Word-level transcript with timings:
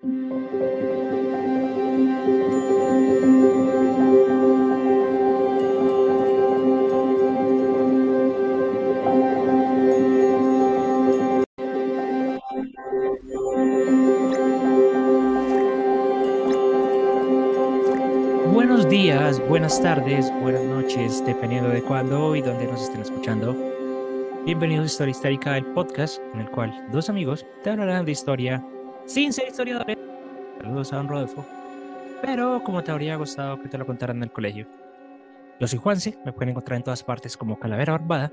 Buenos 0.00 0.20
días, 18.88 19.40
buenas 19.48 19.82
tardes, 19.82 20.32
buenas 20.40 20.62
noches, 20.62 21.24
dependiendo 21.26 21.70
de 21.70 21.82
cuándo 21.82 22.36
y 22.36 22.42
dónde 22.42 22.66
nos 22.66 22.82
estén 22.82 23.00
escuchando. 23.00 23.56
Bienvenidos 24.44 24.84
a 24.84 24.86
Historia 24.86 25.10
Histérica, 25.10 25.56
el 25.56 25.64
podcast 25.66 26.22
en 26.34 26.42
el 26.42 26.50
cual 26.52 26.86
dos 26.92 27.10
amigos 27.10 27.44
te 27.64 27.70
hablarán 27.70 28.04
de 28.04 28.12
historia 28.12 28.64
sin 29.08 29.32
ser 29.32 29.48
historiadores. 29.48 29.96
Saludos 30.60 30.92
a 30.92 30.96
don 30.96 31.08
Rodolfo. 31.08 31.44
Pero 32.20 32.62
como 32.62 32.84
te 32.84 32.90
habría 32.92 33.16
gustado 33.16 33.60
que 33.60 33.68
te 33.68 33.78
lo 33.78 33.86
contaran 33.86 34.18
en 34.18 34.24
el 34.24 34.30
colegio. 34.30 34.66
Yo 35.58 35.66
soy 35.66 35.78
Juanse, 35.78 36.16
me 36.24 36.32
pueden 36.32 36.50
encontrar 36.50 36.76
en 36.76 36.84
todas 36.84 37.02
partes 37.02 37.36
como 37.36 37.58
Calavera 37.58 37.92
Barbada. 37.92 38.32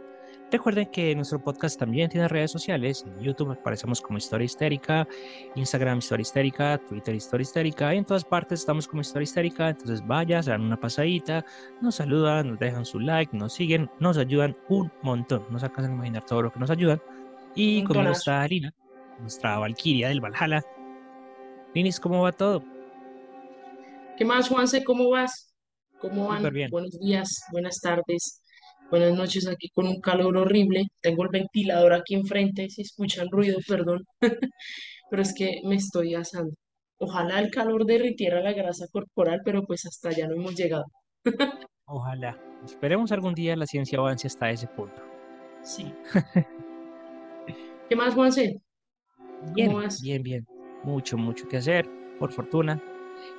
Recuerden 0.51 0.87
que 0.91 1.15
nuestro 1.15 1.39
podcast 1.39 1.79
también 1.79 2.09
tiene 2.09 2.27
redes 2.27 2.51
sociales. 2.51 3.03
En 3.07 3.19
YouTube 3.19 3.51
aparecemos 3.51 4.01
como 4.01 4.17
Historia 4.17 4.45
Histérica, 4.45 5.07
Instagram 5.55 5.99
Historia 5.99 6.21
Histérica, 6.21 6.77
Twitter 6.77 7.15
Historia 7.15 7.43
Histérica. 7.43 7.95
Y 7.95 7.97
en 7.97 8.05
todas 8.05 8.25
partes 8.25 8.59
estamos 8.59 8.87
como 8.87 9.01
Historia 9.01 9.23
Histérica. 9.23 9.69
Entonces 9.69 10.05
vaya, 10.05 10.43
se 10.43 10.51
dan 10.51 10.61
una 10.61 10.79
pasadita, 10.79 11.43
nos 11.81 11.95
saludan, 11.95 12.49
nos 12.49 12.59
dejan 12.59 12.85
su 12.85 12.99
like, 12.99 13.35
nos 13.35 13.53
siguen, 13.53 13.89
nos 13.99 14.17
ayudan 14.17 14.55
un 14.69 14.91
montón. 15.01 15.45
No 15.49 15.57
se 15.57 15.65
alcanzan 15.65 15.93
a 15.93 15.95
imaginar 15.95 16.25
todo 16.25 16.43
lo 16.43 16.51
que 16.51 16.59
nos 16.59 16.69
ayudan. 16.69 17.01
Y 17.55 17.79
Un 17.79 17.85
como 17.85 17.99
tonazo. 18.01 18.31
Nuestra 19.19 19.57
Valquiria 19.57 20.09
del 20.09 20.21
Valhalla. 20.21 20.63
Linis, 21.73 21.99
¿cómo 21.99 22.23
va 22.23 22.31
todo? 22.31 22.63
¿Qué 24.17 24.25
más, 24.25 24.47
Juanse? 24.49 24.83
¿Cómo 24.83 25.09
vas? 25.09 25.53
¿Cómo 25.99 26.27
van? 26.27 26.47
Bien. 26.53 26.69
Buenos 26.69 26.97
días, 26.99 27.43
buenas 27.51 27.79
tardes, 27.81 28.41
buenas 28.89 29.13
noches 29.13 29.47
aquí 29.47 29.69
con 29.69 29.87
un 29.87 29.99
calor 29.99 30.37
horrible. 30.37 30.85
Tengo 31.01 31.23
el 31.23 31.29
ventilador 31.29 31.93
aquí 31.93 32.15
enfrente, 32.15 32.69
si 32.69 32.81
escuchan 32.81 33.27
ruido, 33.29 33.57
perdón, 33.67 34.05
pero 35.09 35.21
es 35.21 35.33
que 35.33 35.61
me 35.63 35.75
estoy 35.75 36.15
asando. 36.15 36.53
Ojalá 36.97 37.39
el 37.39 37.51
calor 37.51 37.85
derritiera 37.85 38.41
la 38.41 38.53
grasa 38.53 38.87
corporal, 38.91 39.41
pero 39.43 39.65
pues 39.65 39.85
hasta 39.85 40.09
allá 40.09 40.27
no 40.27 40.35
hemos 40.35 40.55
llegado. 40.55 40.85
Ojalá. 41.85 42.39
Esperemos 42.63 43.11
algún 43.11 43.35
día 43.35 43.55
la 43.55 43.67
ciencia 43.67 43.99
avance 43.99 44.27
hasta 44.27 44.49
ese 44.49 44.67
punto. 44.67 45.01
Sí. 45.61 45.93
¿Qué 47.89 47.95
más, 47.95 48.15
Juanse? 48.15 48.61
Bien, 49.53 49.73
bien, 50.01 50.23
bien. 50.23 50.47
Mucho, 50.83 51.17
mucho 51.17 51.47
que 51.47 51.57
hacer, 51.57 51.89
por 52.19 52.31
fortuna. 52.31 52.81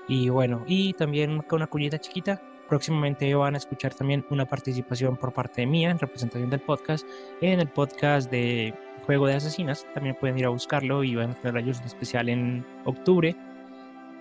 Y 0.08 0.28
bueno, 0.28 0.64
y 0.66 0.92
también 0.94 1.40
con 1.42 1.58
una 1.58 1.66
cuñita 1.66 1.98
chiquita. 1.98 2.40
Próximamente 2.68 3.32
van 3.34 3.54
a 3.54 3.58
escuchar 3.58 3.94
también 3.94 4.24
una 4.30 4.44
participación 4.44 5.16
por 5.16 5.32
parte 5.32 5.60
de 5.60 5.66
mía 5.68 5.90
en 5.90 5.98
representación 5.98 6.50
del 6.50 6.60
podcast, 6.60 7.06
en 7.40 7.60
el 7.60 7.68
podcast 7.68 8.28
de 8.30 8.74
Juego 9.04 9.26
de 9.28 9.34
Asesinas. 9.34 9.86
También 9.94 10.16
pueden 10.18 10.36
ir 10.38 10.46
a 10.46 10.48
buscarlo 10.48 11.04
y 11.04 11.14
van 11.14 11.30
a 11.30 11.34
tener 11.34 11.62
ellos 11.62 11.78
un 11.78 11.86
especial 11.86 12.28
en 12.28 12.66
octubre. 12.84 13.36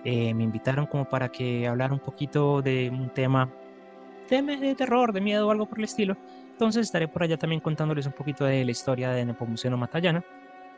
Eh, 0.04 0.32
me 0.34 0.44
invitaron 0.44 0.86
como 0.86 1.08
para 1.08 1.28
que 1.28 1.66
hablar 1.66 1.92
un 1.92 1.98
poquito 1.98 2.62
de 2.62 2.88
un 2.90 3.10
tema 3.10 3.50
de, 4.30 4.42
de 4.42 4.74
terror, 4.76 5.12
de 5.12 5.20
miedo 5.20 5.48
o 5.48 5.50
algo 5.50 5.66
por 5.66 5.78
el 5.78 5.84
estilo. 5.84 6.16
Entonces 6.52 6.86
estaré 6.86 7.08
por 7.08 7.24
allá 7.24 7.36
también 7.36 7.60
contándoles 7.60 8.06
un 8.06 8.12
poquito 8.12 8.44
de 8.44 8.64
la 8.64 8.70
historia 8.70 9.10
de 9.10 9.24
Nepomuceno 9.24 9.76
Matallana. 9.76 10.24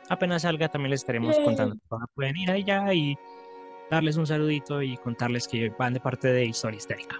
Apenas 0.09 0.43
salga 0.43 0.69
también 0.69 0.91
les 0.91 1.01
estaremos 1.01 1.37
Yay. 1.37 1.45
contando. 1.45 1.77
Pueden 2.15 2.37
ir 2.37 2.51
allá 2.51 2.93
y 2.95 3.17
darles 3.91 4.17
un 4.17 4.27
saludito 4.27 4.83
y 4.83 4.97
contarles 4.99 5.47
que 5.49 5.71
van 5.71 5.95
de 5.95 6.01
parte 6.01 6.29
de 6.29 6.45
Historia 6.47 6.77
Histérica. 6.79 7.17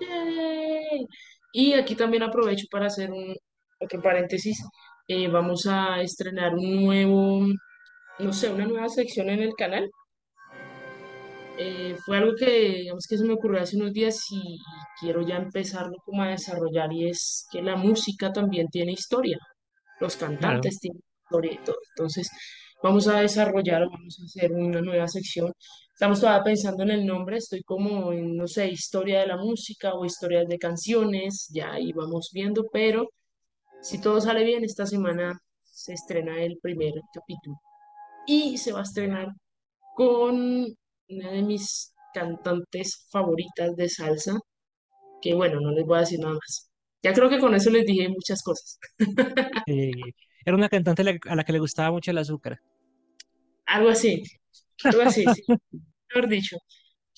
¡Yay! 0.00 1.06
Y 1.52 1.72
aquí 1.74 1.94
también 1.94 2.22
aprovecho 2.22 2.66
para 2.70 2.86
hacer 2.86 3.10
un 3.10 3.34
otro 3.80 4.00
paréntesis. 4.02 4.62
Eh, 5.08 5.28
vamos 5.28 5.66
a 5.66 6.00
estrenar 6.00 6.54
un 6.54 6.84
nuevo, 6.84 7.46
no 8.18 8.32
sé, 8.32 8.50
una 8.52 8.66
nueva 8.66 8.88
sección 8.88 9.28
en 9.30 9.40
el 9.40 9.54
canal. 9.54 9.90
Eh, 11.58 11.96
fue 12.06 12.16
algo 12.16 12.32
que, 12.36 12.70
digamos 12.82 13.06
que 13.06 13.18
se 13.18 13.24
me 13.24 13.34
ocurrió 13.34 13.60
hace 13.60 13.76
unos 13.76 13.92
días 13.92 14.18
y, 14.30 14.58
quiero 15.00 15.22
ya 15.26 15.36
empezarlo 15.36 15.96
como 16.04 16.22
a 16.22 16.28
desarrollar 16.28 16.92
y 16.92 17.08
es 17.08 17.46
que 17.50 17.62
la 17.62 17.74
música 17.76 18.32
también 18.32 18.68
tiene 18.68 18.92
historia. 18.92 19.38
Los 19.98 20.16
Claro. 20.16 20.34
cantantes 20.34 20.78
tienen 20.78 21.02
todo. 21.30 21.76
Entonces, 21.96 22.30
vamos 22.82 23.08
a 23.08 23.20
desarrollar, 23.20 23.82
vamos 23.88 24.18
a 24.20 24.24
hacer 24.24 24.52
una 24.52 24.80
nueva 24.80 25.08
sección. 25.08 25.52
Estamos 25.92 26.20
todavía 26.20 26.44
pensando 26.44 26.82
en 26.82 26.90
el 26.90 27.06
nombre, 27.06 27.36
estoy 27.36 27.62
como 27.62 28.12
en, 28.12 28.36
no 28.36 28.46
sé, 28.46 28.68
historia 28.68 29.20
de 29.20 29.26
la 29.26 29.36
música 29.36 29.94
o 29.94 30.04
historias 30.04 30.46
de 30.48 30.58
canciones, 30.58 31.48
ya 31.52 31.72
ahí 31.72 31.92
vamos 31.92 32.30
viendo, 32.32 32.66
pero 32.72 33.08
si 33.82 34.00
todo 34.00 34.20
sale 34.20 34.44
bien, 34.44 34.64
esta 34.64 34.86
semana 34.86 35.38
se 35.62 35.94
estrena 35.94 36.42
el 36.42 36.58
primer 36.60 36.94
capítulo 37.12 37.56
y 38.26 38.58
se 38.58 38.72
va 38.72 38.80
a 38.80 38.82
estrenar 38.84 39.28
con 39.94 40.66
una 41.08 41.30
de 41.32 41.42
mis 41.42 41.92
cantantes 42.14 43.06
favoritas 43.10 43.76
de 43.76 43.88
salsa, 43.88 44.38
que 45.22 45.34
bueno, 45.34 45.60
no 45.60 45.72
les 45.72 45.84
voy 45.86 45.98
a 45.98 46.00
decir 46.00 46.20
nada 46.20 46.34
más. 46.34 46.70
Ya 47.02 47.12
creo 47.12 47.28
que 47.30 47.38
con 47.40 47.54
eso 47.54 47.70
les 47.70 47.86
dije 47.86 48.08
muchas 48.08 48.42
cosas. 48.42 48.78
Eh, 49.66 49.90
era 50.44 50.56
una 50.56 50.68
cantante 50.68 51.02
a 51.02 51.34
la, 51.34 51.44
que 51.44 51.52
le 51.52 51.58
gustaba 51.58 51.90
mucho 51.90 52.10
el 52.10 52.18
azúcar. 52.18 52.60
Algo 53.66 53.90
así, 53.90 54.22
algo 54.84 55.02
así, 55.02 55.24
sí. 55.34 55.42
Mejor 56.12 56.28
dicho, 56.28 56.56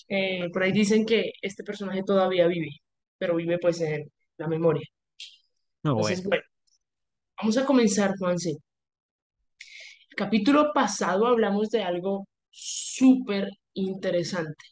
eh, 0.08 0.50
por 0.52 0.62
ahí 0.62 0.72
dicen 0.72 1.06
que 1.06 1.32
este 1.40 1.64
personaje 1.64 2.02
todavía 2.04 2.46
vive, 2.46 2.70
pero 3.16 3.36
vive 3.36 3.58
pues 3.58 3.80
en 3.80 4.10
la 4.36 4.48
memoria. 4.48 4.86
No, 5.82 5.94
bueno. 5.94 6.08
Entonces, 6.08 6.24
bueno, 6.24 6.44
vamos 7.38 7.56
a 7.56 7.64
comenzar, 7.64 8.12
Juanse. 8.18 8.50
El 8.50 10.16
capítulo 10.16 10.72
pasado 10.74 11.26
hablamos 11.26 11.70
de 11.70 11.82
algo 11.82 12.28
súper 12.50 13.48
interesante, 13.72 14.64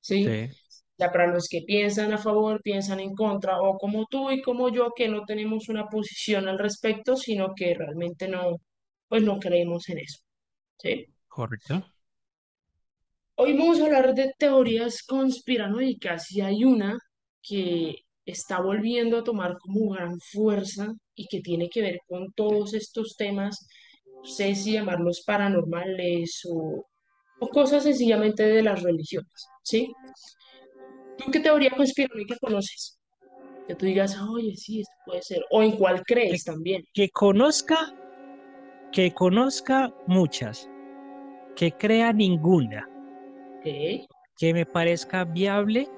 ¿sí? 0.00 0.24
Sí, 0.24 0.50
Ya 0.96 1.10
para 1.10 1.26
los 1.26 1.48
que 1.48 1.62
piensan 1.62 2.12
a 2.12 2.18
favor, 2.18 2.62
piensan 2.62 3.00
en 3.00 3.14
contra, 3.14 3.60
o 3.60 3.76
como 3.78 4.06
tú 4.06 4.30
y 4.30 4.40
como 4.42 4.68
yo, 4.70 4.92
que 4.94 5.08
no 5.08 5.24
tenemos 5.24 5.68
una 5.68 5.86
posición 5.88 6.48
al 6.48 6.58
respecto, 6.58 7.16
sino 7.16 7.54
que 7.54 7.74
realmente 7.74 8.28
no, 8.28 8.60
pues 9.08 9.22
no 9.22 9.38
creemos 9.38 9.88
en 9.88 9.98
eso, 9.98 10.20
¿sí? 10.78 11.06
correcto. 11.28 11.84
Hoy 13.36 13.58
vamos 13.58 13.80
a 13.80 13.86
hablar 13.86 14.14
de 14.14 14.32
teorías 14.38 15.02
conspiranoicas 15.02 16.30
y 16.30 16.40
hay 16.40 16.64
una 16.64 16.96
que 17.42 17.96
está 18.24 18.60
volviendo 18.60 19.18
a 19.18 19.24
tomar 19.24 19.58
como 19.58 19.90
gran 19.90 20.18
fuerza 20.20 20.94
y 21.14 21.26
que 21.26 21.40
tiene 21.40 21.68
que 21.68 21.82
ver 21.82 22.00
con 22.06 22.32
todos 22.32 22.74
estos 22.74 23.16
temas, 23.16 23.66
no 24.06 24.24
sé 24.24 24.54
si 24.54 24.72
llamarlos 24.72 25.22
paranormales 25.26 26.42
o, 26.48 26.86
o 27.40 27.48
cosas 27.48 27.82
sencillamente 27.82 28.44
de 28.44 28.62
las 28.62 28.82
religiones, 28.82 29.48
¿sí? 29.62 29.92
¿Tú 31.24 31.30
qué 31.30 31.40
teoría 31.40 31.70
conspiranoica 31.70 32.36
conoces? 32.40 32.98
Que 33.66 33.74
tú 33.74 33.86
digas, 33.86 34.18
oye, 34.20 34.54
sí, 34.56 34.80
esto 34.80 34.94
puede 35.06 35.22
ser, 35.22 35.42
o 35.50 35.62
en 35.62 35.72
cuál 35.76 36.02
Que, 36.06 36.14
crees 36.14 36.44
también, 36.44 36.82
que 36.92 37.08
conozca, 37.10 37.94
que 38.92 39.12
conozca 39.12 39.92
muchas, 40.06 40.68
que 41.56 41.72
crea 41.72 42.12
ninguna, 42.12 42.88
que 43.62 44.52
me 44.52 44.66
parezca 44.66 45.24
viable 45.24 45.88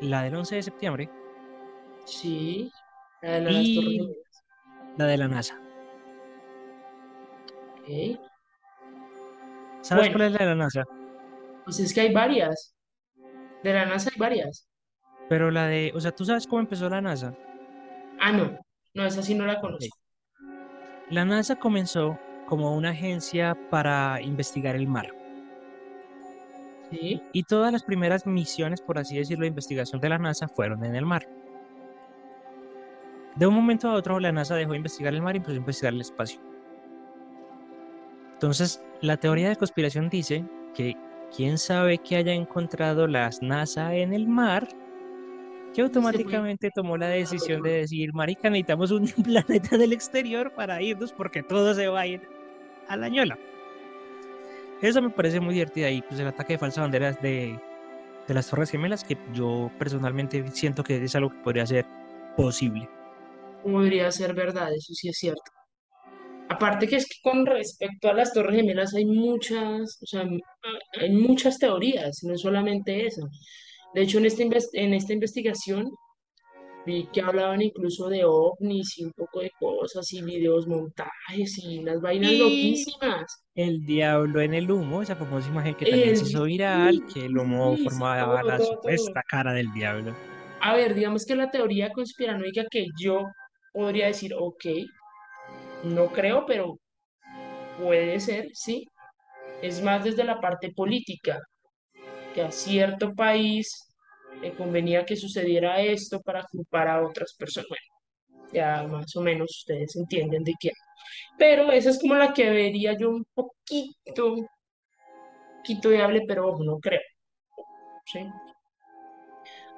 la 0.00 0.22
del 0.22 0.34
11 0.34 0.56
de 0.56 0.62
septiembre 0.62 1.10
Sí, 2.06 2.70
la 3.22 3.38
de 3.38 3.42
Torres 3.42 3.68
y 3.68 3.98
la 4.96 5.06
de 5.06 5.16
la 5.16 5.28
NASA. 5.28 5.60
¿ok? 7.80 8.18
¿Sabes 9.82 10.08
Bueno, 10.08 10.18
cuál 10.18 10.26
es 10.26 10.32
la 10.32 10.38
de 10.38 10.46
la 10.46 10.54
NASA? 10.56 10.84
pues 11.64 11.78
es 11.80 11.94
que 11.94 12.00
hay 12.02 12.12
varias, 12.12 12.73
de 13.64 13.72
la 13.72 13.86
NASA 13.86 14.10
hay 14.12 14.18
varias. 14.18 14.68
Pero 15.28 15.50
la 15.50 15.66
de, 15.66 15.90
o 15.94 16.00
sea, 16.00 16.12
¿tú 16.12 16.24
sabes 16.24 16.46
cómo 16.46 16.60
empezó 16.60 16.88
la 16.88 17.00
NASA? 17.00 17.34
Ah, 18.20 18.30
no, 18.30 18.58
no, 18.92 19.06
esa 19.06 19.22
sí 19.22 19.34
no 19.34 19.46
la 19.46 19.58
conozco. 19.58 19.96
La 21.08 21.24
NASA 21.24 21.56
comenzó 21.56 22.18
como 22.46 22.76
una 22.76 22.90
agencia 22.90 23.56
para 23.70 24.20
investigar 24.20 24.76
el 24.76 24.86
mar. 24.86 25.06
Sí, 26.90 27.22
Y 27.32 27.42
todas 27.44 27.72
las 27.72 27.82
primeras 27.82 28.26
misiones, 28.26 28.82
por 28.82 28.98
así 28.98 29.16
decirlo, 29.16 29.42
de 29.42 29.48
investigación 29.48 30.00
de 30.00 30.10
la 30.10 30.18
NASA 30.18 30.46
fueron 30.46 30.84
en 30.84 30.94
el 30.94 31.06
mar. 31.06 31.26
De 33.36 33.46
un 33.46 33.54
momento 33.54 33.88
a 33.88 33.94
otro, 33.94 34.20
la 34.20 34.30
NASA 34.30 34.54
dejó 34.56 34.72
de 34.72 34.76
investigar 34.76 35.14
el 35.14 35.22
mar 35.22 35.34
y 35.34 35.38
empezó 35.38 35.54
a 35.54 35.56
investigar 35.56 35.94
el 35.94 36.02
espacio. 36.02 36.40
Entonces, 38.34 38.82
la 39.00 39.16
teoría 39.16 39.48
de 39.48 39.56
conspiración 39.56 40.10
dice 40.10 40.44
que 40.74 40.94
quién 41.34 41.58
sabe 41.58 41.98
qué 41.98 42.16
haya 42.16 42.32
encontrado 42.32 43.06
las 43.06 43.42
NASA 43.42 43.94
en 43.94 44.12
el 44.12 44.28
mar, 44.28 44.68
que 45.74 45.82
automáticamente 45.82 46.70
tomó 46.70 46.96
la 46.96 47.08
decisión 47.08 47.62
de 47.62 47.72
decir, 47.72 48.12
marica, 48.14 48.48
necesitamos 48.48 48.90
un 48.92 49.06
planeta 49.24 49.76
del 49.76 49.92
exterior 49.92 50.52
para 50.52 50.80
irnos 50.80 51.12
porque 51.12 51.42
todo 51.42 51.74
se 51.74 51.88
va 51.88 52.00
a 52.00 52.06
ir 52.06 52.22
a 52.88 52.96
la 52.96 53.08
ñola. 53.08 53.38
Eso 54.80 55.02
me 55.02 55.10
parece 55.10 55.40
muy 55.40 55.54
divertido 55.54 55.88
y 55.88 56.02
pues 56.02 56.20
el 56.20 56.28
ataque 56.28 56.54
de 56.54 56.58
falsa 56.58 56.82
bandera 56.82 57.12
de, 57.12 57.58
de 58.28 58.34
las 58.34 58.48
Torres 58.48 58.70
Gemelas, 58.70 59.02
que 59.02 59.16
yo 59.32 59.70
personalmente 59.78 60.44
siento 60.52 60.84
que 60.84 61.02
es 61.02 61.14
algo 61.16 61.30
que 61.30 61.38
podría 61.38 61.66
ser 61.66 61.86
posible. 62.36 62.88
Podría 63.62 64.10
ser 64.10 64.34
verdad, 64.34 64.72
eso 64.74 64.92
sí 64.92 65.08
es 65.08 65.16
cierto. 65.16 65.50
Aparte 66.48 66.86
que 66.88 66.96
es 66.96 67.06
que 67.06 67.16
con 67.22 67.46
respecto 67.46 68.08
a 68.08 68.14
las 68.14 68.32
Torres 68.32 68.56
Gemelas 68.56 68.94
hay 68.94 69.04
muchas, 69.06 69.98
o 70.02 70.06
sea, 70.06 70.24
hay 71.00 71.10
muchas 71.12 71.58
teorías, 71.58 72.22
no 72.24 72.36
solamente 72.38 73.06
esa. 73.06 73.22
De 73.92 74.02
hecho, 74.02 74.18
en 74.18 74.26
esta, 74.26 74.42
inves- 74.44 74.70
en 74.74 74.94
esta 74.94 75.12
investigación 75.14 75.90
vi 76.84 77.10
que 77.12 77.20
hablaban 77.22 77.62
incluso 77.62 78.08
de 78.08 78.24
ovnis 78.24 78.98
y 78.98 79.04
un 79.04 79.12
poco 79.12 79.40
de 79.40 79.52
cosas 79.58 80.12
y 80.12 80.22
videos 80.22 80.66
montajes 80.68 81.58
y 81.58 81.78
unas 81.80 82.00
vainas 82.00 82.34
Y 82.34 82.38
loquísimas. 82.38 83.44
el 83.54 83.86
diablo 83.86 84.40
en 84.42 84.54
el 84.54 84.70
humo, 84.70 85.02
esa 85.02 85.16
famosa 85.16 85.48
imagen 85.48 85.76
que 85.76 85.86
también 85.86 86.16
El, 86.16 86.18
se 86.18 86.26
hizo 86.26 86.44
viral, 86.44 87.04
que 87.06 87.26
el 87.26 87.38
humo 87.38 87.78
formaba 87.78 88.42
todo, 88.42 88.44
la 88.44 88.58
todo, 88.58 88.78
todo. 88.82 89.14
supuesta 89.14 89.22
cara 89.28 89.52
del 89.54 89.72
diablo. 89.72 90.18
A 90.60 90.74
ver, 90.74 90.94
digamos 90.94 91.24
que 91.26 91.36
la 91.36 91.50
teoría 91.50 91.92
conspiranoica 91.92 92.64
que 92.70 92.86
yo 92.96 93.36
podría 93.72 94.06
decir, 94.06 94.34
ok, 94.36 94.64
no 95.84 96.10
creo, 96.12 96.44
pero 96.46 96.78
puede 97.78 98.20
ser, 98.20 98.48
sí. 98.54 98.86
Es 99.62 99.82
más 99.82 100.04
desde 100.04 100.24
la 100.24 100.40
parte 100.40 100.72
política, 100.72 101.40
que 102.34 102.42
a 102.42 102.50
cierto 102.50 103.14
país 103.14 103.70
le 104.42 104.52
convenía 104.54 105.04
que 105.04 105.16
sucediera 105.16 105.80
esto 105.80 106.20
para 106.20 106.44
culpar 106.50 106.88
a 106.88 107.02
otras 107.02 107.34
personas. 107.34 107.68
Bueno, 107.68 108.52
ya 108.52 108.82
más 108.86 109.14
o 109.16 109.20
menos 109.22 109.50
ustedes 109.58 109.96
entienden 109.96 110.44
de 110.44 110.54
qué. 110.58 110.70
Pero 111.38 111.70
esa 111.72 111.90
es 111.90 112.00
como 112.00 112.14
la 112.14 112.32
que 112.32 112.50
vería 112.50 112.96
yo 112.98 113.10
un 113.10 113.24
poquito, 113.34 114.36
poquito 115.58 115.88
viable, 115.90 116.22
pero 116.26 116.56
no 116.58 116.78
creo, 116.78 117.00
¿sí? 118.06 118.20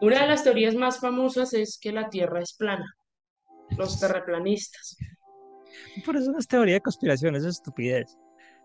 Una 0.00 0.22
de 0.22 0.26
las 0.26 0.44
teorías 0.44 0.74
más 0.74 1.00
famosas 1.00 1.54
es 1.54 1.78
que 1.80 1.92
la 1.92 2.10
Tierra 2.10 2.40
es 2.40 2.54
plana, 2.54 2.84
los 3.78 3.98
terraplanistas. 3.98 4.96
Por 6.04 6.16
eso 6.16 6.30
no 6.32 6.38
es 6.38 6.46
teoría 6.48 6.74
de 6.74 6.80
conspiración, 6.80 7.36
eso 7.36 7.48
es 7.48 7.56
estupidez. 7.56 8.16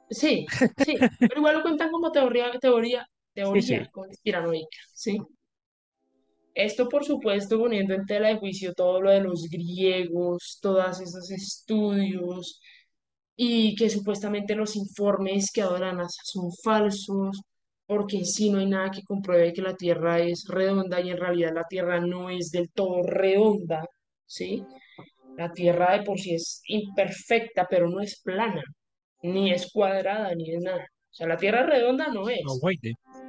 Sí, 0.10 0.46
sí, 0.76 0.98
pero 1.28 1.40
igual 1.40 1.58
lo 1.58 1.62
cuentan 1.64 1.90
como 1.92 2.12
teoría, 2.12 2.52
teoría, 2.60 3.08
Sí, 3.44 3.62
teoría 3.62 3.62
sí. 3.62 3.90
conspiranoica, 3.92 4.78
¿sí? 4.94 5.18
Esto, 6.54 6.90
por 6.90 7.06
supuesto, 7.06 7.58
poniendo 7.60 7.94
en 7.94 8.06
tela 8.06 8.28
de 8.30 8.38
juicio 8.38 8.74
todo 8.74 9.02
lo 9.02 9.10
de 9.12 9.22
los 9.22 9.48
griegos, 9.50 10.60
todos 10.62 11.00
esos 11.00 11.32
estudios, 11.32 12.60
y 13.36 13.76
que 13.76 13.90
supuestamente 13.90 14.56
los 14.56 14.76
informes 14.76 15.52
que 15.52 15.62
ahora 15.62 15.94
NASA 15.94 16.22
son 16.26 16.52
falsos, 16.64 17.42
porque 17.88 18.18
en 18.20 18.26
sí 18.26 18.50
no 18.52 18.60
hay 18.60 18.68
nada 18.68 18.92
que 18.92 19.04
compruebe 19.04 19.54
que 19.54 19.62
la 19.62 19.76
Tierra 19.78 20.20
es 20.20 20.46
redonda 20.48 21.02
y 21.02 21.12
en 21.12 21.18
realidad 21.18 21.54
la 21.54 21.66
Tierra 21.70 22.00
no 22.02 22.30
es 22.30 22.52
del 22.52 22.70
todo 22.72 23.04
redonda, 23.04 23.86
¿sí? 24.26 24.66
La 25.38 25.52
Tierra 25.52 25.98
de 25.98 26.04
por 26.04 26.20
sí 26.20 26.36
es 26.36 26.62
imperfecta, 26.68 27.66
pero 27.70 27.90
no 27.90 28.02
es 28.02 28.22
plana, 28.22 28.62
ni 29.24 29.52
es 29.52 29.72
cuadrada, 29.72 30.34
ni 30.36 30.54
es 30.54 30.62
nada. 30.62 30.84
O 30.84 31.14
sea, 31.14 31.28
la 31.28 31.38
Tierra 31.38 31.66
redonda 31.66 32.08
no 32.08 32.26
No, 32.26 32.30
es, 32.30 32.60
wait, 32.62 32.80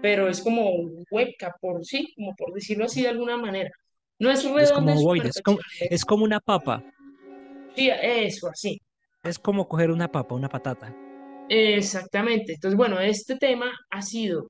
pero 0.00 0.28
es 0.28 0.42
como 0.42 0.70
hueca, 1.10 1.54
por 1.60 1.84
sí, 1.84 2.12
como 2.16 2.34
por 2.34 2.52
decirlo 2.52 2.84
así 2.86 3.02
de 3.02 3.08
alguna 3.08 3.36
manera. 3.36 3.70
No 4.18 4.30
es 4.30 4.44
redonda 4.44 4.94
como 4.94 5.14
es 5.22 5.40
como, 5.42 5.56
perfección, 5.58 5.58
es 5.80 5.90
es, 5.90 6.04
como 6.04 6.24
una 6.24 6.40
papa, 6.40 6.82
sí, 7.74 7.90
eso, 7.90 8.48
así. 8.48 8.80
es 9.24 9.38
como 9.38 9.66
coger 9.68 9.90
una 9.90 10.08
papa, 10.08 10.34
una 10.34 10.48
patata. 10.48 10.92
Exactamente. 11.48 12.54
Entonces, 12.54 12.76
bueno, 12.76 13.00
este 13.00 13.36
tema 13.36 13.72
ha 13.90 14.02
sido 14.02 14.48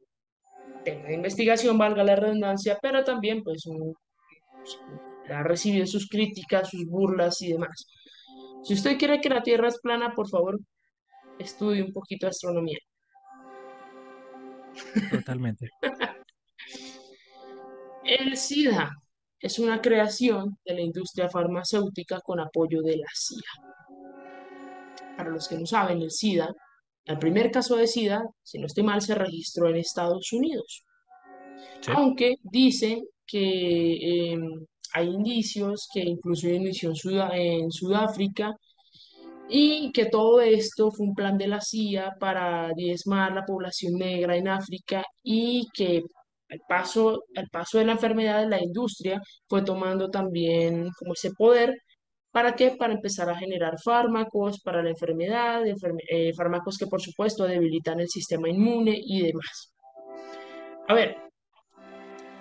tema 0.84 1.08
de 1.08 1.14
investigación, 1.14 1.78
valga 1.78 2.04
la 2.04 2.16
redundancia, 2.16 2.78
pero 2.80 3.04
también 3.04 3.42
pues 3.42 3.66
un- 3.66 3.94
ha 5.30 5.42
recibido 5.42 5.86
sus 5.86 6.08
críticas, 6.08 6.70
sus 6.70 6.84
burlas 6.86 7.40
y 7.42 7.52
demás. 7.52 7.86
Si 8.62 8.74
usted 8.74 8.98
quiere 8.98 9.20
que 9.20 9.28
la 9.28 9.42
Tierra 9.42 9.68
es 9.68 9.78
plana, 9.80 10.14
por 10.14 10.28
favor, 10.28 10.58
estudie 11.38 11.82
un 11.82 11.92
poquito 11.92 12.26
de 12.26 12.30
astronomía. 12.30 12.78
Totalmente. 15.10 15.68
El 18.04 18.36
SIDA 18.36 18.90
es 19.38 19.58
una 19.58 19.80
creación 19.80 20.58
de 20.64 20.74
la 20.74 20.80
industria 20.80 21.28
farmacéutica 21.28 22.20
con 22.20 22.40
apoyo 22.40 22.82
de 22.82 22.96
la 22.96 23.08
CIA. 23.14 23.42
Para 25.16 25.30
los 25.30 25.48
que 25.48 25.56
no 25.56 25.66
saben, 25.66 26.02
el 26.02 26.10
SIDA, 26.10 26.52
el 27.04 27.18
primer 27.18 27.50
caso 27.50 27.76
de 27.76 27.86
SIDA, 27.86 28.24
si 28.42 28.58
no 28.58 28.66
estoy 28.66 28.84
mal, 28.84 29.02
se 29.02 29.14
registró 29.14 29.68
en 29.68 29.76
Estados 29.76 30.32
Unidos. 30.32 30.84
Sí. 31.80 31.92
Aunque 31.94 32.36
dicen 32.42 33.04
que 33.26 34.32
eh, 34.32 34.38
hay 34.94 35.08
indicios 35.08 35.88
que 35.92 36.00
incluso 36.00 36.48
inició 36.48 36.92
en, 37.32 37.70
Sudáfrica 37.70 38.54
y 39.48 39.92
que 39.92 40.06
todo 40.06 40.40
esto 40.40 40.90
fue 40.90 41.06
un 41.06 41.14
plan 41.14 41.36
de 41.38 41.48
la 41.48 41.60
CIA 41.60 42.12
para 42.18 42.70
diezmar 42.74 43.32
la 43.32 43.44
población 43.44 43.94
negra 43.94 44.36
en 44.36 44.48
África 44.48 45.04
y 45.22 45.66
que 45.74 46.02
al 46.50 46.60
paso, 46.68 47.24
al 47.36 47.48
paso 47.48 47.78
de 47.78 47.86
la 47.86 47.92
enfermedad, 47.92 48.48
la 48.48 48.62
industria 48.62 49.20
fue 49.48 49.62
tomando 49.62 50.10
también 50.10 50.90
como 50.98 51.14
ese 51.14 51.30
poder. 51.32 51.74
¿Para 52.30 52.54
qué? 52.54 52.72
Para 52.78 52.94
empezar 52.94 53.28
a 53.30 53.36
generar 53.36 53.74
fármacos 53.82 54.60
para 54.62 54.82
la 54.82 54.90
enfermedad, 54.90 55.66
enferme- 55.66 56.04
eh, 56.08 56.32
fármacos 56.34 56.78
que 56.78 56.86
por 56.86 57.00
supuesto 57.02 57.44
debilitan 57.44 58.00
el 58.00 58.08
sistema 58.08 58.48
inmune 58.48 58.98
y 59.02 59.22
demás. 59.22 59.72
A 60.88 60.94
ver, 60.94 61.16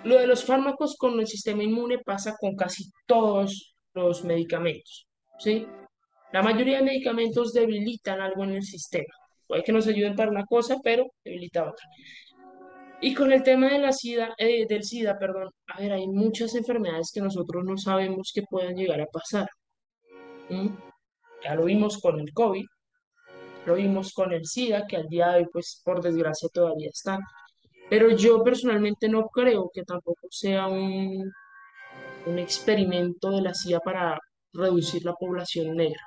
lo 0.04 0.18
de 0.18 0.26
los 0.26 0.44
fármacos 0.44 0.96
con 0.96 1.18
el 1.20 1.26
sistema 1.26 1.62
inmune 1.62 1.98
pasa 1.98 2.34
con 2.38 2.56
casi 2.56 2.90
todos 3.06 3.74
los 3.94 4.24
medicamentos, 4.24 5.06
¿sí? 5.38 5.66
La 6.32 6.42
mayoría 6.42 6.78
de 6.78 6.84
medicamentos 6.84 7.52
debilitan 7.52 8.20
algo 8.20 8.44
en 8.44 8.52
el 8.52 8.62
sistema. 8.62 9.12
Puede 9.46 9.62
que 9.62 9.72
nos 9.72 9.86
ayuden 9.86 10.16
para 10.16 10.30
una 10.30 10.46
cosa, 10.46 10.78
pero 10.82 11.04
debilita 11.22 11.62
otra. 11.62 11.86
Y 13.02 13.14
con 13.14 13.32
el 13.32 13.42
tema 13.42 13.68
de 13.68 13.80
la 13.80 13.92
SIDA, 13.92 14.34
eh, 14.38 14.64
del 14.66 14.84
SIDA, 14.84 15.18
perdón, 15.18 15.50
a 15.66 15.80
ver, 15.80 15.92
hay 15.92 16.06
muchas 16.06 16.54
enfermedades 16.54 17.10
que 17.12 17.20
nosotros 17.20 17.64
no 17.64 17.76
sabemos 17.76 18.30
que 18.34 18.42
puedan 18.48 18.76
llegar 18.76 19.00
a 19.00 19.06
pasar. 19.06 19.48
Ya 21.44 21.54
lo 21.54 21.64
vimos 21.64 21.98
con 21.98 22.20
el 22.20 22.32
COVID, 22.32 22.64
lo 23.66 23.74
vimos 23.74 24.12
con 24.12 24.32
el 24.32 24.46
SIDA, 24.46 24.86
que 24.86 24.96
al 24.96 25.08
día 25.08 25.32
de 25.32 25.38
hoy, 25.38 25.46
pues, 25.52 25.82
por 25.84 26.00
desgracia 26.00 26.48
todavía 26.52 26.88
está. 26.88 27.18
Pero 27.92 28.06
yo 28.16 28.42
personalmente 28.42 29.06
no 29.06 29.28
creo 29.28 29.70
que 29.74 29.82
tampoco 29.84 30.26
sea 30.30 30.66
un, 30.66 31.30
un 32.26 32.38
experimento 32.38 33.30
de 33.30 33.42
la 33.42 33.52
CIA 33.52 33.80
para 33.80 34.18
reducir 34.54 35.04
la 35.04 35.12
población 35.12 35.76
negra. 35.76 36.00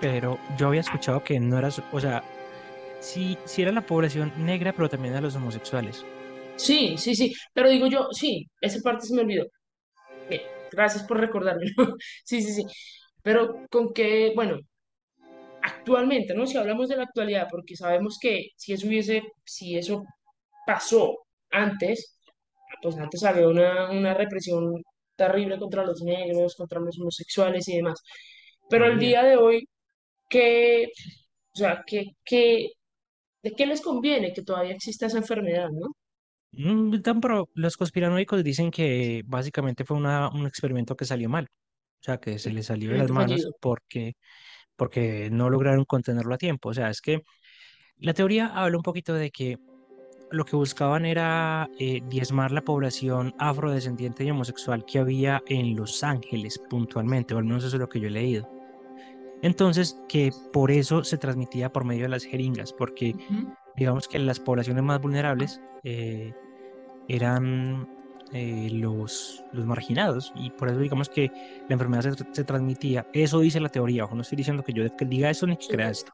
Pero 0.00 0.40
yo 0.58 0.66
había 0.66 0.80
escuchado 0.80 1.22
que 1.22 1.38
no 1.38 1.58
era, 1.58 1.68
o 1.92 2.00
sea, 2.00 2.24
sí, 2.98 3.38
sí 3.44 3.62
era 3.62 3.70
la 3.70 3.86
población 3.86 4.32
negra, 4.36 4.72
pero 4.72 4.88
también 4.88 5.14
a 5.14 5.20
los 5.20 5.36
homosexuales. 5.36 6.04
Sí, 6.56 6.96
sí, 6.98 7.14
sí, 7.14 7.32
pero 7.52 7.70
digo 7.70 7.86
yo, 7.86 8.08
sí, 8.10 8.48
esa 8.60 8.80
parte 8.82 9.06
se 9.06 9.14
me 9.14 9.22
olvidó. 9.22 9.46
Bien, 10.28 10.42
gracias 10.72 11.04
por 11.04 11.20
recordarme. 11.20 11.66
Sí, 12.24 12.42
sí, 12.42 12.52
sí. 12.52 12.64
Pero 13.22 13.66
con 13.70 13.92
que, 13.92 14.32
bueno, 14.34 14.58
actualmente, 15.62 16.34
¿no? 16.34 16.46
Si 16.46 16.56
hablamos 16.58 16.88
de 16.88 16.96
la 16.96 17.04
actualidad, 17.04 17.48
porque 17.50 17.76
sabemos 17.76 18.18
que 18.20 18.48
si 18.56 18.72
eso 18.72 18.86
hubiese, 18.88 19.22
si 19.44 19.76
eso 19.76 20.04
pasó 20.66 21.18
antes, 21.50 22.18
pues 22.82 22.96
antes 22.98 23.24
había 23.24 23.48
una, 23.48 23.90
una 23.90 24.14
represión 24.14 24.82
terrible 25.16 25.58
contra 25.58 25.84
los 25.84 26.02
negros, 26.02 26.54
contra 26.56 26.80
los 26.80 26.98
homosexuales 27.00 27.68
y 27.68 27.76
demás. 27.76 28.00
Pero 28.68 28.86
el 28.86 28.94
Había. 28.94 28.98
día 28.98 29.22
de 29.24 29.36
hoy, 29.36 29.68
¿qué, 30.30 30.88
o 31.54 31.58
sea, 31.58 31.84
qué, 31.86 32.06
qué, 32.24 32.70
de 33.42 33.52
qué 33.52 33.66
les 33.66 33.80
conviene 33.82 34.32
que 34.34 34.42
todavía 34.44 34.74
exista 34.74 35.06
esa 35.06 35.18
enfermedad, 35.18 35.70
¿no? 35.70 35.88
Mm, 36.52 36.98
pro- 37.20 37.48
los 37.54 37.76
conspiranoicos 37.76 38.44
dicen 38.44 38.70
que 38.70 39.22
básicamente 39.26 39.84
fue 39.84 39.96
una, 39.96 40.28
un 40.30 40.46
experimento 40.46 40.96
que 40.96 41.04
salió 41.04 41.28
mal. 41.28 41.46
O 42.00 42.04
sea, 42.04 42.18
que 42.18 42.38
se 42.38 42.52
le 42.52 42.62
salió 42.62 42.90
de 42.92 42.98
las 42.98 43.10
manos 43.12 43.48
porque, 43.60 44.14
porque 44.76 45.30
no 45.30 45.50
lograron 45.50 45.84
contenerlo 45.86 46.34
a 46.34 46.38
tiempo. 46.38 46.70
O 46.70 46.74
sea, 46.74 46.90
es 46.90 47.00
que 47.02 47.22
la 47.98 48.14
teoría 48.14 48.48
habla 48.48 48.78
un 48.78 48.82
poquito 48.84 49.14
de 49.14 49.30
que 49.32 49.58
lo 50.32 50.44
que 50.44 50.56
buscaban 50.56 51.04
era 51.04 51.68
eh, 51.78 52.02
diezmar 52.08 52.52
la 52.52 52.62
población 52.62 53.34
afrodescendiente 53.38 54.24
y 54.24 54.30
homosexual 54.30 54.84
que 54.84 54.98
había 54.98 55.42
en 55.46 55.76
Los 55.76 56.02
Ángeles 56.02 56.58
puntualmente, 56.70 57.34
o 57.34 57.38
al 57.38 57.44
menos 57.44 57.64
eso 57.64 57.76
es 57.76 57.80
lo 57.80 57.88
que 57.88 58.00
yo 58.00 58.08
he 58.08 58.10
leído. 58.10 58.48
Entonces, 59.42 59.98
que 60.08 60.30
por 60.52 60.70
eso 60.70 61.04
se 61.04 61.18
transmitía 61.18 61.72
por 61.72 61.84
medio 61.84 62.02
de 62.02 62.08
las 62.08 62.24
jeringas, 62.24 62.72
porque 62.72 63.14
Ujú. 63.30 63.54
digamos 63.76 64.08
que 64.08 64.18
las 64.18 64.38
poblaciones 64.38 64.82
más 64.84 65.00
vulnerables 65.00 65.60
eh, 65.82 66.32
eran 67.08 67.88
eh, 68.32 68.70
los, 68.72 69.44
los 69.52 69.66
marginados 69.66 70.32
y 70.36 70.50
por 70.50 70.68
eso 70.68 70.78
digamos 70.78 71.08
que 71.08 71.30
la 71.68 71.74
enfermedad 71.74 72.02
se, 72.02 72.24
se 72.32 72.44
transmitía. 72.44 73.06
Eso 73.12 73.40
dice 73.40 73.60
la 73.60 73.68
teoría, 73.68 74.04
ojo, 74.04 74.14
no 74.14 74.22
estoy 74.22 74.36
diciendo 74.36 74.62
que 74.62 74.72
yo 74.72 74.84
que 74.96 75.04
diga 75.04 75.28
eso 75.28 75.46
ni 75.46 75.56
que 75.56 75.66
crea 75.66 75.90
esto. 75.90 76.12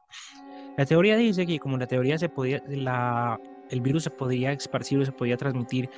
La 0.75 0.85
teoría 0.85 1.17
dice 1.17 1.45
que 1.45 1.59
como 1.59 1.77
la 1.77 1.87
teoría 1.87 2.17
se 2.17 2.29
podía, 2.29 2.61
la, 2.67 3.39
el 3.69 3.81
virus 3.81 4.03
se 4.03 4.09
podía 4.11 4.51
esparcir 4.51 4.99
o 4.99 5.05
se 5.05 5.11
podía 5.11 5.37
transmitir 5.37 5.89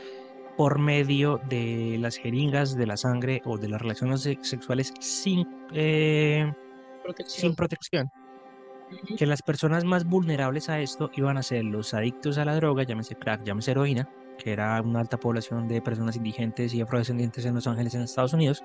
por 0.58 0.80
medio 0.80 1.40
de 1.50 1.98
las 2.00 2.18
jeringas 2.18 2.75
de 2.75 2.86
la 2.86 2.98
sangre 2.98 3.42
o 3.46 3.58
de 3.58 3.70
las 3.70 3.82
relaciones 3.82 4.22
sexuales 4.42 4.94
sin, 5.00 5.48
eh, 5.74 6.51
Protección. 7.04 7.42
sin 7.42 7.56
protección. 7.56 8.12
Que 9.18 9.25
las 9.25 9.42
personas 9.42 9.86
más 9.86 10.06
vulnerables 10.06 10.68
a 10.70 10.80
esto 10.82 11.10
iban 11.16 11.38
a 11.38 11.44
ser 11.44 11.63
los 11.63 11.94
adictos 11.94 12.38
a 12.38 12.46
la 12.46 12.56
droga, 12.56 12.84
llámese 12.84 13.16
crack, 13.16 13.44
llámese 13.44 13.72
heroína, 13.72 14.10
que 14.38 14.51
era 14.51 14.82
una 14.82 15.00
alta 15.00 15.18
población 15.18 15.68
de 15.68 15.82
personas 15.82 16.18
indigentes 16.18 16.74
y 16.74 16.82
afrodescendientes 16.82 17.46
en 17.46 17.56
Los 17.56 17.68
Ángeles, 17.68 17.96
en 17.96 18.01
Estados 18.01 18.34
Unidos, 18.34 18.63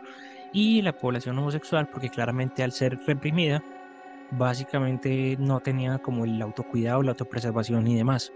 y 0.52 0.82
la 0.82 0.92
población 0.98 1.38
homosexual, 1.38 1.88
porque 1.88 2.08
claramente 2.08 2.64
al 2.64 2.72
ser 2.72 2.98
reprimida, 3.06 3.62
básicamente 4.32 5.36
no 5.38 5.60
tenía 5.60 5.98
como 5.98 6.25
el 6.25 6.40
autocuidado, 6.42 7.02
la 7.02 7.12
autopreservación 7.12 7.86
y 7.86 7.96
demás. 7.96 8.32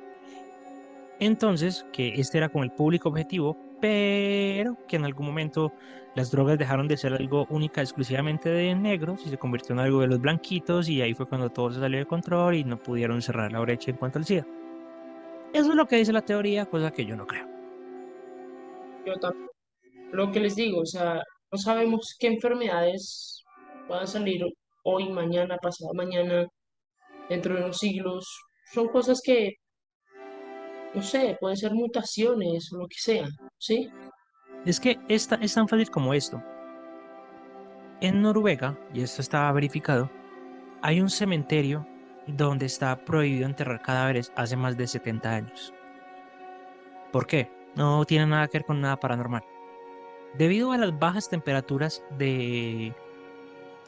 Entonces, 1.20 1.86
que 1.92 2.14
este 2.16 2.38
era 2.38 2.48
como 2.48 2.64
el 2.64 2.72
público 2.72 3.10
objetivo, 3.10 3.56
pero 3.80 4.76
que 4.88 4.96
en 4.96 5.04
algún 5.04 5.26
momento 5.26 5.72
las 6.14 6.30
drogas 6.30 6.58
dejaron 6.58 6.88
de 6.88 6.96
ser 6.96 7.12
algo 7.12 7.46
única 7.50 7.82
exclusivamente 7.82 8.48
de 8.48 8.74
negros 8.74 9.24
y 9.26 9.28
se 9.28 9.38
convirtió 9.38 9.74
en 9.74 9.80
algo 9.80 10.00
de 10.00 10.08
los 10.08 10.20
blanquitos 10.20 10.88
y 10.88 11.02
ahí 11.02 11.14
fue 11.14 11.28
cuando 11.28 11.50
todo 11.50 11.70
se 11.70 11.78
salió 11.78 11.98
de 11.98 12.06
control 12.06 12.56
y 12.56 12.64
no 12.64 12.78
pudieron 12.82 13.22
cerrar 13.22 13.52
la 13.52 13.60
brecha 13.60 13.90
en 13.90 13.98
cuanto 13.98 14.18
al 14.18 14.24
SIDA. 14.24 14.46
Eso 15.52 15.70
es 15.70 15.76
lo 15.76 15.86
que 15.86 15.96
dice 15.96 16.12
la 16.12 16.22
teoría, 16.22 16.66
cosa 16.66 16.90
que 16.90 17.04
yo 17.04 17.16
no 17.16 17.26
creo. 17.26 17.46
Yo 19.04 19.14
también. 19.16 19.48
Lo 20.12 20.32
que 20.32 20.40
les 20.40 20.56
digo, 20.56 20.80
o 20.80 20.86
sea, 20.86 21.22
no 21.52 21.58
sabemos 21.58 22.16
qué 22.18 22.28
enfermedades 22.28 23.44
van 23.88 24.04
a 24.04 24.06
salir 24.06 24.42
hoy, 24.84 25.08
mañana, 25.10 25.56
pasado 25.58 25.92
mañana, 25.94 26.46
dentro 27.28 27.54
de 27.54 27.62
unos 27.62 27.78
siglos. 27.78 28.24
Son 28.72 28.88
cosas 28.88 29.20
que, 29.24 29.54
no 30.94 31.02
sé, 31.02 31.36
pueden 31.40 31.56
ser 31.56 31.72
mutaciones 31.74 32.72
o 32.72 32.78
lo 32.78 32.88
que 32.88 32.98
sea, 32.98 33.28
¿sí? 33.58 33.90
Es 34.66 34.80
que 34.80 34.98
esta, 35.08 35.36
es 35.36 35.54
tan 35.54 35.68
fácil 35.68 35.90
como 35.90 36.12
esto. 36.12 36.42
En 38.00 38.22
Noruega, 38.22 38.78
y 38.92 39.02
esto 39.02 39.22
está 39.22 39.50
verificado, 39.52 40.10
hay 40.82 41.00
un 41.00 41.10
cementerio 41.10 41.86
donde 42.26 42.66
está 42.66 42.96
prohibido 43.04 43.46
enterrar 43.46 43.82
cadáveres 43.82 44.32
hace 44.36 44.56
más 44.56 44.76
de 44.76 44.86
70 44.86 45.30
años. 45.30 45.72
¿Por 47.12 47.26
qué? 47.26 47.50
No 47.74 48.04
tiene 48.04 48.26
nada 48.26 48.48
que 48.48 48.58
ver 48.58 48.66
con 48.66 48.80
nada 48.80 48.96
paranormal. 48.96 49.42
Debido 50.36 50.72
a 50.72 50.78
las 50.78 50.96
bajas 50.98 51.28
temperaturas 51.28 52.02
de, 52.18 52.94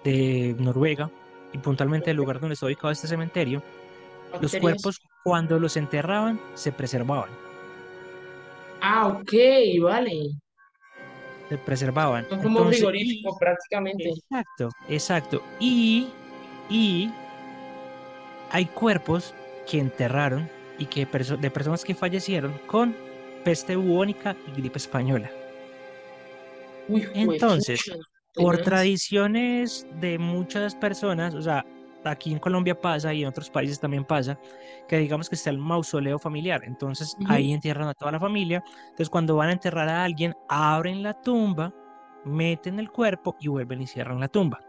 de 0.05 0.57
Noruega 0.59 1.11
y 1.53 1.59
puntualmente 1.59 2.11
el 2.11 2.17
lugar 2.17 2.41
donde 2.41 2.55
está 2.55 2.67
ubicado 2.67 2.91
este 2.91 3.07
cementerio, 3.07 3.63
los 4.41 4.55
cuerpos 4.57 5.02
cuando 5.25 5.59
los 5.59 5.77
enterraban 5.77 6.41
se 6.55 6.73
preservaban. 6.73 7.31
Ah, 8.83 9.09
ok, 9.09 9.33
vale. 9.81 10.37
Se 11.49 11.59
preservaban. 11.59 12.25
Son 12.29 12.43
como 12.43 12.59
Entonces, 12.61 12.79
frigorífico 12.79 13.39
prácticamente. 13.39 14.09
Exacto, 14.09 14.71
exacto. 14.89 15.43
Y, 15.61 16.09
y 16.71 17.11
hay 18.51 18.67
cuerpos 18.67 19.35
que 19.69 19.79
enterraron 19.79 20.49
y 20.79 20.87
que 20.87 21.07
perso- 21.07 21.37
de 21.39 21.51
personas 21.51 21.85
que 21.85 21.95
fallecieron 21.95 22.53
con 22.67 22.95
peste 23.45 23.77
bubónica 23.77 24.37
y 24.47 24.53
gripe 24.61 24.79
española. 24.79 25.31
Uy, 26.89 27.09
Entonces, 27.15 27.81
Por 28.35 28.59
tradiciones 28.59 29.87
de 30.01 30.19
muchas 30.19 30.75
personas, 30.75 31.35
o 31.35 31.43
sea, 31.43 31.65
aquí 32.05 32.33
en 32.33 32.39
Colombia 32.39 32.81
pasa 32.81 33.13
y 33.15 33.23
en 33.23 33.29
otros 33.29 33.51
países 33.51 33.81
también 33.81 34.05
pasa, 34.05 34.39
que 34.89 34.99
digamos 34.99 35.29
que 35.29 35.35
está 35.35 35.51
el 35.51 35.59
mausoleo 35.59 36.19
familiar. 36.19 36.63
Entonces 36.65 37.17
ahí 37.27 37.53
entierran 37.53 37.89
a 37.89 37.95
toda 37.95 38.13
la 38.13 38.21
familia. 38.21 38.63
Entonces 38.85 39.09
cuando 39.11 39.37
van 39.37 39.51
a 39.51 39.53
enterrar 39.53 39.89
a 39.89 40.05
alguien, 40.05 40.35
abren 40.49 41.03
la 41.03 41.21
tumba, 41.21 41.73
meten 42.25 42.79
el 42.79 42.91
cuerpo 42.91 43.37
y 43.41 43.49
vuelven 43.49 43.83
y 43.83 43.87
cierran 43.87 44.21
la 44.21 44.29
tumba. 44.29 44.61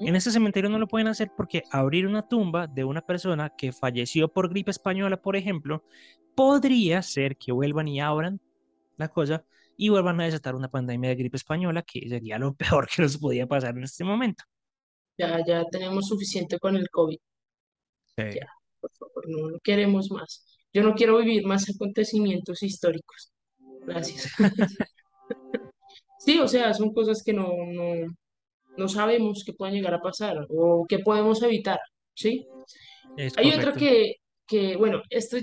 En 0.00 0.16
este 0.16 0.32
cementerio 0.32 0.68
no 0.70 0.78
lo 0.78 0.88
pueden 0.88 1.06
hacer 1.06 1.30
porque 1.36 1.62
abrir 1.70 2.06
una 2.06 2.26
tumba 2.26 2.66
de 2.66 2.82
una 2.84 3.00
persona 3.00 3.50
que 3.50 3.72
falleció 3.72 4.26
por 4.26 4.48
gripe 4.48 4.72
española, 4.72 5.22
por 5.22 5.36
ejemplo, 5.36 5.84
podría 6.34 7.00
ser 7.02 7.36
que 7.36 7.52
vuelvan 7.52 7.86
y 7.86 8.00
abran 8.00 8.40
la 8.96 9.08
cosa 9.08 9.44
y 9.76 9.88
vuelvan 9.88 10.20
a 10.20 10.24
desatar 10.24 10.56
una 10.56 10.68
pandemia 10.68 11.10
de 11.10 11.16
gripe 11.16 11.36
española, 11.36 11.82
que 11.82 12.08
sería 12.08 12.38
lo 12.38 12.54
peor 12.54 12.88
que 12.88 13.02
nos 13.02 13.16
podía 13.16 13.46
pasar 13.46 13.76
en 13.76 13.84
este 13.84 14.04
momento. 14.04 14.44
Ya, 15.18 15.44
ya 15.46 15.64
tenemos 15.70 16.06
suficiente 16.06 16.58
con 16.58 16.76
el 16.76 16.88
COVID. 16.90 17.18
Sí. 18.16 18.22
Ya, 18.34 18.46
por 18.80 18.90
favor, 18.92 19.28
no, 19.28 19.50
no 19.50 19.58
queremos 19.62 20.10
más. 20.10 20.44
Yo 20.72 20.82
no 20.82 20.94
quiero 20.94 21.18
vivir 21.18 21.44
más 21.44 21.68
acontecimientos 21.68 22.62
históricos. 22.62 23.32
Gracias. 23.86 24.32
Sí, 26.18 26.38
o 26.40 26.48
sea, 26.48 26.74
son 26.74 26.92
cosas 26.92 27.22
que 27.24 27.32
no, 27.32 27.48
no, 27.72 28.14
no 28.76 28.88
sabemos 28.88 29.44
que 29.46 29.52
pueden 29.52 29.74
llegar 29.76 29.94
a 29.94 30.02
pasar 30.02 30.36
o 30.50 30.84
que 30.86 30.98
podemos 30.98 31.42
evitar, 31.42 31.78
¿sí? 32.14 32.46
Es 33.16 33.38
Hay 33.38 33.48
otra 33.50 33.72
correcto. 33.72 33.78
que, 33.78 34.14
que, 34.46 34.76
bueno, 34.76 35.00
esto 35.10 35.38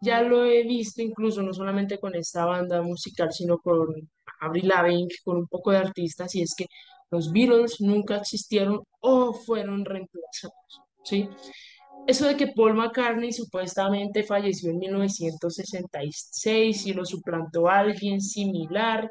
ya 0.00 0.22
lo 0.22 0.44
he 0.44 0.62
visto 0.64 1.02
incluso 1.02 1.42
no 1.42 1.52
solamente 1.52 1.98
con 1.98 2.14
esta 2.14 2.44
banda 2.46 2.82
musical, 2.82 3.32
sino 3.32 3.58
con 3.58 3.88
Avril 4.40 4.68
Lavigne, 4.68 5.14
con 5.24 5.36
un 5.36 5.46
poco 5.46 5.70
de 5.70 5.78
artistas, 5.78 6.34
y 6.34 6.42
es 6.42 6.54
que 6.56 6.66
los 7.14 7.30
Beatles 7.30 7.80
nunca 7.80 8.16
existieron 8.16 8.82
o 9.00 9.32
fueron 9.32 9.84
reemplazados, 9.84 10.80
¿sí? 11.04 11.28
Eso 12.08 12.26
de 12.26 12.36
que 12.36 12.48
Paul 12.48 12.74
McCartney 12.74 13.32
supuestamente 13.32 14.24
falleció 14.24 14.70
en 14.70 14.78
1966 14.78 16.86
y 16.86 16.92
lo 16.92 17.04
suplantó 17.04 17.68
alguien 17.68 18.20
similar, 18.20 19.08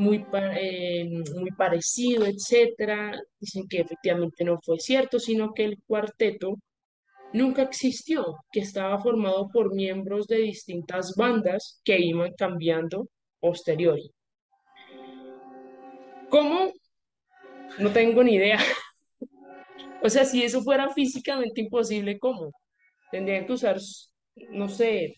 eh, 0.00 1.08
muy 1.36 1.50
parecido, 1.56 2.26
etcétera, 2.26 3.12
dicen 3.38 3.68
que 3.68 3.80
efectivamente 3.80 4.44
no 4.44 4.58
fue 4.60 4.80
cierto, 4.80 5.20
sino 5.20 5.52
que 5.54 5.66
el 5.66 5.78
cuarteto 5.86 6.56
nunca 7.32 7.62
existió, 7.62 8.38
que 8.50 8.60
estaba 8.60 9.00
formado 9.00 9.48
por 9.52 9.72
miembros 9.72 10.26
de 10.26 10.38
distintas 10.38 11.14
bandas 11.16 11.80
que 11.84 11.96
iban 12.00 12.32
cambiando 12.36 13.06
posteriori. 13.38 14.10
¿Cómo? 16.28 16.72
No 17.78 17.92
tengo 17.92 18.22
ni 18.22 18.34
idea. 18.34 18.58
O 20.02 20.08
sea, 20.08 20.24
si 20.24 20.42
eso 20.42 20.62
fuera 20.62 20.88
físicamente 20.94 21.60
imposible, 21.60 22.18
¿cómo? 22.18 22.52
Tendrían 23.12 23.44
que 23.44 23.52
usar, 23.52 23.76
no 24.48 24.66
sé, 24.66 25.14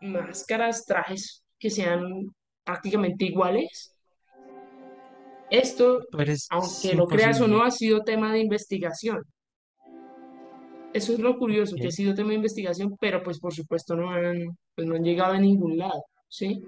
máscaras, 0.00 0.84
trajes 0.84 1.44
que 1.56 1.70
sean 1.70 2.34
prácticamente 2.64 3.26
iguales. 3.26 3.94
Esto, 5.50 6.00
es, 6.26 6.48
aunque 6.50 6.94
lo 6.96 7.06
creas 7.06 7.40
o 7.40 7.46
no, 7.46 7.62
ha 7.62 7.70
sido 7.70 8.02
tema 8.02 8.32
de 8.32 8.40
investigación. 8.40 9.22
Eso 10.92 11.12
es 11.12 11.18
lo 11.18 11.36
curioso, 11.38 11.76
que 11.76 11.88
ha 11.88 11.90
sido 11.90 12.14
tema 12.14 12.30
de 12.30 12.36
investigación, 12.36 12.96
pero 13.00 13.22
pues 13.22 13.40
por 13.40 13.52
supuesto 13.52 13.96
no 13.96 14.10
han, 14.10 14.56
pues, 14.74 14.86
no 14.86 14.94
han 14.94 15.02
llegado 15.02 15.34
a 15.34 15.40
ningún 15.40 15.76
lado, 15.76 16.04
¿sí? 16.28 16.62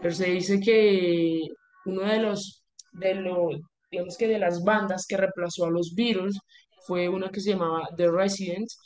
Pero 0.00 0.14
se 0.14 0.30
dice 0.30 0.60
que 0.60 1.40
uno 1.86 2.02
de 2.02 2.18
los, 2.18 2.62
de 2.92 3.14
los, 3.14 3.56
digamos 3.92 4.16
que 4.16 4.26
de 4.26 4.38
las 4.38 4.64
bandas 4.64 5.06
que 5.06 5.18
reemplazó 5.18 5.66
a 5.66 5.70
los 5.70 5.94
Beatles 5.94 6.38
fue 6.86 7.08
una 7.08 7.30
que 7.30 7.40
se 7.40 7.50
llamaba 7.50 7.88
The 7.96 8.10
Residents 8.10 8.78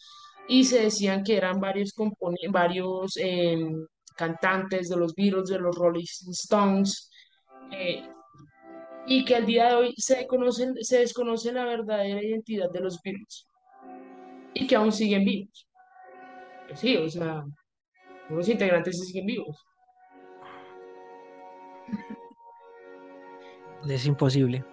y 0.49 0.65
se 0.65 0.83
decían 0.83 1.23
que 1.23 1.37
eran 1.37 1.61
varios, 1.61 1.95
varios 2.51 3.17
em, 3.17 3.87
cantantes 4.17 4.89
de 4.89 4.97
los 4.97 5.15
Beatles, 5.15 5.49
de 5.49 5.59
los 5.59 5.77
Rolling 5.77 6.05
Stones, 6.05 7.11
eh, 7.71 8.03
y 9.07 9.25
que 9.25 9.37
al 9.37 9.47
día 9.47 9.69
de 9.69 9.75
hoy 9.77 9.95
se 9.97 10.27
conocen, 10.27 10.75
se 10.81 10.99
desconoce 10.99 11.53
la 11.53 11.65
verdadera 11.65 12.23
identidad 12.23 12.71
de 12.71 12.81
los 12.81 13.01
Beatles 13.03 13.47
y 14.55 14.67
que 14.67 14.75
aún 14.75 14.91
siguen 14.91 15.25
vivos. 15.25 15.69
Pues 16.67 16.81
sí, 16.81 16.97
o 16.97 17.09
sea, 17.09 17.45
los 18.29 18.49
integrantes 18.49 18.99
siguen 19.07 19.27
vivos. 19.27 19.57
Es 23.89 24.07
imposible. 24.07 24.65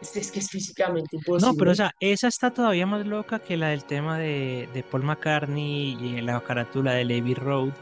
Es, 0.00 0.16
es 0.16 0.30
que 0.32 0.40
es 0.40 0.50
físicamente 0.50 1.16
No, 1.38 1.54
pero 1.54 1.70
o 1.72 1.74
imposible. 1.74 1.74
sea, 1.74 1.94
esa 2.00 2.28
está 2.28 2.52
todavía 2.52 2.86
más 2.86 3.06
loca 3.06 3.40
que 3.40 3.56
la 3.56 3.68
del 3.68 3.84
tema 3.86 4.18
de, 4.18 4.68
de 4.72 4.82
Paul 4.84 5.04
McCartney 5.04 5.96
y 5.98 6.20
la 6.22 6.40
carátula 6.42 6.92
de 6.94 7.02
Abbey 7.02 7.34
Road 7.34 7.74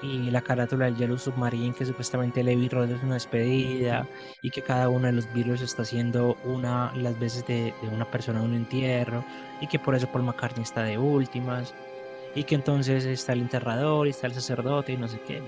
y 0.00 0.30
la 0.30 0.42
carátula 0.42 0.86
del 0.86 0.96
Yellow 0.96 1.18
Submarine, 1.18 1.74
que 1.74 1.86
supuestamente 1.86 2.40
Abbey 2.42 2.68
Road 2.68 2.90
es 2.92 3.02
una 3.02 3.14
despedida 3.14 4.10
y 4.42 4.50
que 4.50 4.62
cada 4.62 4.88
uno 4.90 5.06
de 5.08 5.14
los 5.14 5.32
Beatles 5.32 5.62
está 5.62 5.82
haciendo 5.82 6.38
una 6.44 6.92
las 6.94 7.18
veces 7.18 7.46
de, 7.46 7.76
de 7.80 7.88
una 7.88 8.10
persona 8.10 8.40
en 8.40 8.46
un 8.46 8.54
entierro 8.54 9.26
y 9.60 9.68
que 9.68 9.78
por 9.80 9.94
eso 9.96 10.10
Paul 10.12 10.24
McCartney 10.24 10.62
está 10.64 10.82
de 10.84 10.98
últimas 10.98 11.76
y 12.34 12.44
que 12.44 12.54
entonces 12.56 13.04
está 13.06 13.32
el 13.32 13.42
enterrador 13.42 14.06
y 14.06 14.10
está 14.10 14.26
el 14.28 14.34
sacerdote 14.34 14.92
y 14.92 14.98
no 14.98 15.08
sé 15.08 15.22
qué. 15.22 15.40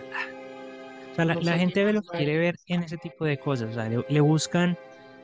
O 1.12 1.14
sea, 1.14 1.24
la, 1.24 1.36
la 1.40 1.58
gente 1.58 1.84
ve 1.84 1.92
lo 1.92 2.02
que 2.02 2.12
quiere 2.12 2.38
ver 2.38 2.56
en 2.66 2.82
ese 2.84 2.98
tipo 2.98 3.24
de 3.24 3.38
cosas, 3.38 3.70
o 3.70 3.74
sea, 3.74 3.88
le, 3.88 4.04
le 4.08 4.20
buscan 4.20 4.78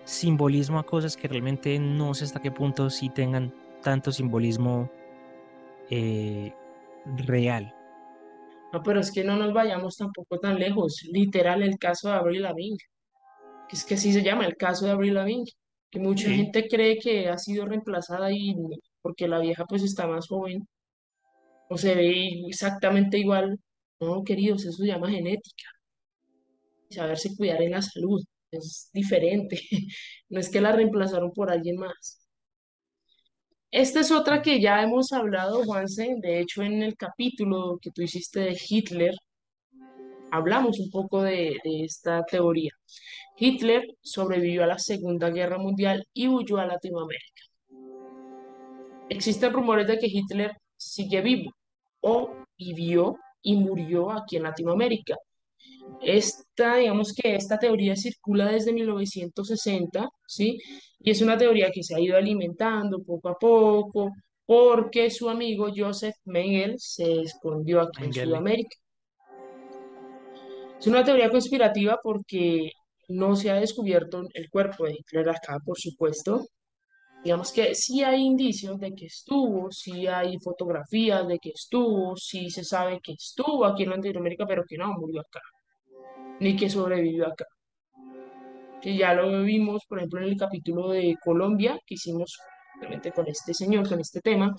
simbolismo 0.04 0.78
a 0.78 0.86
cosas 0.86 1.16
que 1.16 1.28
realmente 1.28 1.78
no 1.78 2.14
sé 2.14 2.24
hasta 2.24 2.40
qué 2.42 2.50
punto 2.50 2.90
sí 2.90 3.10
tengan 3.10 3.52
tanto 3.82 4.12
simbolismo 4.12 4.90
eh, 5.90 6.52
real. 7.16 7.74
No, 8.72 8.82
pero 8.82 9.00
es 9.00 9.12
que 9.12 9.24
no 9.24 9.36
nos 9.36 9.52
vayamos 9.52 9.96
tampoco 9.96 10.38
tan 10.40 10.58
lejos. 10.58 11.02
Literal, 11.10 11.62
el 11.62 11.78
caso 11.78 12.08
de 12.08 12.14
Avril 12.16 12.42
Lavigne, 12.42 12.78
que 13.68 13.76
es 13.76 13.84
que 13.84 13.94
así 13.94 14.12
se 14.12 14.22
llama, 14.22 14.46
el 14.46 14.56
caso 14.56 14.86
de 14.86 14.92
Avril 14.92 15.14
Lavigne, 15.14 15.46
que 15.90 16.00
mucha 16.00 16.28
Sí. 16.28 16.36
gente 16.36 16.68
cree 16.68 16.98
que 16.98 17.28
ha 17.28 17.38
sido 17.38 17.66
reemplazada 17.66 18.32
y 18.32 18.54
porque 19.02 19.28
la 19.28 19.38
vieja 19.40 19.64
pues 19.66 19.82
está 19.82 20.06
más 20.08 20.28
joven 20.28 20.66
o 21.68 21.76
se 21.78 21.94
ve 21.94 22.46
exactamente 22.48 23.18
igual. 23.18 23.58
No, 24.00 24.22
queridos, 24.24 24.64
eso 24.64 24.78
se 24.78 24.86
llama 24.88 25.10
genética, 25.10 25.64
saberse 26.90 27.36
cuidar 27.36 27.62
en 27.62 27.72
la 27.72 27.82
salud, 27.82 28.22
es 28.54 28.90
diferente. 28.92 29.60
No 30.28 30.40
es 30.40 30.48
que 30.50 30.60
la 30.60 30.72
reemplazaron 30.72 31.32
por 31.32 31.50
alguien 31.50 31.76
más. 31.76 32.26
Esta 33.70 34.00
es 34.00 34.10
otra 34.10 34.42
que 34.42 34.60
ya 34.60 34.82
hemos 34.82 35.12
hablado, 35.12 35.64
Juanse, 35.64 36.14
de 36.20 36.40
hecho 36.40 36.62
en 36.62 36.82
el 36.82 36.96
capítulo 36.96 37.78
que 37.80 37.90
tú 37.90 38.02
hiciste 38.02 38.40
de 38.40 38.58
Hitler, 38.68 39.14
hablamos 40.30 40.80
un 40.80 40.90
poco 40.90 41.22
de, 41.22 41.58
de 41.64 41.84
esta 41.84 42.24
teoría. 42.24 42.70
Hitler 43.36 43.82
sobrevivió 44.02 44.64
a 44.64 44.66
la 44.66 44.78
Segunda 44.78 45.30
Guerra 45.30 45.58
Mundial 45.58 46.06
y 46.12 46.28
huyó 46.28 46.58
a 46.58 46.66
Latinoamérica. 46.66 47.42
Existen 49.08 49.52
rumores 49.52 49.86
de 49.86 49.98
que 49.98 50.06
Hitler 50.06 50.52
sigue 50.76 51.20
vivo 51.20 51.50
o 52.00 52.32
vivió 52.58 53.16
y 53.42 53.56
murió 53.56 54.10
aquí 54.10 54.36
en 54.36 54.44
Latinoamérica. 54.44 55.16
Esta, 56.02 56.76
digamos 56.76 57.14
que 57.14 57.34
esta 57.34 57.58
teoría 57.58 57.96
circula 57.96 58.46
desde 58.46 58.72
1960, 58.72 60.08
¿sí? 60.26 60.58
Y 61.00 61.10
es 61.10 61.22
una 61.22 61.38
teoría 61.38 61.70
que 61.72 61.82
se 61.82 61.94
ha 61.94 62.00
ido 62.00 62.16
alimentando 62.16 63.02
poco 63.02 63.28
a 63.28 63.38
poco 63.38 64.10
porque 64.46 65.10
su 65.10 65.28
amigo 65.30 65.68
Joseph 65.74 66.16
Mengele 66.24 66.74
se 66.78 67.22
escondió 67.22 67.80
aquí 67.80 68.04
en. 68.04 68.12
Sudamérica. 68.12 68.76
Es 70.78 70.86
una 70.86 71.04
teoría 71.04 71.30
conspirativa 71.30 71.98
porque 72.02 72.70
no 73.08 73.36
se 73.36 73.50
ha 73.50 73.54
descubierto 73.54 74.22
el 74.34 74.50
cuerpo 74.50 74.84
de 74.84 74.92
Hitler 74.98 75.28
acá, 75.30 75.58
por 75.64 75.78
supuesto. 75.78 76.46
Digamos 77.22 77.52
que 77.52 77.74
sí 77.74 78.02
hay 78.02 78.20
indicios 78.20 78.78
de 78.78 78.92
que 78.94 79.06
estuvo, 79.06 79.70
sí 79.70 80.06
hay 80.06 80.38
fotografías 80.40 81.26
de 81.26 81.38
que 81.38 81.50
estuvo, 81.54 82.14
sí 82.16 82.50
se 82.50 82.64
sabe 82.64 83.00
que 83.02 83.12
estuvo 83.12 83.64
aquí 83.64 83.84
en 83.84 83.90
Latinoamérica, 83.90 84.44
pero 84.46 84.64
que 84.68 84.76
no 84.76 84.92
murió 84.92 85.22
acá, 85.22 85.40
ni 86.40 86.56
que 86.56 86.70
sobrevivió 86.70 87.26
acá. 87.26 87.46
Que 88.80 88.96
ya 88.96 89.14
lo 89.14 89.42
vimos, 89.42 89.84
por 89.88 89.98
ejemplo, 89.98 90.20
en 90.20 90.28
el 90.28 90.36
capítulo 90.36 90.90
de 90.90 91.16
Colombia 91.22 91.78
que 91.86 91.94
hicimos 91.94 92.38
realmente 92.80 93.12
con 93.12 93.26
este 93.28 93.54
señor, 93.54 93.88
con 93.88 94.00
este 94.00 94.20
tema, 94.20 94.54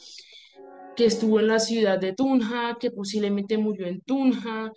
que 0.96 1.06
estuvo 1.06 1.40
en 1.40 1.48
la 1.48 1.60
ciudad 1.60 2.00
de 2.00 2.14
Tunja, 2.14 2.78
que 2.80 2.92
posiblemente 2.92 3.58
murió 3.58 3.86
en 3.86 4.02
Tunja, 4.02 4.72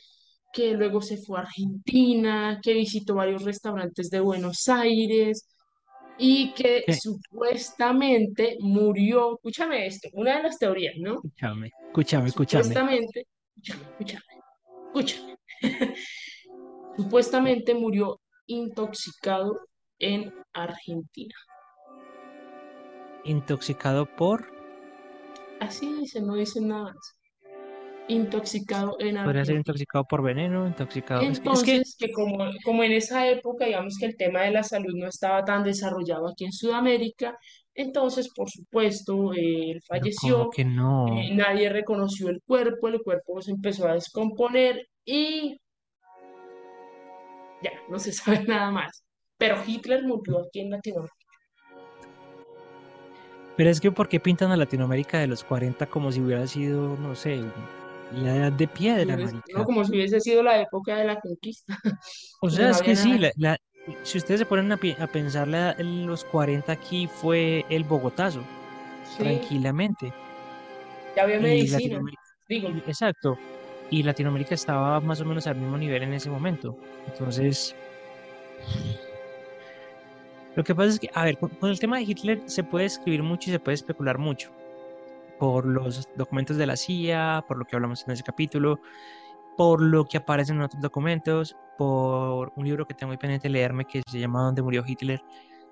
que 0.52 0.72
luego 0.72 1.00
se 1.00 1.18
fue 1.18 1.38
a 1.38 1.42
Argentina, 1.42 2.60
que 2.62 2.74
visitó 2.74 3.14
varios 3.14 3.44
restaurantes 3.44 4.10
de 4.10 4.20
Buenos 4.20 4.68
Aires 4.68 5.46
y 6.18 6.52
que 6.52 6.82
¿Qué? 6.84 6.94
supuestamente 6.94 8.56
murió, 8.60 9.36
escúchame 9.36 9.86
esto, 9.86 10.08
una 10.14 10.38
de 10.38 10.42
las 10.42 10.58
teorías, 10.58 10.96
¿no? 10.98 11.14
Escúchame, 11.14 11.70
escúchame, 11.86 12.28
escúchame. 12.28 12.64
Supuestamente, 12.64 13.26
escúchame, 13.56 13.84
escúchame, 13.90 14.24
escúchame, 14.86 15.38
supuestamente 16.98 17.74
murió 17.74 18.20
intoxicado 18.46 19.60
en 20.00 20.34
Argentina. 20.52 21.34
Intoxicado 23.22 24.06
por, 24.16 24.46
Así 25.60 25.92
dice, 25.94 26.20
no 26.20 26.34
dice 26.34 26.60
nada 26.60 26.84
más. 26.94 27.14
Intoxicado 28.08 28.96
en 29.00 29.16
podría 29.22 29.44
ser 29.44 29.56
Argentina. 29.56 29.58
intoxicado 29.58 30.04
por 30.06 30.22
veneno, 30.22 30.66
intoxicado. 30.66 31.30
Es 31.30 31.40
que, 31.40 31.50
es 31.50 31.62
que, 31.62 31.76
Entonces, 31.76 31.96
que 31.98 32.10
como, 32.12 32.38
como 32.64 32.82
en 32.82 32.92
esa 32.92 33.28
época, 33.28 33.66
digamos 33.66 33.96
que 33.98 34.06
el 34.06 34.16
tema 34.16 34.42
de 34.42 34.50
la 34.52 34.62
salud 34.64 34.94
no 34.96 35.06
estaba 35.08 35.44
tan 35.44 35.62
desarrollado 35.62 36.28
aquí 36.28 36.44
en 36.46 36.52
Sudamérica, 36.52 37.36
entonces, 37.74 38.32
por 38.34 38.50
supuesto, 38.50 39.32
eh, 39.34 39.70
él 39.72 39.82
falleció, 39.86 40.48
que 40.50 40.64
no. 40.64 41.06
eh, 41.18 41.30
nadie 41.34 41.68
reconoció 41.68 42.28
el 42.28 42.40
cuerpo, 42.44 42.88
el 42.88 43.02
cuerpo 43.02 43.40
se 43.42 43.52
empezó 43.52 43.86
a 43.86 43.94
descomponer 43.94 44.88
y 45.04 45.60
ya, 47.62 47.70
no 47.88 47.98
se 47.98 48.12
sabe 48.12 48.42
nada 48.48 48.70
más. 48.70 49.04
Pero 49.36 49.62
Hitler 49.66 50.02
murió 50.04 50.40
aquí 50.46 50.60
en 50.60 50.70
Latinoamérica. 50.70 51.14
Pero 53.56 53.70
es 53.70 53.80
que, 53.80 53.90
¿por 53.90 54.08
qué 54.08 54.20
pintan 54.20 54.52
a 54.52 54.56
Latinoamérica 54.56 55.18
de 55.18 55.26
los 55.26 55.42
40 55.42 55.86
como 55.86 56.12
si 56.12 56.20
hubiera 56.20 56.46
sido, 56.46 56.96
no 56.96 57.14
sé, 57.16 57.42
la 58.14 58.36
edad 58.36 58.52
de 58.52 58.68
piedra, 58.68 59.16
No, 59.16 59.24
marica? 59.24 59.64
como 59.64 59.84
si 59.84 59.92
hubiese 59.92 60.20
sido 60.20 60.42
la 60.42 60.60
época 60.60 60.96
de 60.96 61.04
la 61.04 61.18
conquista, 61.20 61.76
O 62.40 62.48
sea, 62.50 62.68
no 62.68 62.74
es 62.76 62.82
que 62.82 62.94
sí, 62.94 63.18
nada. 63.18 63.32
la, 63.36 63.50
la- 63.50 63.58
si 64.04 64.18
ustedes 64.18 64.40
se 64.40 64.46
ponen 64.46 64.70
a, 64.70 64.76
pensar, 64.76 65.48
la- 65.48 65.74
los 65.78 66.24
40 66.24 66.72
aquí 66.72 67.08
fue 67.08 67.64
el 67.68 67.82
Bogotazo, 67.84 68.42
Sí, 69.16 69.24
tranquilamente. 69.24 70.12
ya 71.16 71.22
había 71.24 71.40
medicina, 71.40 72.00
digo. 72.48 72.68
exacto. 72.86 73.36
Y 73.90 74.02
Latinoamérica 74.02 74.54
estaba 74.54 75.00
más 75.00 75.20
o 75.20 75.24
menos 75.24 75.46
al 75.46 75.56
mismo 75.56 75.78
nivel 75.78 76.02
en 76.02 76.12
ese 76.12 76.30
momento. 76.30 76.76
Entonces, 77.06 77.74
lo 80.54 80.64
que 80.64 80.74
pasa 80.74 80.88
es 80.90 81.00
que, 81.00 81.10
a 81.14 81.24
ver, 81.24 81.38
con, 81.38 81.50
el 81.62 81.78
tema 81.78 81.96
de 81.96 82.02
Hitler 82.02 82.42
se 82.46 82.64
puede 82.64 82.86
escribir 82.86 83.22
mucho 83.22 83.50
y 83.50 83.52
se 83.52 83.60
puede 83.60 83.76
especular 83.76 84.18
mucho 84.18 84.50
por 85.38 85.64
los 85.64 86.08
documentos 86.16 86.56
de 86.56 86.66
la 86.66 86.76
CIA, 86.76 87.44
por 87.46 87.58
lo 87.58 87.64
que 87.64 87.76
hablamos 87.76 88.04
en 88.06 88.12
ese 88.12 88.24
capítulo, 88.24 88.80
por 89.56 89.80
lo 89.80 90.04
que 90.04 90.18
aparece 90.18 90.52
en 90.52 90.60
otros 90.60 90.82
documentos, 90.82 91.56
por 91.78 92.52
un 92.56 92.64
libro 92.64 92.86
que 92.86 92.94
tengo 92.94 93.10
muy 93.10 93.18
pendiente 93.18 93.48
de 93.48 93.52
leerme 93.52 93.84
que 93.84 94.02
se 94.06 94.18
llama 94.18 94.42
¿Dónde 94.42 94.62
murió 94.62 94.84
Hitler? 94.86 95.22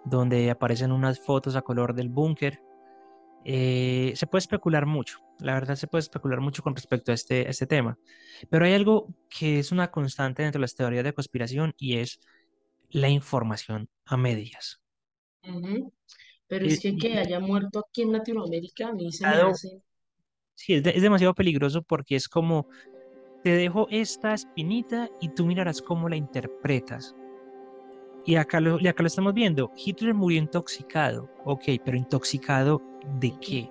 donde 0.06 0.50
aparecen 0.50 0.92
unas 0.92 1.18
fotos 1.18 1.56
a 1.56 1.62
color 1.62 1.92
del 1.92 2.08
búnker. 2.08 2.62
Eh, 3.48 4.12
se 4.16 4.26
puede 4.26 4.40
especular 4.40 4.86
mucho, 4.86 5.18
la 5.38 5.54
verdad 5.54 5.76
se 5.76 5.86
puede 5.86 6.00
especular 6.02 6.40
mucho 6.40 6.62
con 6.64 6.74
respecto 6.74 7.12
a 7.12 7.14
este, 7.14 7.46
a 7.46 7.50
este 7.50 7.66
tema, 7.68 7.96
pero 8.50 8.64
hay 8.64 8.74
algo 8.74 9.14
que 9.28 9.60
es 9.60 9.70
una 9.70 9.92
constante 9.92 10.42
dentro 10.42 10.58
de 10.58 10.62
las 10.62 10.74
teorías 10.74 11.04
de 11.04 11.12
conspiración 11.12 11.72
y 11.78 11.98
es 11.98 12.18
la 12.90 13.08
información 13.08 13.88
a 14.04 14.16
medias. 14.16 14.80
Ujú. 15.44 15.92
Pero 16.48 16.66
es 16.66 16.78
Eh, 16.78 16.82
que 16.82 16.96
que 16.98 17.08
y 17.08 17.18
haya 17.18 17.38
muerto 17.40 17.84
aquí 17.88 18.02
en 18.02 18.12
Latinoamérica 18.12 18.88
a 18.88 18.92
mí 18.92 19.12
se 19.12 19.26
me 19.26 19.36
hace. 19.36 19.80
sí, 20.54 20.74
es, 20.74 20.82
de- 20.82 20.90
es 20.96 21.02
demasiado 21.02 21.34
peligroso 21.34 21.82
porque 21.82 22.16
es 22.16 22.28
como, 22.28 22.66
te 23.44 23.50
dejo 23.50 23.86
esta 23.90 24.34
espinita 24.34 25.08
y 25.20 25.28
tú 25.30 25.46
mirarás 25.46 25.82
cómo 25.82 26.08
la 26.08 26.16
interpretas. 26.16 27.14
Y 28.26 28.34
acá 28.36 28.60
lo, 28.60 28.78
y 28.80 28.88
acá 28.88 29.02
lo 29.02 29.06
estamos 29.06 29.32
viendo. 29.34 29.72
Hitler 29.76 30.12
murió 30.14 30.38
intoxicado. 30.38 31.30
Ok, 31.44 31.64
pero 31.84 31.96
intoxicado 31.96 32.82
de 33.20 33.32
qué? 33.40 33.70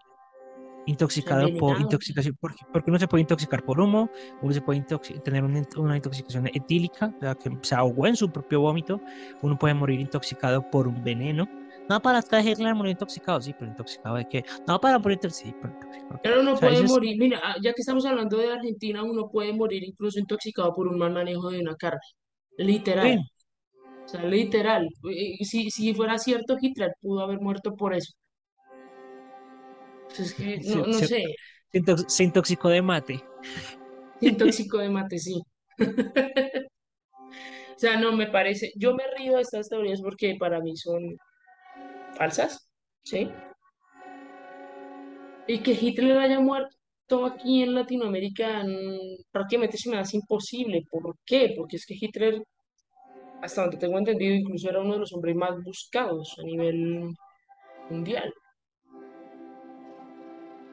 Intoxicado 0.88 1.50
por 1.58 1.80
intoxicación. 1.82 2.38
Porque, 2.40 2.64
porque 2.72 2.92
uno 2.92 3.00
se 3.00 3.08
puede 3.08 3.22
intoxicar 3.22 3.64
por 3.64 3.80
humo, 3.82 4.10
uno 4.42 4.54
se 4.54 4.62
puede 4.62 4.82
tener 5.24 5.44
una, 5.44 5.60
int- 5.62 5.78
una 5.78 5.96
intoxicación 5.98 6.48
etílica, 6.48 7.12
o 7.18 7.20
sea, 7.20 7.36
que 7.36 7.52
se 7.64 7.76
ahogó 7.76 8.08
en 8.08 8.16
su 8.16 8.32
propio 8.32 8.62
vómito. 8.62 9.02
Uno 9.42 9.58
puede 9.58 9.74
morir 9.74 10.00
intoxicado 10.00 10.70
por 10.70 10.88
un 10.88 11.04
veneno. 11.04 11.50
No, 11.90 12.02
para 12.02 12.20
acá 12.20 12.42
Hitler 12.42 12.74
murió 12.76 12.92
intoxicado. 12.92 13.42
Sí, 13.42 13.54
pero 13.58 13.72
intoxicado 13.72 14.16
de 14.16 14.28
qué? 14.30 14.44
No, 14.68 14.80
para 14.80 15.00
morir. 15.00 15.20
Sí, 15.32 15.54
pero 15.62 15.74
intoxicado. 15.74 16.42
Uno 16.42 16.54
O 16.54 16.58
sea, 16.58 16.70
puede 16.70 16.84
morir, 16.84 17.18
mira, 17.20 17.42
ah, 17.44 17.56
ya 17.62 17.74
que 17.74 17.82
estamos 17.82 18.06
hablando 18.06 18.38
de 18.38 18.52
Argentina, 18.54 19.04
uno 19.04 19.28
puede 19.30 19.54
morir 19.54 19.84
incluso 19.84 20.20
intoxicado 20.20 20.74
por 20.74 20.88
un 20.88 20.98
mal 20.98 21.12
manejo 21.12 21.50
de 21.50 21.60
una 21.60 21.76
carne. 21.76 22.00
Literal. 22.58 23.18
Sí, 23.18 23.20
O 24.06 24.08
sea, 24.08 24.24
literal. 24.24 24.88
Si, 25.42 25.70
si 25.72 25.94
fuera 25.94 26.18
cierto, 26.18 26.58
Hitler 26.62 26.94
pudo 27.02 27.22
haber 27.22 27.40
muerto 27.42 27.76
por 27.76 27.94
eso. 27.94 28.14
Pues 30.08 30.20
es 30.20 30.34
que, 30.36 30.58
no, 30.64 30.86
se, 30.88 30.88
no 30.88 31.04
se- 31.08 31.08
sé, 31.10 31.24
se 31.72 31.80
intox- 31.80 32.06
se 32.10 32.24
intoxicó 32.24 32.70
de 32.70 32.82
mate. 32.82 33.24
intóxico 34.20 34.78
de 34.80 34.90
mate, 34.90 35.18
sí. 35.20 35.42
O 37.76 37.80
sea, 37.80 37.98
no 38.00 38.12
me 38.14 38.28
parece. 38.28 38.72
Yo 38.76 38.94
me 38.96 39.04
río 39.18 39.36
de 39.36 39.42
estas 39.42 39.70
teorías 39.70 40.02
porque 40.02 40.36
para 40.40 40.60
mí 40.62 40.76
son 40.78 41.18
falsas, 42.16 42.68
¿sí? 43.04 43.44
Y 45.48 45.62
que 45.64 45.72
Hitler 45.74 46.18
haya 46.18 46.40
muerto 46.40 47.26
aquí 47.26 47.62
en 47.64 47.74
Latinoamérica 47.76 48.64
mm, 48.64 49.24
prácticamente 49.32 49.78
se 49.78 49.90
me 49.90 49.98
hace 49.98 50.18
imposible. 50.18 50.84
¿Por 50.90 51.18
qué? 51.26 51.54
Porque 51.58 51.78
es 51.78 51.86
que 51.86 51.96
Hitler, 52.00 52.42
hasta 53.42 53.62
donde 53.62 53.78
tengo 53.78 53.98
entendido, 53.98 54.34
incluso 54.36 54.70
era 54.70 54.82
uno 54.82 54.94
de 54.94 55.00
los 55.00 55.14
hombres 55.14 55.36
más 55.36 55.62
buscados 55.64 56.36
a 56.40 56.44
nivel 56.44 57.14
mundial. 57.90 58.34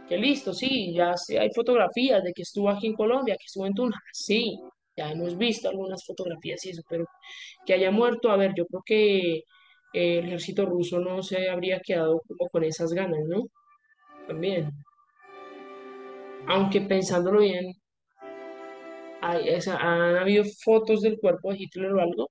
Que 0.08 0.16
listo, 0.18 0.52
sí, 0.52 0.92
ya 0.94 1.14
hay 1.40 1.50
fotografías 1.54 2.22
de 2.22 2.32
que 2.32 2.42
estuvo 2.42 2.68
aquí 2.68 2.86
en 2.88 2.94
Colombia, 2.94 3.36
que 3.36 3.44
estuvo 3.46 3.66
en 3.66 3.74
Tunja, 3.74 3.98
sí, 4.12 4.58
ya 4.96 5.10
hemos 5.10 5.36
visto 5.38 5.68
algunas 5.68 6.04
fotografías 6.04 6.64
y 6.66 6.70
eso, 6.70 6.82
pero 6.88 7.06
que 7.66 7.74
haya 7.74 7.90
muerto, 7.90 8.30
a 8.30 8.36
ver, 8.36 8.52
yo 8.56 8.66
creo 8.66 8.82
que 8.84 9.36
eh, 9.94 10.18
el 10.18 10.26
ejército 10.26 10.66
ruso 10.66 10.98
no 11.00 11.22
se 11.22 11.48
habría 11.50 11.80
quedado 11.80 12.20
como 12.26 12.48
con 12.50 12.64
esas 12.64 12.92
ganas, 12.92 13.20
¿no? 13.28 13.44
También. 14.26 14.70
aunque 16.46 16.80
pensándolo 16.82 17.40
bien, 17.40 17.72
han 19.22 20.16
habido 20.16 20.44
fotos 20.64 21.00
del 21.02 21.18
cuerpo 21.18 21.50
de 21.52 21.58
Hitler 21.60 21.92
o 21.92 22.00
algo. 22.00 22.30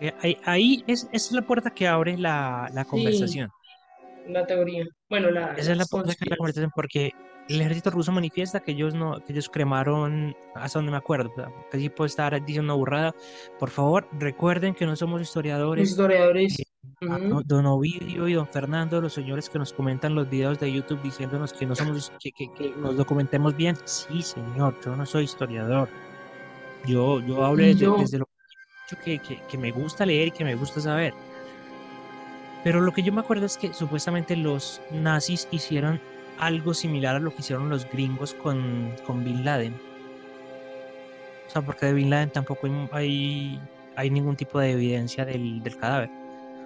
Que 0.00 0.14
ahí, 0.22 0.36
ahí 0.44 0.84
es, 0.86 1.04
esa 1.12 1.26
es 1.28 1.32
la 1.32 1.42
puerta 1.42 1.70
que 1.70 1.86
abre 1.86 2.16
la, 2.18 2.70
la 2.72 2.84
Sí, 2.84 2.90
conversación. 2.90 3.50
la 4.26 4.46
teoría. 4.46 4.86
Bueno, 5.08 5.30
la, 5.30 5.52
Esa 5.54 5.72
es 5.72 5.78
la 5.78 5.84
puerta 5.86 6.12
que 6.14 6.18
abre 6.22 6.30
la 6.30 6.36
conversación 6.36 6.70
porque 6.74 7.12
el 7.48 7.60
ejército 7.60 7.90
ruso 7.90 8.12
manifiesta 8.12 8.60
que 8.60 8.72
ellos 8.72 8.94
no, 8.94 9.18
que 9.24 9.32
ellos 9.32 9.48
cremaron, 9.48 10.36
hasta 10.54 10.78
donde 10.78 10.92
me 10.92 10.98
acuerdo, 10.98 11.32
que 11.70 11.78
sí 11.78 11.88
puedo 11.88 12.06
estar 12.06 12.32
diciendo 12.44 12.72
una 12.72 12.78
burrada. 12.78 13.14
Por 13.58 13.70
favor, 13.70 14.08
recuerden 14.12 14.74
que 14.74 14.86
no 14.86 14.94
somos 14.96 15.20
historiadores. 15.20 15.88
eh, 15.88 15.90
historiadores. 15.90 16.62
a 17.02 17.18
Don 17.44 17.66
Ovidio 17.66 18.28
y 18.28 18.34
Don 18.34 18.46
Fernando, 18.46 19.00
los 19.00 19.12
señores 19.14 19.50
que 19.50 19.58
nos 19.58 19.72
comentan 19.72 20.14
los 20.14 20.30
videos 20.30 20.60
de 20.60 20.72
YouTube 20.72 21.02
diciéndonos 21.02 21.52
que 21.52 21.66
no 21.66 21.74
somos, 21.74 22.12
que, 22.20 22.30
que, 22.32 22.52
que 22.52 22.70
nos 22.76 22.96
documentemos 22.96 23.56
bien. 23.56 23.76
Sí, 23.84 24.22
señor, 24.22 24.76
yo 24.84 24.94
no 24.94 25.04
soy 25.04 25.24
historiador. 25.24 25.88
Yo, 26.86 27.20
yo 27.20 27.44
hablo 27.44 27.64
desde, 27.64 27.80
yo, 27.84 27.96
desde 27.98 28.18
lo 28.18 28.28
que, 28.96 29.18
que, 29.18 29.40
que 29.48 29.58
me 29.58 29.70
gusta 29.70 30.06
leer 30.06 30.28
y 30.28 30.30
que 30.30 30.44
me 30.44 30.54
gusta 30.54 30.80
saber. 30.80 31.14
Pero 32.62 32.80
lo 32.80 32.92
que 32.92 33.02
yo 33.02 33.12
me 33.12 33.20
acuerdo 33.20 33.46
es 33.46 33.56
que 33.56 33.72
supuestamente 33.72 34.36
los 34.36 34.80
nazis 34.90 35.48
hicieron 35.50 36.00
algo 36.38 36.74
similar 36.74 37.16
a 37.16 37.18
lo 37.18 37.30
que 37.30 37.40
hicieron 37.40 37.68
los 37.68 37.88
gringos 37.90 38.34
con, 38.34 38.94
con 39.06 39.24
Bin 39.24 39.44
Laden. 39.44 39.74
O 41.46 41.50
sea, 41.50 41.62
porque 41.62 41.86
de 41.86 41.94
Bin 41.94 42.10
Laden 42.10 42.30
tampoco 42.30 42.68
hay, 42.92 43.60
hay 43.96 44.10
ningún 44.10 44.36
tipo 44.36 44.58
de 44.58 44.72
evidencia 44.72 45.24
del, 45.24 45.62
del 45.62 45.76
cadáver. 45.76 46.10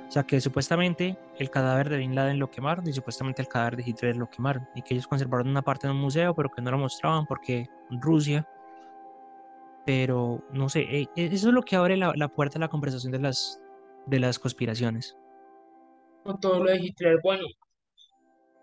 O 0.09 0.11
sea, 0.11 0.23
que 0.23 0.41
supuestamente 0.41 1.17
el 1.39 1.51
cadáver 1.51 1.89
de 1.89 1.97
Bin 1.97 2.15
Laden 2.15 2.39
lo 2.39 2.51
quemaron 2.51 2.87
y 2.87 2.93
supuestamente 2.93 3.43
el 3.43 3.49
cadáver 3.49 3.77
de 3.77 3.85
Hitler 3.87 4.17
lo 4.17 4.29
quemaron. 4.29 4.69
Y 4.75 4.83
que 4.83 4.95
ellos 4.95 5.07
conservaron 5.07 5.49
una 5.49 5.63
parte 5.63 5.87
en 5.87 5.93
un 5.93 6.01
museo, 6.01 6.35
pero 6.35 6.51
que 6.51 6.63
no 6.63 6.71
lo 6.71 6.79
mostraban 6.79 7.27
porque 7.27 7.69
Rusia. 7.91 8.47
Pero 9.87 10.43
no 10.53 10.69
sé, 10.69 10.81
eh, 10.81 11.09
eh, 11.17 11.29
eso 11.33 11.49
es 11.49 11.55
lo 11.55 11.63
que 11.63 11.77
abre 11.77 11.97
la, 11.97 12.13
la 12.17 12.29
puerta 12.29 12.59
a 12.59 12.61
la 12.61 12.69
conversación 12.69 13.13
de 13.13 13.19
las, 13.21 13.61
de 14.07 14.19
las 14.19 14.39
conspiraciones. 14.39 15.15
con 16.23 16.41
todo 16.41 16.65
lo 16.65 16.71
de 16.71 16.79
Hitler. 16.79 17.19
Bueno, 17.23 17.45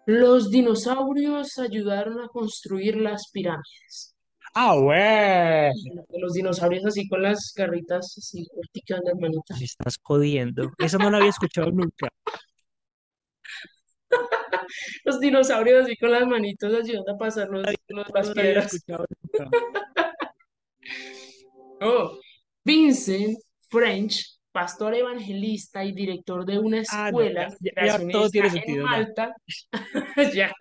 los 0.07 0.49
dinosaurios 0.49 1.59
ayudaron 1.59 2.19
a 2.21 2.27
construir 2.27 2.97
las 2.97 3.29
pirámides. 3.31 4.15
Ah, 4.55 4.75
güey. 4.75 5.71
Los 6.19 6.33
dinosaurios 6.33 6.83
así 6.85 7.07
con 7.07 7.21
las 7.21 7.53
garritas 7.55 8.15
así 8.17 8.45
corticas, 8.53 8.99
las 9.05 9.15
Me 9.15 9.21
manitas. 9.29 9.61
estás 9.61 9.97
jodiendo. 10.01 10.71
Eso 10.79 10.97
no 10.97 11.09
lo 11.11 11.17
había 11.17 11.29
escuchado 11.29 11.71
nunca. 11.71 12.09
Los 15.05 15.19
dinosaurios 15.19 15.83
así 15.85 15.95
con 15.97 16.11
las 16.11 16.25
manitas 16.27 16.73
ayudando 16.73 17.13
a 17.13 17.17
pasar 17.17 17.47
los, 17.49 17.63
los- 17.89 18.09
las 18.13 18.27
no 18.27 18.33
lo 18.33 18.41
había 18.41 18.43
piedras. 18.53 18.73
escuchado 18.73 19.05
nunca. 19.21 19.49
Oh, 21.81 22.17
Vincent 22.63 23.37
French, 23.69 24.37
pastor 24.51 24.95
evangelista 24.95 25.83
y 25.83 25.93
director 25.93 26.45
de 26.45 26.59
una 26.59 26.83
Ah, 26.91 27.11
no, 27.11 27.21
ya, 27.21 27.43
escuela 27.47 27.57
ya, 27.59 27.97
ya 27.97 28.11
todo 28.11 28.29
tiene 28.29 28.47
en 28.47 28.53
sentido 28.53 28.85
ya. 28.85 28.91
Malta, 28.91 29.35
ya 30.35 30.53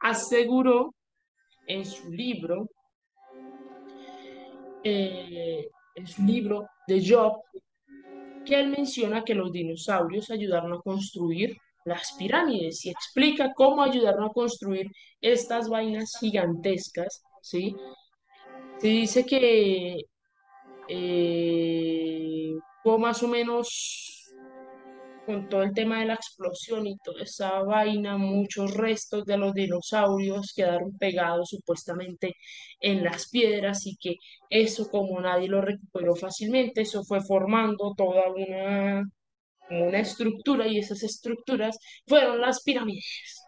aseguró 0.00 0.94
en 1.66 1.84
su 1.84 2.10
libro, 2.10 2.68
eh, 4.82 5.68
en 5.94 6.06
su 6.06 6.22
libro 6.24 6.66
de 6.86 7.04
Job, 7.06 7.40
que 8.44 8.58
él 8.58 8.68
menciona 8.70 9.22
que 9.22 9.34
los 9.34 9.52
dinosaurios 9.52 10.30
ayudaron 10.30 10.72
a 10.72 10.80
construir 10.80 11.56
las 11.84 12.12
pirámides 12.18 12.84
y 12.84 12.90
explica 12.90 13.52
cómo 13.54 13.82
ayudaron 13.82 14.24
a 14.24 14.32
construir 14.32 14.86
estas 15.20 15.68
vainas 15.68 16.12
gigantescas, 16.18 17.22
¿sí? 17.42 17.74
Se 18.80 18.88
dice 18.88 19.26
que 19.26 20.04
eh, 20.88 22.54
fue 22.82 22.98
más 22.98 23.22
o 23.22 23.28
menos 23.28 24.32
con 25.26 25.48
todo 25.50 25.62
el 25.62 25.74
tema 25.74 26.00
de 26.00 26.06
la 26.06 26.14
explosión 26.14 26.86
y 26.86 26.96
toda 26.98 27.22
esa 27.22 27.62
vaina, 27.62 28.16
muchos 28.16 28.74
restos 28.74 29.26
de 29.26 29.36
los 29.36 29.52
dinosaurios 29.54 30.54
quedaron 30.56 30.96
pegados 30.98 31.50
supuestamente 31.50 32.36
en 32.80 33.04
las 33.04 33.28
piedras 33.28 33.86
y 33.86 33.96
que 33.96 34.16
eso 34.48 34.88
como 34.90 35.20
nadie 35.20 35.48
lo 35.48 35.60
recuperó 35.60 36.16
fácilmente, 36.16 36.80
eso 36.80 37.04
fue 37.04 37.20
formando 37.20 37.94
toda 37.94 38.22
una, 38.34 39.04
una 39.70 39.98
estructura 40.00 40.66
y 40.66 40.78
esas 40.78 41.02
estructuras 41.02 41.78
fueron 42.06 42.40
las 42.40 42.62
pirámides. 42.62 43.44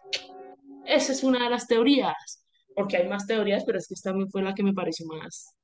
Esa 0.85 1.11
es 1.11 1.23
una 1.23 1.45
de 1.45 1.49
las 1.49 1.67
teorías, 1.67 2.42
porque 2.75 2.97
hay 2.97 3.07
más 3.07 3.25
teorías, 3.25 3.63
pero 3.65 3.77
es 3.77 3.87
que 3.87 3.93
esta 3.93 4.11
también 4.11 4.29
fue 4.29 4.41
la 4.41 4.53
que 4.53 4.63
me 4.63 4.73
pareció 4.73 5.05
más. 5.07 5.55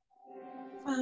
O 0.85 0.95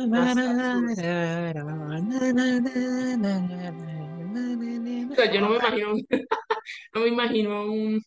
sea, 5.15 5.32
yo 5.32 5.41
no 5.41 5.50
me 5.50 5.58
imagino, 5.58 5.93
no 6.93 7.02
me 7.02 7.08
imagino 7.08 7.54
a 7.54 7.65
un, 7.65 8.02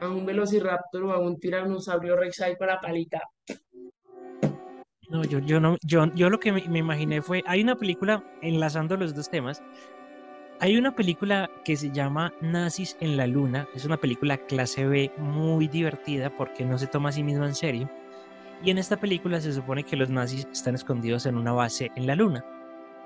a 0.00 0.08
un 0.08 0.26
velociraptor 0.26 1.04
o 1.04 1.12
a 1.12 1.18
un 1.18 1.38
tiranosaurio 1.38 2.16
rex 2.16 2.40
ahí 2.40 2.56
con 2.56 2.68
la 2.68 2.80
palita. 2.80 3.20
No, 5.08 5.24
yo, 5.24 5.38
yo 5.38 5.58
no, 5.58 5.76
yo, 5.82 6.12
yo 6.14 6.28
lo 6.28 6.38
que 6.38 6.52
me, 6.52 6.68
me 6.68 6.80
imaginé 6.80 7.22
fue, 7.22 7.42
hay 7.46 7.62
una 7.62 7.76
película 7.76 8.22
enlazando 8.42 8.96
los 8.96 9.14
dos 9.14 9.30
temas. 9.30 9.62
Hay 10.60 10.76
una 10.76 10.90
película 10.96 11.48
que 11.64 11.76
se 11.76 11.92
llama 11.92 12.32
Nazis 12.40 12.96
en 13.00 13.16
la 13.16 13.28
Luna. 13.28 13.68
Es 13.76 13.84
una 13.84 13.96
película 13.96 14.36
clase 14.38 14.86
B 14.86 15.12
muy 15.16 15.68
divertida 15.68 16.36
porque 16.36 16.64
no 16.64 16.78
se 16.78 16.88
toma 16.88 17.10
a 17.10 17.12
sí 17.12 17.22
misma 17.22 17.46
en 17.46 17.54
serio. 17.54 17.88
Y 18.64 18.70
en 18.70 18.78
esta 18.78 18.96
película 18.96 19.40
se 19.40 19.52
supone 19.52 19.84
que 19.84 19.94
los 19.94 20.10
nazis 20.10 20.48
están 20.52 20.74
escondidos 20.74 21.26
en 21.26 21.36
una 21.36 21.52
base 21.52 21.92
en 21.94 22.08
la 22.08 22.16
Luna. 22.16 22.44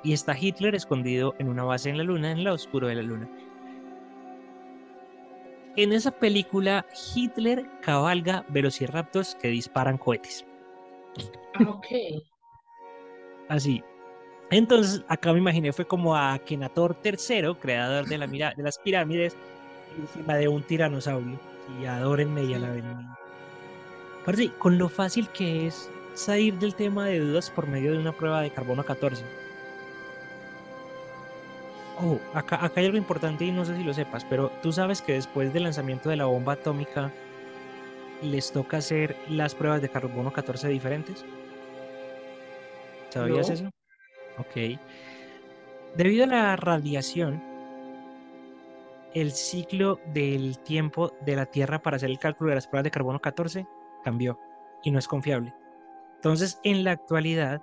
Y 0.02 0.14
está 0.14 0.34
Hitler 0.36 0.74
escondido 0.74 1.34
en 1.38 1.48
una 1.48 1.62
base 1.62 1.90
en 1.90 1.98
la 1.98 2.04
Luna, 2.04 2.32
en 2.32 2.42
lo 2.42 2.54
oscuro 2.54 2.88
de 2.88 2.94
la 2.94 3.02
Luna. 3.02 3.28
En 5.76 5.92
esa 5.92 6.10
película, 6.10 6.86
Hitler 7.14 7.66
cabalga 7.82 8.46
velociraptors 8.48 9.34
que 9.34 9.48
disparan 9.48 9.98
cohetes. 9.98 10.46
Ah, 11.54 11.68
ok. 11.68 11.86
Así. 13.48 13.84
Entonces, 14.52 15.02
acá 15.08 15.32
me 15.32 15.38
imaginé, 15.38 15.72
fue 15.72 15.86
como 15.86 16.14
a 16.14 16.38
Kenator 16.38 16.94
III, 17.02 17.54
creador 17.58 18.06
de, 18.06 18.18
la 18.18 18.26
mira- 18.26 18.52
de 18.54 18.62
las 18.62 18.78
pirámides, 18.78 19.34
encima 19.98 20.36
de 20.36 20.46
un 20.48 20.62
tiranosaurio. 20.62 21.40
Y 21.80 21.86
adórenme 21.86 22.44
y 22.44 22.52
alabenme. 22.52 23.06
Parce, 24.26 24.50
con 24.58 24.76
lo 24.76 24.90
fácil 24.90 25.28
que 25.30 25.66
es 25.66 25.90
salir 26.14 26.58
del 26.58 26.74
tema 26.74 27.06
de 27.06 27.20
dudas 27.20 27.50
por 27.50 27.66
medio 27.66 27.92
de 27.92 27.98
una 27.98 28.12
prueba 28.12 28.42
de 28.42 28.50
carbono 28.50 28.84
14. 28.84 29.24
Oh, 31.98 32.18
acá, 32.34 32.62
acá 32.62 32.80
hay 32.80 32.86
algo 32.86 32.98
importante 32.98 33.46
y 33.46 33.52
no 33.52 33.64
sé 33.64 33.74
si 33.76 33.84
lo 33.84 33.94
sepas, 33.94 34.24
pero 34.26 34.50
tú 34.62 34.70
sabes 34.70 35.00
que 35.00 35.14
después 35.14 35.52
del 35.52 35.62
lanzamiento 35.62 36.10
de 36.10 36.16
la 36.16 36.26
bomba 36.26 36.54
atómica 36.54 37.10
les 38.22 38.52
toca 38.52 38.78
hacer 38.78 39.16
las 39.30 39.54
pruebas 39.54 39.80
de 39.80 39.88
carbono 39.88 40.30
14 40.30 40.68
diferentes. 40.68 41.24
¿Sabías 43.10 43.48
No, 43.48 43.54
eso? 43.54 43.70
Ok. 44.38 44.78
Debido 45.96 46.24
a 46.24 46.26
la 46.26 46.56
radiación, 46.56 47.42
el 49.14 49.32
ciclo 49.32 50.00
del 50.14 50.58
tiempo 50.60 51.12
de 51.24 51.36
la 51.36 51.46
Tierra 51.46 51.82
para 51.82 51.96
hacer 51.96 52.10
el 52.10 52.18
cálculo 52.18 52.50
de 52.50 52.56
las 52.56 52.66
pruebas 52.66 52.84
de 52.84 52.90
carbono 52.90 53.20
14 53.20 53.66
cambió 54.02 54.38
y 54.82 54.90
no 54.90 54.98
es 54.98 55.06
confiable. 55.06 55.54
Entonces, 56.16 56.60
en 56.64 56.84
la 56.84 56.92
actualidad, 56.92 57.62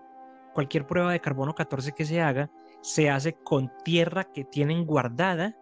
cualquier 0.54 0.86
prueba 0.86 1.12
de 1.12 1.22
carbono 1.22 1.56
14 1.56 1.94
que 1.94 2.06
se 2.06 2.22
haga 2.22 2.52
se 2.82 3.10
hace 3.10 3.34
con 3.34 3.72
tierra 3.84 4.26
que 4.26 4.44
tienen 4.44 4.86
guardada 4.86 5.58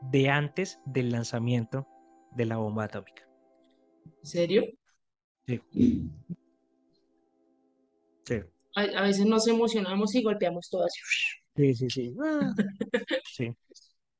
de 0.00 0.30
antes 0.30 0.80
del 0.84 1.10
lanzamiento 1.10 1.86
de 2.32 2.46
la 2.46 2.56
bomba 2.56 2.84
atómica. 2.84 3.22
¿en 4.04 4.26
serio? 4.26 4.64
Sí, 5.46 5.60
sí, 8.24 8.40
A, 8.74 8.82
a 8.82 9.02
veces 9.02 9.26
nos 9.26 9.46
emocionamos 9.46 10.14
y 10.14 10.22
golpeamos 10.22 10.68
todo 10.70 10.84
así. 10.84 11.00
sí, 11.56 11.74
sí, 11.74 11.90
sí. 11.90 12.14
Ah, 12.22 12.52
sí. 13.24 13.54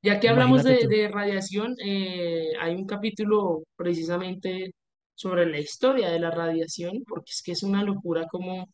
Ya 0.02 0.18
que 0.18 0.28
hablamos 0.28 0.64
de, 0.64 1.08
radiación, 1.12 1.76
eh, 1.84 2.50
hay 2.58 2.74
un 2.74 2.86
capítulo 2.86 3.62
precisamente 3.76 4.74
sobre 5.14 5.46
la 5.46 5.60
historia 5.60 6.10
de 6.10 6.18
la 6.18 6.32
radiación, 6.32 7.04
porque 7.06 7.30
es 7.30 7.40
que 7.40 7.52
es 7.52 7.62
una 7.62 7.84
locura 7.84 8.26
cómo, 8.28 8.68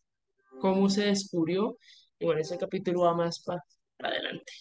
cómo 0.58 0.88
se 0.88 1.04
descubrió. 1.04 1.76
Y 2.18 2.24
bueno, 2.24 2.40
ese 2.40 2.56
capítulo 2.56 3.02
va 3.02 3.14
más 3.14 3.44
para 3.44 3.62
adelante. 3.98 4.52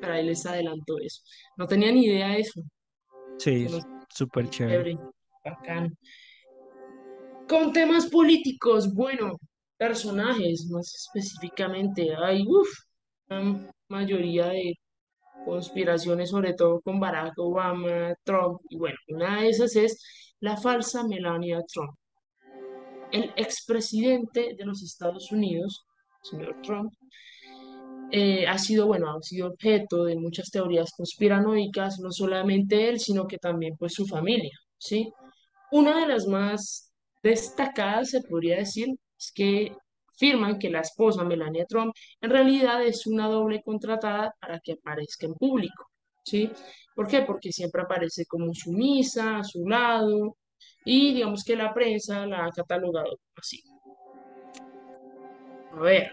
Pero 0.00 0.12
ahí 0.14 0.24
les 0.24 0.46
adelanto 0.46 0.98
eso. 0.98 1.20
No 1.58 1.66
tenía 1.66 1.92
ni 1.92 2.06
idea 2.06 2.28
de 2.28 2.40
eso. 2.40 2.62
Sí, 3.38 3.66
súper 4.08 4.48
chévere. 4.48 4.94
chévere, 4.94 5.10
bacano. 5.44 5.90
Con 7.48 7.72
temas 7.72 8.06
políticos, 8.06 8.92
bueno, 8.92 9.38
personajes 9.76 10.66
más 10.70 10.94
específicamente. 10.94 12.14
Hay, 12.16 12.42
uff, 12.46 12.68
una 13.28 13.70
mayoría 13.88 14.46
de 14.46 14.74
conspiraciones 15.44 16.30
sobre 16.30 16.54
todo 16.54 16.80
con 16.80 16.98
Barack 16.98 17.34
Obama, 17.38 18.14
Trump, 18.24 18.60
y 18.70 18.78
bueno, 18.78 18.96
una 19.08 19.42
de 19.42 19.50
esas 19.50 19.76
es 19.76 20.02
la 20.40 20.56
falsa 20.56 21.04
Melania 21.06 21.60
Trump. 21.70 21.94
El 23.12 23.30
expresidente 23.36 24.54
de 24.56 24.64
los 24.64 24.82
Estados 24.82 25.30
Unidos, 25.30 25.84
señor 26.22 26.56
Trump, 26.62 26.92
eh, 28.10 28.46
ha 28.46 28.58
sido, 28.58 28.86
bueno, 28.86 29.10
ha 29.10 29.22
sido 29.22 29.48
objeto 29.48 30.04
de 30.04 30.16
muchas 30.16 30.50
teorías 30.50 30.92
conspiranoicas, 30.96 31.98
no 32.00 32.10
solamente 32.10 32.88
él, 32.88 33.00
sino 33.00 33.26
que 33.26 33.38
también 33.38 33.76
pues 33.78 33.92
su 33.92 34.06
familia, 34.06 34.56
¿sí? 34.78 35.12
Una 35.72 36.00
de 36.00 36.06
las 36.06 36.26
más 36.26 36.93
destacadas, 37.24 38.10
se 38.10 38.20
podría 38.20 38.58
decir, 38.58 38.88
es 39.18 39.32
que 39.34 39.72
afirman 40.14 40.58
que 40.58 40.70
la 40.70 40.80
esposa 40.80 41.24
Melania 41.24 41.64
Trump 41.66 41.92
en 42.20 42.30
realidad 42.30 42.84
es 42.84 43.06
una 43.06 43.26
doble 43.28 43.62
contratada 43.64 44.32
para 44.40 44.60
que 44.60 44.72
aparezca 44.74 45.26
en 45.26 45.34
público, 45.34 45.86
¿sí? 46.22 46.50
¿Por 46.94 47.08
qué? 47.08 47.22
Porque 47.22 47.50
siempre 47.50 47.82
aparece 47.82 48.24
como 48.26 48.52
sumisa, 48.54 49.38
a 49.38 49.44
su 49.44 49.66
lado, 49.66 50.36
y 50.84 51.14
digamos 51.14 51.42
que 51.44 51.56
la 51.56 51.72
prensa 51.72 52.26
la 52.26 52.44
ha 52.46 52.50
catalogado 52.50 53.18
así. 53.36 53.60
A 55.72 55.80
ver, 55.80 56.12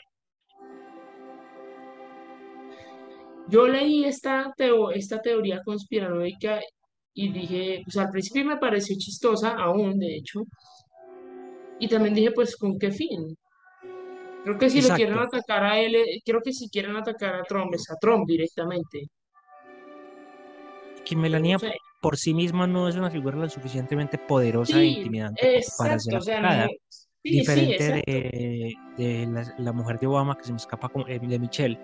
yo 3.49 3.67
leí 3.67 4.05
esta, 4.05 4.53
teo- 4.57 4.91
esta 4.91 5.21
teoría 5.21 5.61
conspiranoica 5.63 6.59
y 7.13 7.31
dije, 7.31 7.81
pues 7.83 7.97
al 7.97 8.09
principio 8.09 8.45
me 8.45 8.57
pareció 8.57 8.95
chistosa, 8.97 9.49
aún 9.55 9.99
de 9.99 10.15
hecho, 10.15 10.39
y 11.81 11.89
también 11.89 12.15
dije, 12.15 12.31
pues, 12.31 12.55
¿con 12.55 12.79
qué 12.79 12.91
fin? 12.91 13.37
Creo 14.43 14.57
que 14.57 14.69
si 14.69 14.81
lo 14.81 14.89
quieren 14.93 15.17
Exacto. 15.17 15.27
atacar 15.27 15.63
a 15.63 15.79
él, 15.79 15.95
eh, 15.95 16.21
creo 16.25 16.41
que 16.41 16.53
si 16.53 16.69
quieren 16.69 16.95
atacar 16.95 17.35
a 17.35 17.43
Trump, 17.43 17.73
es 17.75 17.89
a 17.89 17.95
Trump 17.97 18.27
directamente. 18.27 19.07
Que 21.05 21.15
no 21.15 21.21
Melania 21.21 21.57
sé. 21.59 21.71
por 21.99 22.17
sí 22.17 22.33
misma 22.33 22.67
no 22.67 22.87
es 22.87 22.95
una 22.95 23.11
figura 23.11 23.37
lo 23.37 23.49
suficientemente 23.49 24.17
poderosa 24.27 24.81
e 24.81 24.85
Sí, 24.85 24.87
intimidante 24.87 25.47
como 25.53 25.65
para 25.77 25.99
ser 25.99 26.13
exacto, 26.13 26.17
o 26.17 26.21
sea, 26.21 26.41
no. 26.41 26.67
Sí, 27.23 27.45
sí, 27.45 27.71
Diferente 27.71 27.73
exacto. 27.73 28.03
de, 28.03 28.73
de 28.97 29.27
la, 29.27 29.45
la 29.57 29.73
mujer 29.73 29.97
de 29.99 30.07
Obama, 30.07 30.35
que 30.35 30.45
se 30.47 30.51
me 30.53 30.57
escapa, 30.57 30.89
como- 30.89 31.07
eh, 31.07 31.19
de 31.19 31.39
Michelle, 31.39 31.77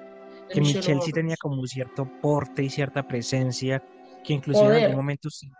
De 0.49 0.55
que 0.55 0.61
Michelle 0.61 0.83
Michelle 0.83 1.01
sí 1.01 1.11
tenía 1.13 1.35
como 1.39 1.65
cierto 1.67 2.11
porte 2.21 2.63
y 2.63 2.69
cierta 2.69 3.03
presencia, 3.03 3.81
que 4.23 4.33
inclusive 4.33 4.69
en 4.71 4.75
algún 4.77 4.93
Poder. 4.93 4.97
momento, 4.97 5.29
sí, 5.29 5.51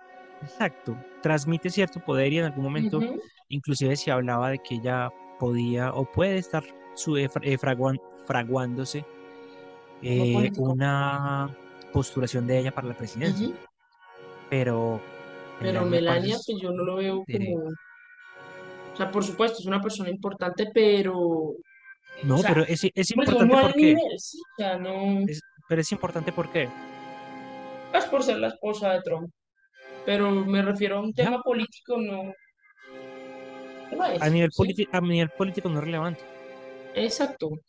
exacto, 0.41 0.97
transmite 1.21 1.69
cierto 1.69 1.99
poder 2.01 2.33
y 2.33 2.39
en 2.39 2.45
algún 2.45 2.63
momento 2.65 2.97
Ujú. 2.99 3.21
Inclusive 3.49 3.95
se 3.95 4.11
hablaba 4.11 4.49
de 4.49 4.59
que 4.59 4.75
ella 4.75 5.09
podía 5.39 5.91
o 5.93 6.05
puede 6.05 6.37
estar 6.37 6.63
su, 6.95 7.17
eh, 7.17 7.29
eh, 7.41 7.57
fraguan- 7.57 8.01
fraguándose 8.25 9.03
eh, 10.01 10.51
una 10.57 11.49
postulación 11.93 12.45
de 12.47 12.59
ella 12.59 12.71
para 12.71 12.87
la 12.87 12.97
presidencia, 12.97 13.49
pero 14.49 14.99
Pero 15.59 15.85
Melania 15.85 16.35
parece 16.35 16.51
pues 16.53 16.61
yo 16.61 16.71
no 16.71 16.83
lo 16.83 16.95
veo 16.97 17.23
como, 17.25 17.69
o 18.93 18.95
sea, 18.95 19.11
por 19.11 19.23
supuesto, 19.23 19.59
es 19.59 19.65
una 19.65 19.81
persona 19.81 20.09
importante, 20.09 20.69
pero, 20.73 21.17
o 21.19 21.57
No, 22.23 22.37
sea, 22.37 22.53
pero 22.53 22.63
es, 22.65 22.83
es 22.83 22.91
pues 22.93 23.29
importante 23.29 23.57
porque 23.61 23.75
nivel, 23.77 24.19
sí, 24.19 24.41
o 24.41 24.55
sea, 24.55 24.77
no, 24.77 25.19
es, 25.27 25.41
pero 25.67 25.81
es 25.81 25.91
importante 25.91 26.31
porque 26.31 26.69
es 27.93 28.05
por 28.05 28.23
ser 28.23 28.37
la 28.37 28.49
esposa 28.49 28.93
de 28.93 29.01
Trump, 29.01 29.29
pero 30.05 30.31
me 30.31 30.61
refiero 30.61 30.97
a 30.97 31.01
un 31.01 31.13
ya. 31.13 31.25
tema 31.25 31.41
político, 31.41 31.97
no, 31.97 32.33
no 33.91 34.05
a 34.19 34.29
es, 34.29 34.33
nivel 34.33 34.51
¿sí? 34.51 34.67
político 34.67 34.91
a 34.97 35.01
nivel 35.01 35.31
político 35.31 35.69
no 35.69 35.79
es 35.79 35.85
relevante. 35.85 36.23
Exacto. 36.93 37.61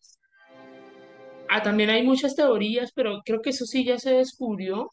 Ah, 1.48 1.62
también 1.62 1.90
hay 1.90 2.02
muchas 2.02 2.35
teorías, 2.37 2.92
pero 2.94 3.20
creo 3.24 3.40
que 3.40 3.50
eso 3.50 3.64
sí 3.64 3.85
ya 3.85 3.98
se 3.98 4.12
descubrió, 4.12 4.92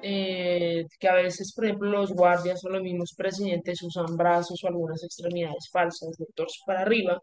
eh, 0.00 0.84
que 1.00 1.08
a 1.08 1.14
veces, 1.14 1.52
por 1.54 1.66
ejemplo, 1.66 1.90
los 1.90 2.12
guardias 2.12 2.64
o 2.64 2.70
los 2.70 2.82
mismos 2.82 3.14
presidentes 3.16 3.82
usan 3.82 4.16
brazos 4.16 4.62
o 4.64 4.68
algunas 4.68 5.04
extremidades 5.04 5.68
falsas 5.72 6.16
del 6.18 6.28
torso 6.34 6.60
para 6.66 6.82
arriba, 6.82 7.20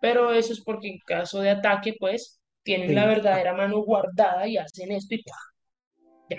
pero 0.00 0.32
eso 0.32 0.52
es 0.54 0.62
porque 0.64 0.88
en 0.90 0.98
caso 1.06 1.40
de 1.40 1.50
ataque, 1.50 1.94
pues, 2.00 2.40
tienen 2.64 2.94
la 2.94 3.06
Sí, 3.06 3.08
verdadera 3.08 3.54
mano 3.54 3.82
guardada 3.84 4.46
y 4.48 4.56
hacen 4.58 4.92
esto 4.92 5.14
y 5.16 5.22
¡pah! 5.24 5.32
ya, 6.28 6.38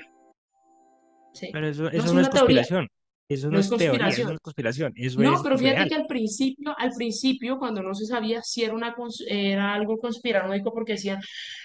¿sí? 1.34 1.52
pero 1.52 1.68
eso, 1.68 1.90
No 1.96 2.04
es 2.04 2.14
no 2.14 2.20
es 2.22 2.30
una 2.30 2.30
teoría, 2.32 2.64
conspiración, 2.64 2.88
eso 3.30 3.50
no 3.52 3.58
no 3.58 3.60
es 3.60 3.70
es 3.76 3.76
teoría, 3.76 4.16
eso 4.16 4.30
no 4.30 4.36
es 4.36 4.40
conspiración, 4.42 4.94
eso 4.96 5.22
No, 5.22 5.32
es 5.32 5.44
pero 5.44 5.58
fíjate 5.58 5.86
real. 5.86 5.88
que 5.88 5.96
al 5.96 6.08
principio, 6.08 6.76
al 6.78 6.92
principio, 6.98 7.58
cuando 7.60 7.82
no 7.84 7.94
se 7.94 8.06
sabía 8.06 8.42
si 8.42 8.64
era 8.64 8.74
una 8.74 8.96
era 9.28 9.74
algo 9.74 9.98
conspiranoico, 9.98 10.74
porque 10.74 10.94
decían 10.94 11.20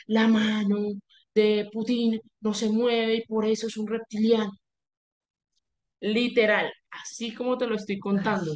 la 0.07 0.29
mano 0.29 0.77
de 1.35 1.69
Putin 1.73 2.21
no 2.41 2.53
se 2.55 2.69
mueve 2.71 3.17
y 3.17 3.27
por 3.27 3.47
eso 3.47 3.67
es 3.69 3.77
un 3.79 3.87
reptiliano. 3.89 4.53
Literal, 6.01 6.73
así 6.91 7.35
como 7.35 7.59
te 7.59 7.67
lo 7.67 7.75
estoy 7.77 7.99
contando, 7.99 8.53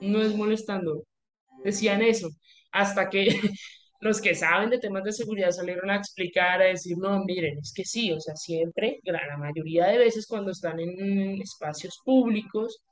no 0.00 0.22
es 0.22 0.34
molestando. 0.36 1.04
Decían 1.64 2.02
eso, 2.02 2.30
hasta 2.72 3.10
que 3.10 3.28
los 4.06 4.20
que 4.20 4.34
saben 4.34 4.70
de 4.70 4.78
temas 4.78 5.04
de 5.04 5.12
seguridad 5.12 5.50
salieron 5.50 5.90
a 5.90 5.96
explicar, 5.96 6.62
a 6.62 6.66
decir, 6.66 6.96
no, 6.98 7.24
miren, 7.24 7.58
es 7.58 7.72
que 7.74 7.84
sí, 7.84 8.12
o 8.12 8.20
sea, 8.20 8.34
siempre, 8.36 9.00
la 9.04 9.36
mayoría 9.38 9.86
de 9.86 9.98
veces 9.98 10.26
cuando 10.26 10.50
están 10.52 10.80
en 10.80 11.40
espacios 11.42 12.00
públicos, 12.04 12.82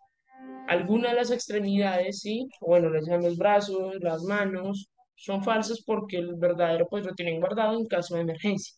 Algunas 0.66 1.12
de 1.12 1.16
las 1.18 1.30
extremidades, 1.30 2.20
sí, 2.20 2.48
bueno, 2.60 2.90
le 2.90 3.00
echan 3.00 3.22
los 3.22 3.36
brazos, 3.36 3.96
las 4.00 4.22
manos, 4.24 4.88
son 5.14 5.42
falsas 5.44 5.82
porque 5.86 6.18
el 6.18 6.34
verdadero 6.36 6.86
pues 6.90 7.04
lo 7.06 7.14
tienen 7.14 7.40
guardado 7.40 7.78
en 7.78 7.86
caso 7.86 8.14
de 8.16 8.22
emergencia. 8.22 8.74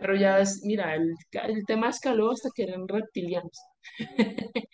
Pero 0.00 0.14
ya 0.16 0.38
es, 0.40 0.62
mira, 0.64 0.94
el 0.94 1.64
tema 1.66 1.88
escaló 1.88 2.30
hasta 2.32 2.50
que 2.54 2.64
eran 2.64 2.86
reptilianos, 2.88 3.58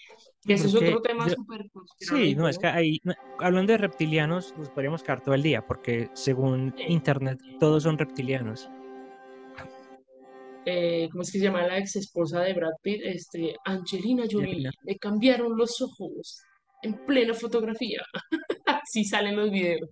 que 0.47 0.55
ese 0.55 0.67
es 0.67 0.75
otro 0.75 1.01
tema 1.03 1.29
súper 1.29 1.67
sí, 1.99 2.35
no, 2.35 2.49
es 2.49 2.59
que 2.59 2.67
ahí, 2.67 3.01
hablando 3.39 3.73
de 3.73 3.79
reptilianos, 3.79 4.57
nos 4.57 4.71
podríamos 4.71 5.03
quedar 5.03 5.23
todo 5.23 5.35
el 5.35 5.43
día, 5.43 5.67
porque 5.67 6.09
según 6.15 6.75
internet, 6.89 7.39
todos 7.59 7.83
son 7.83 7.99
reptilianos. 7.99 8.69
eh, 10.67 11.09
¿cómo 11.11 11.23
es 11.23 11.33
que 11.33 11.39
se 11.39 11.45
llama 11.45 11.67
la 11.67 11.79
ex 11.79 11.97
esposa 11.97 12.41
de 12.41 12.55
Brad 12.55 12.73
Pitt? 12.83 13.01
Este, 13.05 13.57
Angelina. 13.65 14.25
Jolie, 14.31 14.71
le 14.85 14.97
cambiaron 14.97 15.57
los 15.57 15.81
ojos 15.81 16.43
en 16.83 16.95
plena 17.07 17.35
fotografía. 17.35 18.03
Así 18.67 19.05
salen 19.05 19.37
los 19.37 19.51
videos. 19.51 19.89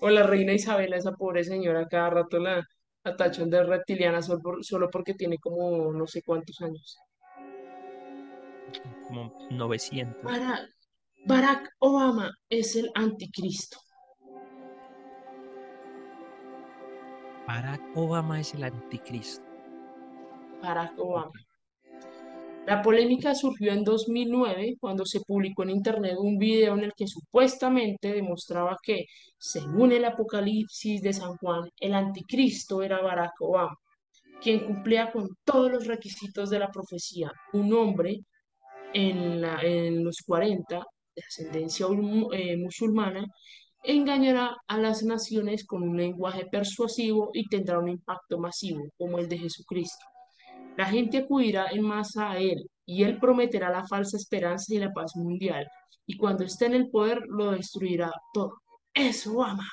O 0.00 0.10
la 0.10 0.22
reina 0.22 0.52
Isabela, 0.52 0.96
esa 0.96 1.12
pobre 1.12 1.42
señora, 1.42 1.86
cada 1.88 2.10
rato 2.10 2.38
la, 2.38 2.62
la 3.04 3.16
tachan 3.16 3.48
de 3.50 3.62
reptiliana 3.62 4.20
solo, 4.22 4.40
por- 4.40 4.64
solo 4.64 4.90
porque 4.90 5.14
tiene 5.14 5.38
como 5.38 5.92
no 5.92 6.06
sé 6.06 6.22
cuántos 6.22 6.60
años. 6.60 6.96
Como 9.06 9.32
900. 9.50 10.22
Barack, 10.22 10.68
Barack 11.24 11.70
Obama 11.78 12.30
es 12.48 12.76
el 12.76 12.90
anticristo. 12.94 13.78
Barack 17.46 17.82
Obama 17.94 18.40
es 18.40 18.54
el 18.54 18.64
anticristo. 18.64 19.44
Barack 20.62 20.98
Obama. 20.98 21.32
La 22.66 22.82
polémica 22.82 23.32
surgió 23.36 23.72
en 23.72 23.84
2009 23.84 24.76
cuando 24.80 25.06
se 25.06 25.20
publicó 25.20 25.62
en 25.62 25.70
internet 25.70 26.16
un 26.18 26.36
video 26.36 26.74
en 26.74 26.82
el 26.82 26.92
que 26.94 27.06
supuestamente 27.06 28.12
demostraba 28.12 28.76
que, 28.82 29.04
según 29.38 29.92
el 29.92 30.04
Apocalipsis 30.04 31.00
de 31.00 31.12
San 31.12 31.36
Juan, 31.36 31.70
el 31.78 31.94
anticristo 31.94 32.82
era 32.82 33.00
Barack 33.00 33.40
Obama, 33.40 33.76
quien 34.42 34.66
cumplía 34.66 35.12
con 35.12 35.28
todos 35.44 35.70
los 35.70 35.86
requisitos 35.86 36.50
de 36.50 36.58
la 36.58 36.72
profecía, 36.72 37.30
un 37.52 37.72
hombre 37.72 38.22
en, 38.92 39.40
la- 39.40 39.60
en 39.62 40.04
los 40.04 40.18
40 40.26 40.84
de 41.14 41.22
ascendencia 41.26 41.86
eh, 42.32 42.56
musulmana, 42.56 43.26
engañará 43.82 44.56
a 44.66 44.78
las 44.78 45.02
naciones 45.02 45.64
con 45.66 45.82
un 45.82 45.96
lenguaje 45.96 46.46
persuasivo 46.46 47.30
y 47.32 47.48
tendrá 47.48 47.78
un 47.78 47.88
impacto 47.88 48.38
masivo, 48.38 48.82
como 48.98 49.18
el 49.18 49.28
de 49.28 49.38
Jesucristo. 49.38 50.04
La 50.76 50.86
gente 50.86 51.18
acudirá 51.18 51.68
en 51.70 51.82
masa 51.82 52.32
a 52.32 52.38
él, 52.38 52.68
y 52.84 53.02
él 53.04 53.18
prometerá 53.18 53.70
la 53.70 53.86
falsa 53.86 54.16
esperanza 54.16 54.74
y 54.74 54.78
la 54.78 54.92
paz 54.92 55.12
mundial, 55.16 55.66
y 56.06 56.16
cuando 56.16 56.44
esté 56.44 56.66
en 56.66 56.74
el 56.74 56.90
poder 56.90 57.22
lo 57.28 57.52
destruirá 57.52 58.10
todo. 58.32 58.58
Eso, 58.94 59.42
ama. 59.42 59.68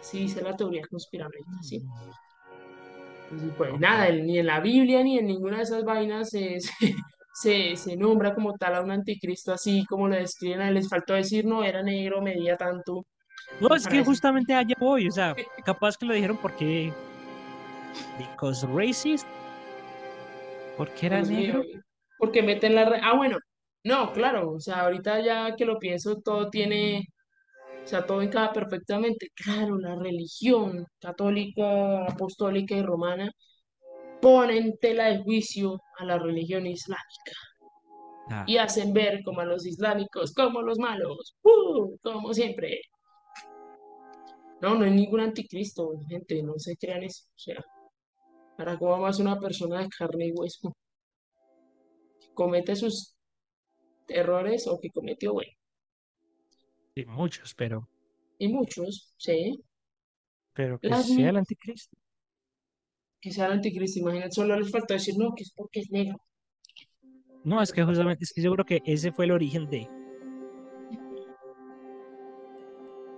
Así 0.00 0.18
dice 0.20 0.42
la 0.42 0.54
teoría 0.56 0.82
conspiranoica, 0.90 1.62
¿sí? 1.62 1.80
Pues 3.56 3.72
Ok. 3.72 3.80
nada, 3.80 4.10
ni 4.10 4.38
en 4.38 4.46
la 4.46 4.60
Biblia 4.60 5.02
ni 5.02 5.18
en 5.18 5.26
ninguna 5.26 5.56
de 5.58 5.62
esas 5.62 5.82
vainas 5.84 6.30
se, 6.30 6.60
se, 6.60 6.70
se, 7.34 7.76
se 7.76 7.96
nombra 7.96 8.34
como 8.34 8.54
tal 8.54 8.74
a 8.76 8.82
un 8.82 8.90
anticristo 8.92 9.52
así 9.52 9.84
como 9.86 10.08
lo 10.08 10.16
describen. 10.16 10.74
Les 10.74 10.88
faltó 10.88 11.14
decir, 11.14 11.44
no, 11.46 11.64
era 11.64 11.82
negro, 11.82 12.22
medía 12.22 12.56
tanto. 12.56 13.06
No, 13.58 13.74
es 13.74 13.86
que 13.88 14.02
justamente 14.04 14.54
allá 14.54 14.74
voy, 14.78 15.08
o 15.08 15.10
sea, 15.10 15.34
capaz 15.64 15.96
que 15.96 16.06
lo 16.06 16.14
dijeron 16.14 16.38
porque, 16.40 16.96
because 18.16 18.66
racist, 18.66 19.28
porque 20.76 21.06
era 21.06 21.22
negro. 21.22 21.62
porque 22.16 22.42
meten 22.42 22.74
la... 22.74 22.84
re- 22.88 23.00
Ah, 23.02 23.16
bueno, 23.16 23.38
no, 23.84 24.12
claro, 24.12 24.52
o 24.52 24.60
sea, 24.60 24.80
ahorita 24.82 25.20
ya 25.24 25.56
que 25.56 25.64
lo 25.64 25.78
pienso, 25.78 26.16
todo 26.20 26.50
tiene, 26.50 27.08
O 27.84 27.88
sea, 27.88 28.06
todo 28.06 28.22
encaja 28.22 28.52
perfectamente. 28.52 29.30
Claro, 29.36 29.78
la 29.78 29.96
religión 29.96 30.86
católica, 31.00 32.04
apostólica 32.06 32.76
y 32.76 32.82
romana 32.82 33.30
pone 34.24 34.56
en 34.56 34.78
tela 34.78 35.10
de 35.10 35.22
juicio 35.22 35.82
a 35.98 36.04
la 36.06 36.18
religión 36.18 36.66
islámica 36.66 37.32
Ah, 38.28 38.44
y 38.46 38.56
hacen 38.56 38.94
ver 38.94 39.22
como 39.22 39.40
a 39.40 39.44
los 39.44 39.66
islámicos 39.66 40.32
como 40.32 40.62
los 40.62 40.78
malos, 40.78 41.36
¡Uh! 41.42 41.98
como 42.02 42.32
siempre. 42.32 42.80
No, 44.62 44.76
no 44.76 44.84
hay 44.84 44.92
ningún 44.92 45.20
anticristo, 45.20 45.92
gente, 46.08 46.42
no 46.42 46.54
se 46.56 46.74
crean 46.76 47.02
eso. 47.02 47.26
O 47.34 47.38
sea, 47.38 47.62
para 48.56 48.78
cómo 48.78 48.96
más 48.96 49.18
una 49.18 49.38
persona 49.38 49.82
de 49.82 49.88
carne 49.88 50.28
y 50.28 50.32
hueso 50.32 50.74
que 52.18 52.32
comete 52.32 52.74
sus 52.76 53.14
errores 54.08 54.66
o 54.68 54.80
que 54.80 54.90
cometió, 54.90 55.34
bueno, 55.34 55.52
sí, 56.94 57.04
muchos, 57.04 57.54
pero, 57.54 57.88
y 58.38 58.48
muchos, 58.48 59.12
sí, 59.18 59.62
pero 60.54 60.78
que 60.78 60.88
las, 60.88 61.08
sea 61.08 61.28
el 61.28 61.36
anticristo. 61.36 61.96
Que 63.24 63.32
sea 63.32 63.46
el 63.46 63.52
anticristo, 63.52 64.00
imagínate, 64.00 64.32
solo 64.32 64.54
les 64.60 64.70
falta 64.70 64.92
decir 64.92 65.14
no, 65.16 65.34
que 65.34 65.44
es 65.44 65.52
porque 65.56 65.80
es 65.80 65.90
negro. 65.90 66.18
No, 67.42 67.62
es 67.62 67.72
que 67.72 67.82
justamente, 67.82 68.24
es 68.24 68.34
que 68.34 68.42
yo 68.42 68.52
creo 68.52 68.66
que 68.66 68.82
ese 68.84 69.12
fue 69.12 69.24
el 69.24 69.32
origen 69.32 69.66
de, 69.70 69.88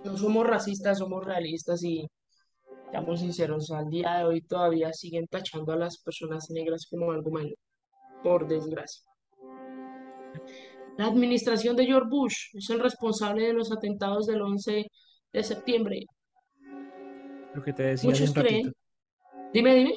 No 0.05 0.15
somos 0.15 0.47
racistas, 0.47 0.99
somos 0.99 1.25
realistas 1.25 1.83
y, 1.83 2.07
seamos 2.89 3.19
sinceros, 3.19 3.69
al 3.71 3.89
día 3.89 4.19
de 4.19 4.23
hoy 4.23 4.41
todavía 4.43 4.93
siguen 4.93 5.27
tachando 5.27 5.73
a 5.73 5.75
las 5.75 6.01
personas 6.01 6.45
negras 6.51 6.87
como 6.89 7.11
algo 7.11 7.29
malo, 7.29 7.53
por 8.23 8.47
desgracia. 8.47 9.03
La 10.97 11.07
administración 11.07 11.75
de 11.75 11.85
George 11.85 12.07
Bush 12.09 12.35
es 12.53 12.69
el 12.69 12.79
responsable 12.79 13.47
de 13.47 13.53
los 13.53 13.73
atentados 13.73 14.25
del 14.25 14.41
11 14.41 14.85
de 15.33 15.43
septiembre. 15.43 16.05
lo 17.53 17.61
que 17.61 17.73
te 17.73 17.83
decía 17.83 18.09
Muchos 18.09 18.33
ratito, 18.33 18.47
creen, 18.47 18.73
dime, 19.53 19.73
dime, 19.75 19.93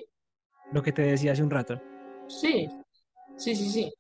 lo 0.73 0.83
que 0.83 0.93
te 0.93 1.03
decía 1.03 1.33
hace 1.33 1.43
un 1.43 1.51
rato. 1.51 1.81
sí, 2.27 2.67
sí, 3.37 3.55
sí, 3.57 3.71
sí. 3.71 3.93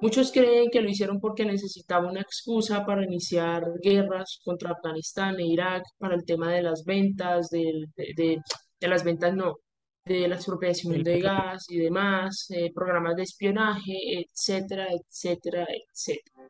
Muchos 0.00 0.32
creen 0.32 0.70
que 0.70 0.82
lo 0.82 0.90
hicieron 0.90 1.20
porque 1.20 1.44
necesitaba 1.46 2.10
una 2.10 2.20
excusa 2.22 2.84
para 2.86 3.04
iniciar 3.04 3.64
guerras 3.82 4.40
contra 4.44 4.72
Afganistán 4.72 5.40
e 5.40 5.46
Irak 5.46 5.84
para 5.98 6.14
el 6.16 6.24
tema 6.24 6.52
de 6.52 6.62
las 6.62 6.84
ventas, 6.84 7.50
de, 7.50 7.86
de- 7.96 8.42
de 8.80 8.88
las 8.88 9.04
ventas 9.04 9.34
no, 9.34 9.56
de 10.04 10.28
la 10.28 10.36
expropiación 10.36 11.02
de 11.02 11.20
gas 11.20 11.66
y 11.70 11.78
demás, 11.78 12.46
eh, 12.50 12.72
programas 12.74 13.16
de 13.16 13.22
espionaje, 13.24 13.94
etcétera, 14.20 14.88
etcétera, 14.90 15.66
etcétera. 15.70 16.48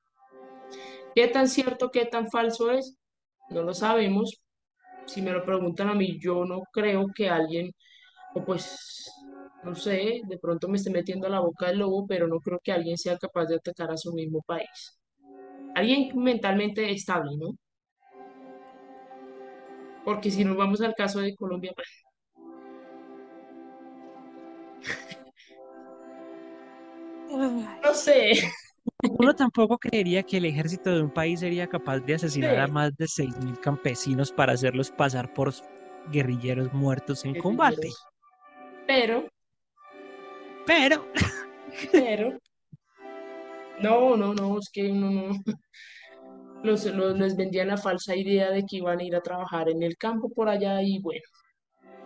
¿Qué 1.15 1.29
tan 1.29 1.49
cierto, 1.49 1.91
qué 1.91 2.07
tan 2.07 2.31
falso 2.31 2.71
es? 2.71 2.97
No 3.51 3.63
lo 3.63 3.75
sabemos. 3.75 4.41
Si 5.07 5.23
me 5.23 5.33
lo 5.33 5.45
preguntan 5.45 5.89
a 5.91 5.95
mí, 5.95 6.19
yo 6.21 6.45
no 6.45 6.63
creo 6.73 7.07
que 7.15 7.29
alguien, 7.29 7.73
o 8.35 8.45
pues, 8.45 9.11
no 9.63 9.75
sé, 9.75 10.21
de 10.25 10.39
pronto 10.39 10.69
me 10.69 10.77
esté 10.77 10.91
metiendo 10.91 11.27
a 11.27 11.31
la 11.31 11.41
boca 11.41 11.69
del 11.69 11.79
lobo, 11.79 12.07
pero 12.07 12.27
no 12.29 12.41
creo 12.41 12.61
que 12.63 12.73
alguien 12.73 12.99
sea 12.99 13.17
capaz 13.19 13.47
de 13.47 13.57
atacar 13.57 13.91
a 13.91 13.97
su 13.97 14.13
mismo 14.13 14.43
país. 14.43 14.99
Alguien 15.75 16.11
mentalmente 16.17 16.91
estable, 16.91 17.37
¿no? 17.37 17.57
Porque 20.05 20.31
si 20.31 20.45
nos 20.45 20.57
vamos 20.57 20.81
al 20.83 20.95
caso 20.95 21.21
de 21.21 21.35
Colombia, 21.35 21.73
pues, 21.75 21.89
no 27.83 27.95
sé, 27.95 28.33
Uno 29.03 29.35
tampoco 29.35 29.79
creería 29.79 30.23
que 30.23 30.37
el 30.37 30.45
ejército 30.45 30.95
de 30.95 31.03
un 31.03 31.11
país 31.11 31.41
sería 31.41 31.67
capaz 31.67 32.01
de 32.01 32.15
asesinar 32.15 32.59
a 32.59 32.67
más 32.67 32.97
de 32.97 33.07
6.000 33.09 33.59
campesinos 33.61 34.33
para 34.33 34.53
hacerlos 34.53 34.91
pasar 34.91 35.33
por 35.33 35.53
guerrilleros 36.11 36.73
muertos 36.73 37.25
en 37.25 37.35
combate. 37.35 37.89
Pero, 38.87 39.29
Pero, 40.67 41.05
pero, 41.93 42.39
no, 43.83 44.17
no, 44.17 44.35
no, 44.35 44.59
es 44.59 44.71
que 44.73 44.91
uno 44.91 45.11
no, 45.11 45.31
los, 46.63 46.85
los- 46.87 47.19
les 47.19 47.37
vendían 47.37 47.69
la 47.69 47.77
falsa 47.77 48.17
idea 48.17 48.51
de 48.51 48.65
que 48.65 48.77
iban 48.79 49.01
a 49.01 49.05
ir 49.05 49.15
a 49.17 49.21
trabajar 49.23 49.69
en 49.69 49.83
el 49.83 49.97
campo 49.97 50.31
por 50.31 50.49
allá 50.49 50.83
y 50.83 50.99
bueno, 51.01 51.23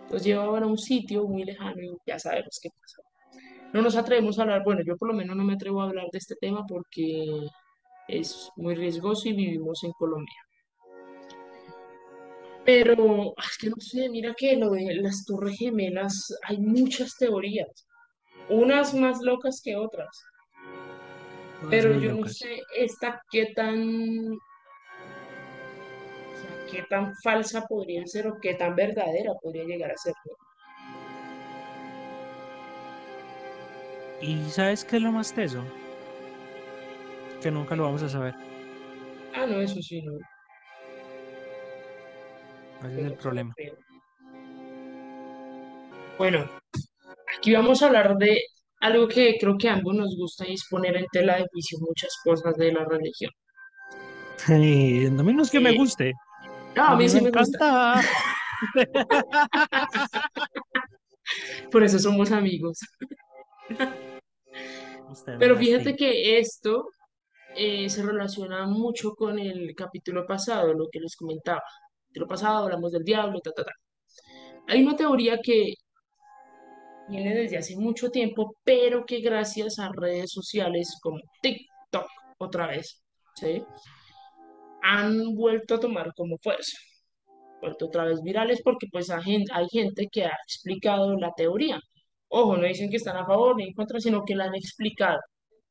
los 0.09 0.23
llevaban 0.23 0.63
a 0.63 0.67
un 0.67 0.77
sitio 0.77 1.27
muy 1.27 1.43
lejano 1.45 1.81
y 1.81 1.97
ya 2.05 2.19
sabemos 2.19 2.59
qué 2.61 2.69
pasa. 2.69 3.01
No 3.73 3.81
nos 3.81 3.95
atrevemos 3.97 4.39
a 4.39 4.43
hablar, 4.43 4.63
bueno, 4.65 4.81
yo 4.85 4.97
por 4.97 5.09
lo 5.09 5.13
menos 5.15 5.35
no 5.37 5.43
me 5.43 5.53
atrevo 5.53 5.81
a 5.81 5.85
hablar 5.85 6.07
de 6.11 6.17
este 6.19 6.35
tema 6.35 6.65
porque 6.67 7.25
es 8.07 8.49
muy 8.57 8.75
riesgoso 8.75 9.29
y 9.29 9.33
vivimos 9.33 9.83
en 9.83 9.91
Colombia. 9.93 10.35
Pero 12.69 13.33
ah, 13.35 13.45
es 13.49 13.57
que 13.57 13.69
no 13.71 13.77
sé, 13.79 14.07
mira 14.09 14.35
que 14.37 14.55
lo 14.55 14.69
de 14.69 14.93
las 15.01 15.25
Torres 15.25 15.57
Gemelas, 15.57 16.27
hay 16.43 16.59
muchas 16.59 17.15
teorías, 17.17 17.87
unas 18.47 18.93
más 18.93 19.21
locas 19.23 19.59
que 19.63 19.75
otras, 19.75 20.07
pero 21.67 21.99
yo 21.99 22.13
no 22.13 22.27
sé 22.27 22.61
esta 22.77 23.23
qué 23.31 23.53
tan, 23.55 24.33
o 24.33 24.39
sea, 26.35 26.67
qué 26.71 26.83
tan 26.87 27.15
falsa 27.23 27.65
podría 27.65 28.05
ser 28.05 28.27
o 28.27 28.37
qué 28.39 28.53
tan 28.53 28.75
verdadera 28.75 29.33
podría 29.41 29.63
llegar 29.63 29.89
a 29.89 29.97
ser. 29.97 30.13
¿Y 34.21 34.47
sabes 34.51 34.85
qué 34.85 34.97
es 34.97 35.01
lo 35.01 35.11
más 35.11 35.33
teso? 35.33 35.63
Que 37.41 37.49
nunca 37.49 37.75
lo 37.75 37.85
vamos 37.85 38.03
a 38.03 38.09
saber. 38.09 38.35
Ah, 39.33 39.47
no, 39.47 39.59
eso 39.59 39.81
sí, 39.81 40.03
no, 40.03 40.19
Ese 42.79 43.01
es 43.01 43.07
el 43.07 43.13
problema. 43.15 43.53
Bueno, 46.17 46.49
aquí 47.37 47.53
vamos 47.53 47.81
a 47.81 47.87
hablar 47.87 48.17
de 48.17 48.41
algo 48.81 49.07
que 49.07 49.37
creo 49.39 49.57
que 49.57 49.69
a 49.69 49.73
ambos 49.73 49.95
nos 49.95 50.15
gusta 50.17 50.47
y 50.47 50.53
es 50.53 50.65
poner 50.69 50.95
en 50.97 51.05
tela 51.11 51.37
de 51.37 51.45
juicio 51.51 51.79
muchas 51.79 52.17
cosas 52.23 52.55
de 52.55 52.71
la 52.71 52.85
religión. 52.85 53.31
Ay, 54.47 55.05
a 55.05 55.09
mí 55.09 55.33
no 55.33 55.43
es 55.43 55.51
que 55.51 55.59
me 55.59 55.75
guste, 55.75 56.13
no, 56.75 56.83
a 56.83 56.91
a 56.91 56.95
mí 56.95 57.03
me 57.03 57.09
sí 57.09 57.21
me 57.21 57.29
gusta, 57.29 58.01
por 61.71 61.83
eso 61.83 61.99
somos 61.99 62.31
amigos. 62.31 62.79
Pero 65.39 65.57
fíjate 65.57 65.95
que 65.95 66.39
esto 66.39 66.89
eh, 67.55 67.89
se 67.89 68.03
relaciona 68.03 68.67
mucho 68.67 69.15
con 69.15 69.39
el 69.39 69.73
capítulo 69.75 70.25
pasado, 70.25 70.73
lo 70.73 70.87
que 70.89 70.99
les 70.99 71.15
comentaba. 71.15 71.63
El 72.09 72.21
capítulo 72.21 72.27
pasado 72.27 72.63
hablamos 72.65 72.91
del 72.91 73.03
diablo, 73.03 73.39
ta, 73.41 73.51
ta, 73.51 73.63
ta. 73.63 73.71
Hay 74.67 74.81
una 74.83 74.95
teoría 74.95 75.39
que 75.43 75.73
viene 77.09 77.33
desde 77.35 77.57
hace 77.57 77.75
mucho 77.75 78.09
tiempo, 78.09 78.55
pero 78.63 79.05
que 79.05 79.19
gracias 79.21 79.79
a 79.79 79.89
redes 79.93 80.31
sociales 80.31 80.97
como 81.01 81.19
TikTok, 81.41 82.07
otra 82.37 82.67
vez, 82.67 83.01
¿sí? 83.35 83.63
Han 84.81 85.35
vuelto 85.35 85.75
a 85.75 85.79
tomar 85.79 86.13
como 86.15 86.37
fuerza, 86.41 86.77
vuelto 87.61 87.87
otra 87.87 88.05
vez 88.05 88.21
virales 88.23 88.61
porque 88.63 88.87
pues 88.91 89.09
hay 89.11 89.23
gen- 89.23 89.45
hay 89.53 89.67
gente 89.71 90.07
que 90.11 90.25
ha 90.25 90.33
explicado 90.47 91.15
la 91.17 91.31
teoría. 91.35 91.79
Ojo, 92.29 92.57
no 92.57 92.65
dicen 92.67 92.89
que 92.89 92.97
están 92.97 93.17
a 93.17 93.25
favor 93.25 93.57
ni 93.57 93.65
en 93.65 93.73
contra, 93.73 93.99
sino 94.01 94.23
que 94.25 94.35
la 94.35 94.45
han 94.45 94.55
explicado. 94.55 95.19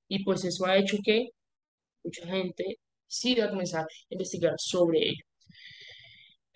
Y 0.09 0.24
pues 0.24 0.44
eso 0.44 0.66
ha 0.66 0.77
hecho 0.79 0.98
que 1.05 1.29
mucha 2.05 2.27
gente 2.27 2.77
decida 3.09 3.51
comenzar 3.51 3.85
a 3.85 3.88
investigar 4.11 4.55
sobre 4.59 5.01
ello. 5.11 5.24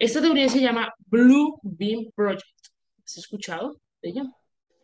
Esta 0.03 0.21
teoría 0.21 0.49
se 0.49 0.61
llama 0.61 0.93
Blue 1.07 1.61
Beam 1.63 2.11
Project. 2.17 2.43
¿Has 3.05 3.19
escuchado 3.19 3.77
de 4.03 4.09
ella? 4.09 4.25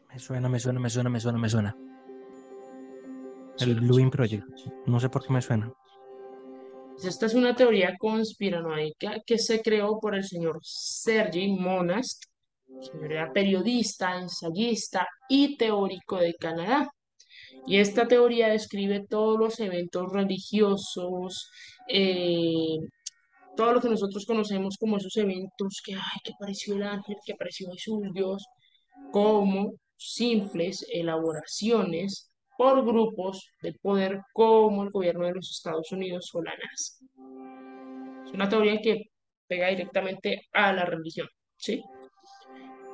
Me 0.08 0.16
suena, 0.16 0.48
me 0.48 0.60
suena, 0.60 0.78
me 0.78 0.88
suena, 0.88 1.10
me 1.10 1.18
suena, 1.18 1.38
me 1.38 1.48
suena. 1.48 1.76
El 3.58 3.74
Blue 3.80 3.96
Beam 3.96 4.10
Project. 4.10 4.44
No 4.86 5.00
sé 5.00 5.08
por 5.08 5.26
qué 5.26 5.32
me 5.32 5.42
suena. 5.42 5.74
Pues 6.92 7.04
Esta 7.04 7.26
es 7.26 7.34
una 7.34 7.56
teoría 7.56 7.96
conspiranoica 7.98 9.16
que 9.26 9.38
se 9.38 9.60
creó 9.60 9.98
por 9.98 10.14
el 10.14 10.22
señor 10.22 10.60
Sergi 10.62 11.48
Monast, 11.48 12.22
quien 12.64 13.10
era 13.10 13.32
periodista, 13.32 14.20
ensayista 14.20 15.04
y 15.28 15.56
teórico 15.56 16.18
de 16.18 16.34
Canadá. 16.34 16.88
Y 17.66 17.78
esta 17.78 18.06
teoría 18.06 18.50
describe 18.50 19.04
todos 19.08 19.36
los 19.36 19.58
eventos 19.58 20.12
religiosos, 20.12 21.50
eh, 21.88 22.76
todo 23.58 23.72
lo 23.72 23.80
que 23.80 23.88
nosotros 23.88 24.24
conocemos 24.24 24.76
como 24.78 24.98
esos 24.98 25.16
eventos 25.16 25.82
que, 25.84 25.92
ay, 25.92 26.20
que 26.22 26.32
apareció 26.32 26.76
el 26.76 26.84
ángel, 26.84 27.16
que 27.26 27.32
apareció 27.32 27.68
Jesús, 27.72 28.04
Dios, 28.14 28.46
como 29.10 29.72
simples 29.96 30.86
elaboraciones 30.92 32.30
por 32.56 32.86
grupos 32.86 33.50
de 33.60 33.72
poder 33.82 34.20
como 34.32 34.84
el 34.84 34.90
gobierno 34.90 35.26
de 35.26 35.34
los 35.34 35.50
Estados 35.50 35.90
Unidos 35.90 36.30
o 36.34 36.42
la 36.42 36.52
NASA. 36.52 38.24
Es 38.26 38.32
una 38.32 38.48
teoría 38.48 38.80
que 38.80 39.06
pega 39.48 39.70
directamente 39.70 40.42
a 40.52 40.72
la 40.72 40.84
religión, 40.84 41.26
¿sí? 41.56 41.82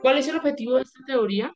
¿Cuál 0.01 0.17
es 0.17 0.29
el 0.29 0.37
objetivo 0.37 0.77
de 0.77 0.83
esta 0.85 1.01
teoría? 1.07 1.53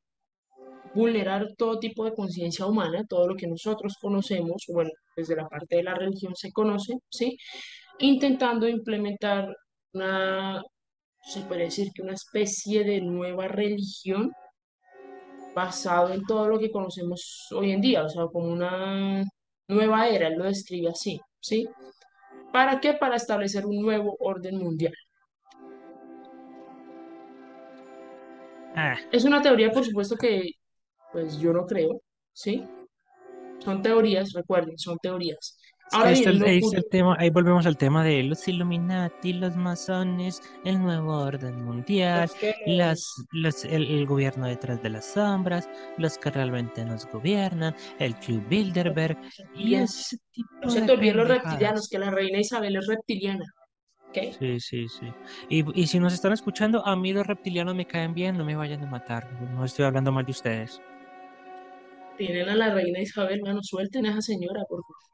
Vulnerar 0.95 1.47
todo 1.57 1.79
tipo 1.79 2.05
de 2.05 2.13
conciencia 2.13 2.67
humana, 2.67 3.07
todo 3.09 3.27
lo 3.27 3.37
que 3.37 3.47
nosotros 3.47 3.95
conocemos, 3.99 4.65
bueno, 4.69 4.91
desde 5.17 5.35
la 5.35 5.49
parte 5.49 5.77
de 5.77 5.85
la 5.85 5.95
religión 5.95 6.37
se 6.37 6.53
conoce, 6.53 6.93
¿sí? 7.09 7.39
Intentando 8.01 8.69
implementar 8.69 9.55
una, 9.93 10.63
se 11.23 11.41
puede 11.43 11.65
decir 11.65 11.93
que 11.93 12.03
una 12.03 12.15
especie 12.15 12.85
de 12.85 13.01
nueva 13.01 13.49
religión 13.49 14.33
basado 15.55 16.13
en 16.15 16.25
todo 16.25 16.49
lo 16.49 16.59
que 16.59 16.71
conocemos 16.71 17.49
hoy 17.53 17.73
en 17.73 17.81
día, 17.81 18.05
o 18.05 18.09
sea, 18.09 18.27
como 18.33 18.49
una 18.49 19.25
nueva 19.69 20.09
era, 20.09 20.29
él 20.29 20.39
lo 20.39 20.45
describe 20.45 20.91
así, 20.91 21.21
¿sí? 21.41 21.69
¿Para 22.53 22.81
qué? 22.81 22.95
Para 22.95 23.17
establecer 23.17 23.67
un 23.67 23.81
nuevo 23.83 24.17
orden 24.21 24.59
mundial. 24.59 24.95
Ah, 28.77 28.97
Es 29.13 29.25
una 29.25 29.43
teoría, 29.43 29.71
por 29.73 29.85
supuesto, 29.85 30.17
que 30.17 30.53
pues 31.13 31.39
yo 31.39 31.53
no 31.53 31.67
creo, 31.67 32.03
¿sí? 32.33 32.65
Son 33.61 33.83
teorías, 33.83 34.33
recuerden, 34.33 34.79
son 34.79 34.99
teorías. 34.99 35.59
Ahora 35.91 36.11
bien, 36.11 36.27
el, 36.27 36.43
ahí 36.45 36.59
está 36.59 36.77
el 36.79 36.85
curioso, 36.85 36.87
tema, 36.87 37.17
ahí 37.19 37.31
volvemos 37.31 37.65
al 37.67 37.77
tema 37.79 38.05
de 38.05 38.23
los 38.23 38.47
Illuminati, 38.47 39.33
los 39.33 39.57
masones, 39.57 40.41
el 40.63 40.81
nuevo 40.83 41.19
orden 41.23 41.63
mundial, 41.65 42.29
es 42.29 42.37
que 42.37 42.53
las, 42.65 43.15
los- 43.31 43.65
el, 43.65 43.91
el 43.91 44.07
gobierno 44.07 44.47
detrás 44.47 44.81
de 44.83 44.91
las 44.91 45.07
sombras, 45.13 45.69
los 45.97 46.19
que 46.19 46.31
realmente 46.31 46.85
nos 46.85 47.07
gobiernan, 47.07 47.75
el 47.99 48.17
Club 48.19 48.47
Bilderberg 48.47 49.19
y 49.53 49.75
ese 49.77 50.19
tipo 50.33 50.49
No 50.63 50.71
se 50.71 50.83
te 50.83 50.93
olviden 50.93 51.17
los 51.19 51.29
reptilianos, 51.29 51.89
que 51.89 51.99
la 51.99 52.11
reina 52.11 52.39
Isabel 52.41 52.77
es 52.77 52.87
reptiliana, 52.87 53.45
¿ok? 54.09 54.19
Sí, 54.31 54.61
sí, 54.61 54.89
sí. 54.89 55.17
Y, 55.49 55.65
y 55.83 55.87
si 55.87 55.99
nos 56.01 56.13
están 56.15 56.33
escuchando, 56.33 56.87
a 56.87 56.97
mí 56.97 57.13
los 57.13 57.27
reptilianos 57.27 57.75
me 57.75 57.87
caen 57.87 58.15
bien, 58.15 58.37
no 58.39 58.45
me 58.45 58.57
vayan 58.57 58.83
a 58.85 58.87
matar. 58.87 59.31
No 59.33 59.65
estoy 59.65 59.85
hablando 59.85 60.13
mal 60.13 60.25
de 60.25 60.33
ustedes. 60.33 60.83
Tienen 62.17 62.51
a 62.51 62.55
la 62.55 62.75
reina 62.75 63.01
Isabel, 63.01 63.41
mano, 63.41 63.61
suelten 63.63 64.05
a 64.05 64.11
esa 64.11 64.21
señora, 64.21 64.63
por 64.69 64.83
favor. 64.85 65.09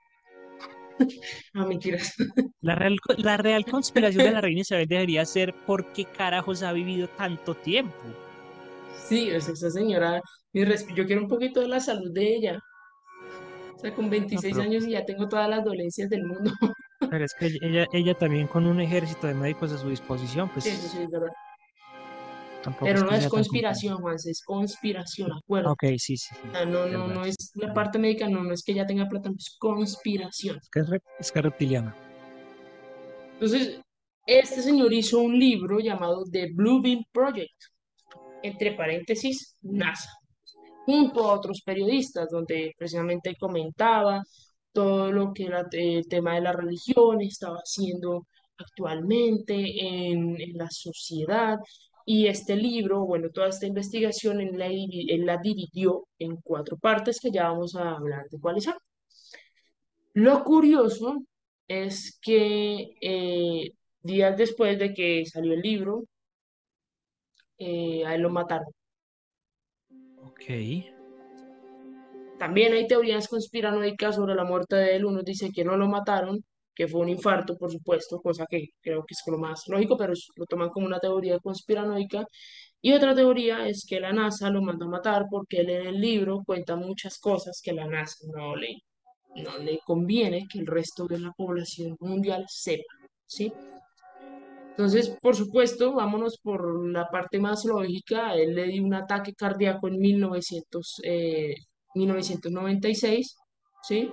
Ah, 1.54 1.66
mentiras. 1.66 2.14
La 2.62 2.74
real, 2.74 2.96
la 3.18 3.36
real 3.36 3.64
conspiración 3.64 4.24
de 4.24 4.32
la 4.32 4.40
reina 4.40 4.62
Isabel 4.62 4.88
debería 4.88 5.24
ser 5.24 5.54
por 5.64 5.92
qué 5.92 6.06
carajos 6.06 6.64
ha 6.64 6.72
vivido 6.72 7.06
tanto 7.06 7.54
tiempo. 7.54 8.18
Sí, 8.92 9.28
esa 9.30 9.70
señora, 9.70 10.20
yo 10.52 11.06
quiero 11.06 11.22
un 11.22 11.28
poquito 11.28 11.60
de 11.60 11.68
la 11.68 11.80
salud 11.80 12.10
de 12.12 12.34
ella. 12.36 12.58
O 13.76 13.78
sea, 13.80 13.94
con 13.94 14.10
No, 14.30 14.42
26 14.42 14.44
pero, 14.48 14.64
años 14.64 14.84
y 14.84 14.90
ya 14.92 15.04
tengo 15.04 15.28
todas 15.28 15.48
las 15.48 15.64
dolencias 15.64 16.08
del 16.10 16.24
mundo. 16.24 16.50
pero 17.08 17.24
es 17.24 17.34
que 17.34 17.46
ella, 17.62 17.86
ella 17.92 18.14
también 18.14 18.46
con 18.46 18.66
un 18.66 18.78
ejército 18.80 19.26
de 19.26 19.34
médicos 19.34 19.72
a 19.72 19.78
su 19.78 19.88
disposición, 19.88 20.50
Sí, 20.58 20.70
eso 20.70 20.88
pues 20.88 20.88
sí, 20.88 21.02
es 21.02 21.10
verdad. 21.10 21.32
Tampoco 22.64 22.86
Pero 22.86 23.02
no 23.02 23.12
es 23.12 23.28
conspiración, 23.28 23.98
Juanse, 23.98 24.30
es 24.30 24.42
conspiración, 24.42 25.32
acuérdate. 25.32 25.72
Ok, 25.72 25.98
sí, 25.98 26.16
sí, 26.16 26.34
sí, 26.34 26.48
O 26.48 26.50
sea, 26.50 26.64
no, 26.64 26.86
no, 26.86 27.06
no 27.06 27.24
es 27.24 27.36
la 27.54 27.72
parte 27.72 27.98
médica, 27.98 28.28
no, 28.28 28.42
no 28.42 28.52
es 28.52 28.62
que 28.64 28.72
ella 28.72 28.86
tenga 28.86 29.08
plata, 29.08 29.30
es 29.36 29.56
conspiración. 29.58 30.56
Es 30.56 30.70
que 30.70 30.80
es, 31.18 31.32
que 31.32 31.42
reptiliana. 31.42 31.94
Entonces, 33.34 33.80
este 34.26 34.62
señor 34.62 34.92
hizo 34.92 35.20
un 35.20 35.38
libro 35.38 35.78
llamado 35.78 36.24
The 36.30 36.50
Blue 36.54 36.82
Project, 37.12 37.54
entre 38.42 38.72
paréntesis, 38.72 39.56
NASA, 39.62 40.10
junto 40.86 41.24
a 41.24 41.34
otros 41.34 41.62
periodistas, 41.64 42.28
donde 42.30 42.72
precisamente 42.76 43.36
comentaba 43.38 44.22
todo 44.72 45.12
lo 45.12 45.32
que 45.32 45.44
era 45.44 45.60
eh, 45.72 45.98
el 45.98 46.08
tema 46.08 46.34
de 46.34 46.40
la 46.42 46.52
religión 46.52 47.20
estaba 47.20 47.58
haciendo 47.58 48.26
actualmente 48.58 49.54
en, 49.54 50.40
en 50.40 50.56
la 50.56 50.68
sociedad. 50.70 51.58
Y 52.04 52.26
este 52.26 52.56
libro, 52.56 53.04
bueno, 53.06 53.30
toda 53.30 53.48
esta 53.48 53.66
investigación 53.66 54.40
él 54.40 54.58
la, 54.58 54.66
él 54.66 55.24
la 55.24 55.38
dividió 55.38 56.06
en 56.18 56.36
cuatro 56.36 56.76
partes 56.76 57.18
que 57.20 57.30
ya 57.30 57.48
vamos 57.48 57.76
a 57.76 57.92
hablar 57.92 58.28
de 58.30 58.38
cuáles 58.38 58.64
son. 58.64 58.74
Lo 60.12 60.44
curioso 60.44 61.24
es 61.66 62.18
que 62.20 62.94
eh, 63.00 63.72
días 64.02 64.36
después 64.36 64.78
de 64.78 64.92
que 64.94 65.24
salió 65.26 65.54
el 65.54 65.60
libro, 65.60 66.04
eh, 67.58 68.04
a 68.04 68.14
él 68.14 68.22
lo 68.22 68.30
mataron. 68.30 68.68
Ok. 70.22 70.42
También 72.38 72.74
hay 72.74 72.86
teorías 72.86 73.28
conspiranoicas 73.28 74.16
sobre 74.16 74.34
la 74.34 74.44
muerte 74.44 74.76
de 74.76 74.96
él. 74.96 75.04
Uno 75.04 75.22
dice 75.22 75.50
que 75.52 75.64
no 75.64 75.76
lo 75.76 75.88
mataron, 75.88 76.44
que 76.74 76.88
fue 76.88 77.00
un 77.00 77.08
infarto, 77.10 77.56
por 77.56 77.70
supuesto, 77.70 78.20
cosa 78.20 78.46
que 78.48 78.68
creo 78.80 79.04
que 79.06 79.14
es 79.14 79.22
lo 79.26 79.38
más 79.38 79.62
lógico, 79.68 79.96
pero 79.96 80.12
lo 80.36 80.46
toman 80.46 80.70
como 80.70 80.86
una 80.86 80.98
teoría 80.98 81.38
conspiranoica. 81.38 82.26
Y 82.80 82.92
otra 82.92 83.14
teoría 83.14 83.66
es 83.66 83.86
que 83.88 84.00
la 84.00 84.12
NASA 84.12 84.50
lo 84.50 84.62
mandó 84.62 84.86
a 84.86 84.88
matar 84.88 85.26
porque 85.30 85.60
él 85.60 85.70
en 85.70 85.86
el 85.86 86.00
libro 86.00 86.42
cuenta 86.44 86.76
muchas 86.76 87.18
cosas 87.18 87.60
que 87.62 87.72
la 87.72 87.86
NASA 87.86 88.26
no 88.34 88.56
le, 88.56 88.82
no 89.36 89.58
le 89.58 89.78
conviene 89.86 90.46
que 90.50 90.58
el 90.60 90.66
resto 90.66 91.06
de 91.06 91.18
la 91.20 91.32
población 91.32 91.96
mundial 92.00 92.44
sepa, 92.48 92.92
¿sí? 93.26 93.52
Entonces, 94.76 95.16
por 95.22 95.36
supuesto, 95.36 95.94
vámonos 95.94 96.38
por 96.42 96.90
la 96.90 97.08
parte 97.08 97.38
más 97.38 97.64
lógica. 97.64 98.34
Él 98.34 98.56
le 98.56 98.66
dio 98.66 98.82
un 98.82 98.94
ataque 98.94 99.32
cardíaco 99.32 99.86
en 99.86 99.98
1900, 100.00 101.00
eh, 101.04 101.54
1996, 101.94 103.36
¿sí? 103.82 104.10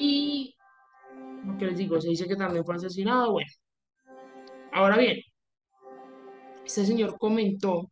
Y 0.00 0.54
que 1.58 1.66
les 1.66 1.78
digo, 1.78 2.00
se 2.00 2.08
dice 2.08 2.26
que 2.26 2.36
también 2.36 2.64
fue 2.64 2.76
asesinado. 2.76 3.32
Bueno, 3.32 3.50
ahora 4.72 4.96
bien, 4.96 5.18
este 6.64 6.86
señor 6.86 7.16
comentó 7.18 7.90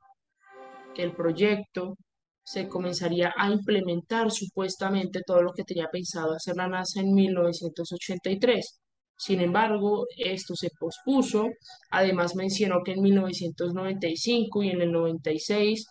que 0.94 1.02
el 1.02 1.12
proyecto 1.12 1.96
se 2.44 2.68
comenzaría 2.68 3.32
a 3.36 3.50
implementar 3.50 4.30
supuestamente 4.30 5.20
todo 5.26 5.42
lo 5.42 5.52
que 5.52 5.64
tenía 5.64 5.88
pensado 5.92 6.32
hacer 6.34 6.56
la 6.56 6.68
NASA 6.68 7.00
en 7.00 7.12
1983. 7.12 8.80
Sin 9.18 9.40
embargo, 9.40 10.06
esto 10.16 10.54
se 10.54 10.70
pospuso. 10.78 11.48
Además, 11.90 12.36
mencionó 12.36 12.82
que 12.84 12.92
en 12.92 13.02
1995 13.02 14.62
y 14.62 14.70
en 14.70 14.80
el 14.82 14.92
96 14.92 15.86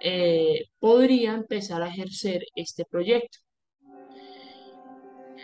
eh, 0.00 0.64
podría 0.78 1.34
empezar 1.34 1.82
a 1.82 1.88
ejercer 1.88 2.42
este 2.54 2.84
proyecto. 2.90 3.38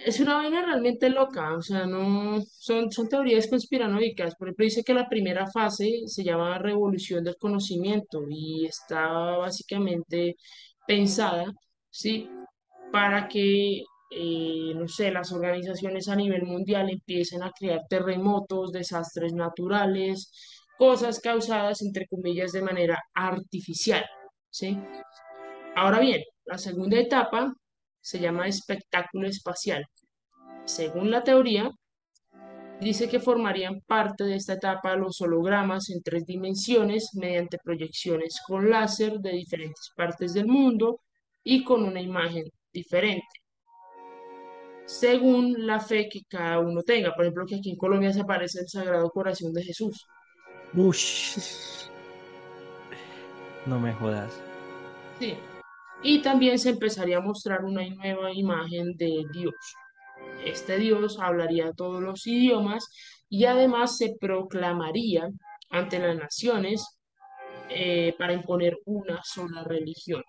Es 0.05 0.21
una 0.21 0.37
vaina 0.37 0.65
realmente 0.65 1.09
loca, 1.11 1.55
o 1.55 1.63
sea, 1.63 1.87
no 1.87 2.41
son, 2.43 2.93
son 2.93 3.09
teorías 3.09 3.49
conspiranoicas. 3.49 4.37
Por 4.37 4.49
ejemplo, 4.49 4.65
dice 4.65 4.85
que 4.85 4.95
la 4.95 5.09
primera 5.09 5.47
fase 5.51 6.03
se 6.07 6.23
llama 6.25 6.59
revolución 6.59 7.25
del 7.25 7.37
conocimiento 7.37 8.23
y 8.29 8.67
está 8.67 9.09
básicamente 9.37 10.37
pensada, 10.87 11.53
¿sí? 11.91 12.29
Para 12.93 13.27
que, 13.29 13.83
eh, 14.11 14.73
no 14.75 14.87
sé, 14.89 15.11
las 15.11 15.33
organizaciones 15.33 16.09
a 16.09 16.17
nivel 16.17 16.43
mundial 16.45 16.91
empiecen 16.91 17.43
a 17.43 17.51
crear 17.51 17.83
terremotos, 17.89 18.73
desastres 18.73 19.33
naturales, 19.33 20.31
cosas 20.79 21.21
causadas, 21.21 21.83
entre 21.83 22.07
comillas, 22.07 22.53
de 22.53 22.63
manera 22.63 23.03
artificial, 23.15 24.05
¿sí? 24.51 24.79
Ahora 25.75 26.01
bien, 26.01 26.23
la 26.45 26.59
segunda 26.59 26.99
etapa 26.99 27.53
se 28.07 28.21
llama 28.21 28.47
espectáculo 28.47 29.27
espacial. 29.27 29.85
Según 30.65 31.11
la 31.11 31.25
teoría, 31.25 31.69
dice 32.81 33.09
que 33.09 33.19
formarían 33.19 33.81
parte 33.81 34.23
de 34.23 34.37
esta 34.37 34.53
etapa 34.53 34.95
los 34.95 35.21
hologramas 35.21 35.91
en 35.91 36.05
tres 36.05 36.25
dimensiones 36.25 37.11
mediante 37.15 37.59
proyecciones 37.59 38.41
con 38.47 38.71
láser 38.71 39.19
de 39.19 39.33
diferentes 39.33 39.91
partes 39.97 40.35
del 40.35 40.47
mundo 40.47 41.01
y 41.43 41.65
con 41.65 41.83
una 41.83 42.01
imagen 42.01 42.45
diferente, 42.73 43.41
según 44.85 45.67
la 45.67 45.81
fe 45.81 46.09
que 46.09 46.21
cada 46.29 46.61
uno 46.61 46.83
tenga. 46.83 47.13
Por 47.13 47.25
ejemplo, 47.25 47.45
que 47.45 47.57
aquí 47.57 47.71
en 47.71 47.77
Colombia 47.77 48.13
se 48.13 48.21
aparece 48.21 48.61
el 48.61 48.69
Sagrado 48.69 49.11
Corazón 49.11 49.53
de 49.53 49.65
Jesús. 49.65 50.07
Ush. 50.75 51.89
No 53.67 53.81
me 53.81 53.93
jodas. 53.95 54.41
Sí. 55.19 55.37
Y 56.03 56.23
también 56.23 56.59
se 56.59 56.71
empezaría 56.71 57.19
a 57.19 57.21
mostrar 57.21 57.65
una 57.65 57.83
nueva 57.89 58.33
imagen 58.33 58.97
de 58.97 59.25
Dios. 59.33 59.55
Este 60.45 60.79
Dios 60.79 61.19
hablaría 61.21 61.73
todos 61.73 62.03
los 62.03 62.27
idiomas 62.27 62.89
y 63.29 63.45
además 63.47 63.97
se 63.97 64.15
proclamaría 64.21 65.29
ante 65.71 65.99
las 65.99 66.17
naciones 66.17 66.99
eh, 67.69 68.15
para 68.19 68.33
imponer 68.33 68.77
una 68.85 69.21
sola 69.25 69.65
religión, 69.65 70.23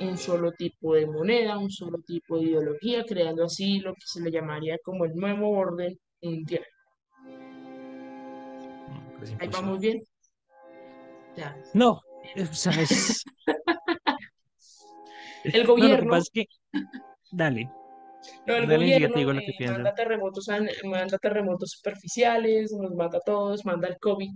un 0.00 0.16
solo 0.16 0.52
tipo 0.52 0.94
de 0.94 1.06
moneda, 1.06 1.58
un 1.58 1.70
solo 1.70 1.98
tipo 2.06 2.38
de 2.38 2.44
ideología, 2.44 3.04
creando 3.04 3.44
así 3.44 3.80
lo 3.80 3.94
que 3.94 4.02
se 4.04 4.20
le 4.20 4.30
llamaría 4.30 4.76
como 4.84 5.04
el 5.04 5.14
nuevo 5.16 5.50
orden 5.50 5.98
mundial. 6.22 6.64
Pues 9.18 9.34
Ahí 9.40 9.48
vamos 9.48 9.80
bien. 9.80 10.00
Ya. 11.36 11.56
No, 11.74 12.00
o 12.36 12.54
sea, 12.54 12.80
es- 12.80 13.24
El 15.44 15.52
No, 15.66 15.74
lo 15.74 15.74
que 15.78 15.80
gobierno, 15.82 16.10
pasa 16.10 16.22
es 16.22 16.30
que. 16.32 16.44
Dale, 17.30 17.70
no, 18.46 18.54
el 18.56 18.66
dale 18.66 18.76
gobierno 18.76 19.16
digo 19.16 19.32
lo 19.32 19.40
que 19.40 19.46
eh, 19.50 19.54
pienso. 19.58 19.74
manda 19.74 19.94
terremotos, 19.94 20.48
manda 20.84 21.18
terremotos 21.18 21.70
superficiales, 21.72 22.72
nos 22.72 22.94
mata 22.94 23.18
a 23.18 23.20
todos, 23.20 23.64
manda 23.64 23.88
el 23.88 23.98
COVID. 23.98 24.30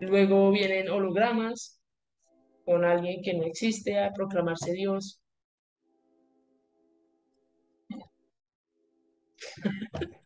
Luego 0.00 0.50
vienen 0.50 0.90
hologramas 0.90 1.80
con 2.64 2.84
alguien 2.84 3.22
que 3.22 3.34
no 3.34 3.44
existe 3.44 3.98
a 3.98 4.12
proclamarse 4.12 4.72
Dios. 4.72 5.20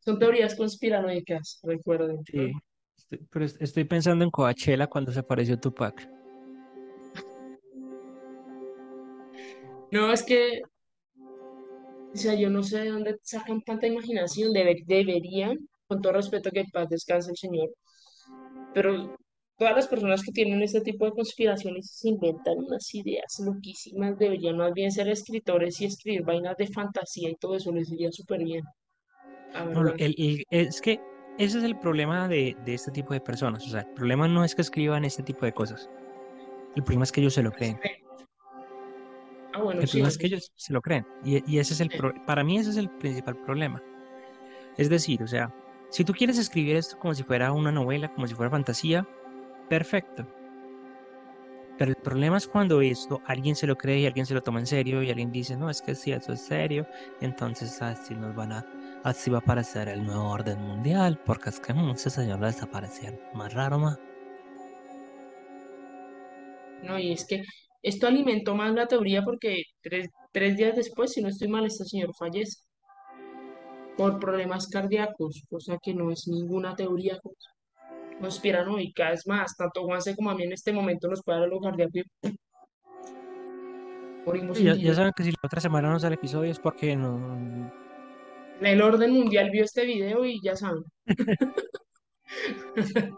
Son 0.00 0.18
teorías 0.18 0.54
conspiranoicas, 0.54 1.60
recuerden. 1.62 2.24
Sí, 2.24 2.52
estoy- 2.96 3.26
pero 3.30 3.44
est- 3.44 3.60
estoy 3.60 3.84
pensando 3.84 4.24
en 4.24 4.30
Coachella 4.30 4.86
cuando 4.86 5.12
se 5.12 5.20
apareció 5.20 5.58
Tupac. 5.58 6.08
No, 9.90 10.12
es 10.12 10.22
que, 10.22 10.60
o 12.12 12.16
sea, 12.16 12.34
yo 12.34 12.50
no 12.50 12.62
sé 12.62 12.80
de 12.80 12.90
dónde 12.90 13.16
sacan 13.22 13.60
tanta 13.62 13.86
imaginación. 13.86 14.52
Deber- 14.52 14.84
deberían, 14.86 15.58
con 15.86 16.00
todo 16.00 16.12
respeto, 16.14 16.50
que 16.50 16.60
en 16.60 16.70
paz 16.70 16.88
descanse 16.88 17.30
el 17.30 17.36
Señor, 17.36 17.70
pero 18.74 19.16
todas 19.58 19.76
las 19.76 19.88
personas 19.88 20.22
que 20.22 20.32
tienen 20.32 20.62
este 20.62 20.80
tipo 20.80 21.04
de 21.04 21.12
conspiraciones 21.12 21.90
se 21.90 22.08
inventan 22.08 22.58
unas 22.58 22.94
ideas 22.94 23.38
loquísimas, 23.44 24.18
deberían 24.18 24.56
más 24.56 24.72
bien 24.72 24.90
ser 24.90 25.08
escritores 25.08 25.80
y 25.80 25.86
escribir 25.86 26.22
vainas 26.22 26.56
de 26.56 26.66
fantasía 26.68 27.30
y 27.30 27.36
todo 27.36 27.56
eso 27.56 27.70
les 27.72 27.90
iría 27.90 28.10
súper 28.12 28.42
bien, 28.42 28.64
No, 29.74 29.88
el- 29.98 30.44
es 30.50 30.80
que 30.80 30.98
ese 31.38 31.58
es 31.58 31.64
el 31.64 31.78
problema 31.78 32.28
de, 32.28 32.56
de 32.64 32.74
este 32.74 32.90
tipo 32.90 33.14
de 33.14 33.20
personas. 33.20 33.66
O 33.66 33.70
sea, 33.70 33.80
el 33.80 33.94
problema 33.94 34.28
no 34.28 34.44
es 34.44 34.54
que 34.54 34.62
escriban 34.62 35.04
este 35.04 35.22
tipo 35.22 35.44
de 35.46 35.52
cosas. 35.52 35.88
El 36.76 36.82
problema 36.84 37.04
es 37.04 37.12
que 37.12 37.20
ellos 37.20 37.34
se 37.34 37.42
lo 37.42 37.50
creen. 37.50 37.78
Ah, 39.52 39.62
bueno, 39.62 39.80
El 39.80 39.86
sí, 39.86 40.00
problema 40.00 40.08
es 40.08 40.18
que 40.18 40.26
ellos 40.28 40.52
se 40.56 40.72
lo 40.72 40.82
creen. 40.82 41.06
Y, 41.20 41.42
y 41.50 41.58
ese 41.58 41.74
es 41.74 41.80
el 41.80 41.90
pro- 41.92 42.12
para 42.24 42.44
mí 42.44 42.58
ese 42.58 42.70
es 42.70 42.76
el 42.76 42.90
principal 42.90 43.36
problema. 43.36 43.82
Es 44.76 44.88
decir, 44.90 45.22
o 45.22 45.28
sea, 45.28 45.50
si 45.88 46.04
tú 46.04 46.12
quieres 46.14 46.38
escribir 46.38 46.76
esto 46.76 46.96
como 46.98 47.14
si 47.14 47.24
fuera 47.24 47.52
una 47.52 47.72
novela, 47.72 48.08
como 48.10 48.26
si 48.28 48.34
fuera 48.34 48.50
fantasía, 48.50 49.04
perfecto. 49.68 50.28
Pero 51.76 51.90
el 51.92 51.96
problema 52.02 52.36
es 52.36 52.46
cuando 52.46 52.80
esto 52.82 53.20
alguien 53.24 53.56
se 53.56 53.66
lo 53.66 53.74
cree 53.76 54.00
y 54.00 54.06
alguien 54.06 54.26
se 54.26 54.34
lo 54.34 54.42
toma 54.42 54.60
en 54.60 54.66
serio 54.66 55.02
y 55.02 55.10
alguien 55.10 55.30
dice, 55.30 55.56
no, 55.56 55.70
es 55.70 55.80
que 55.82 55.94
si 55.96 56.12
eso 56.12 56.32
es 56.32 56.42
serio, 56.42 56.86
entonces 57.18 57.80
así 57.82 58.14
nos 58.16 58.34
van 58.34 58.52
a, 58.52 58.62
así 59.02 59.30
va 59.30 59.38
a 59.38 59.40
aparecer 59.40 59.88
el 59.88 60.02
nuevo 60.04 60.28
orden 60.30 60.60
mundial, 60.60 61.18
porque 61.24 61.48
es 61.50 61.58
que 61.60 61.72
ese 61.94 62.10
señor 62.10 62.40
va 62.42 62.46
a 62.46 62.50
desaparecer. 62.50 63.14
Más 63.32 63.52
raro, 63.54 63.78
más. 63.78 63.96
No, 66.80 66.98
y 66.98 67.12
es 67.12 67.26
que 67.26 67.42
esto 67.82 68.06
alimentó 68.06 68.54
más 68.54 68.72
la 68.74 68.86
teoría 68.86 69.22
porque 69.22 69.62
tres, 69.82 70.08
tres 70.32 70.56
días 70.56 70.76
después, 70.76 71.12
si 71.12 71.22
no 71.22 71.28
estoy 71.28 71.48
mal, 71.48 71.64
este 71.66 71.84
señor 71.84 72.10
fallece 72.18 72.62
por 73.96 74.18
problemas 74.18 74.68
cardíacos, 74.68 75.42
cosa 75.48 75.78
que 75.82 75.94
no 75.94 76.10
es 76.10 76.26
ninguna 76.28 76.74
teoría 76.74 77.18
cons- 77.20 78.18
conspiranoica. 78.20 79.12
Es 79.12 79.26
más, 79.26 79.56
tanto 79.56 79.82
Juanse 79.84 80.14
como 80.16 80.30
a 80.30 80.34
mí 80.34 80.44
en 80.44 80.52
este 80.52 80.72
momento 80.72 81.08
nos 81.08 81.22
puede 81.22 81.40
dar 81.40 81.48
lo 81.48 81.60
cardíaco 81.60 81.98
y 81.98 82.32
morimos 84.26 84.58
Ya, 84.58 84.74
ya 84.74 84.94
saben 84.94 85.12
que 85.16 85.24
si 85.24 85.30
la 85.30 85.38
otra 85.42 85.60
semana 85.60 85.90
no 85.90 85.98
sale 85.98 86.14
episodio 86.14 86.50
es 86.50 86.58
porque 86.58 86.96
no... 86.96 87.70
El 88.60 88.82
orden 88.82 89.12
mundial 89.12 89.50
vio 89.50 89.64
este 89.64 89.86
video 89.86 90.24
y 90.24 90.38
ya 90.42 90.54
saben. 90.54 90.84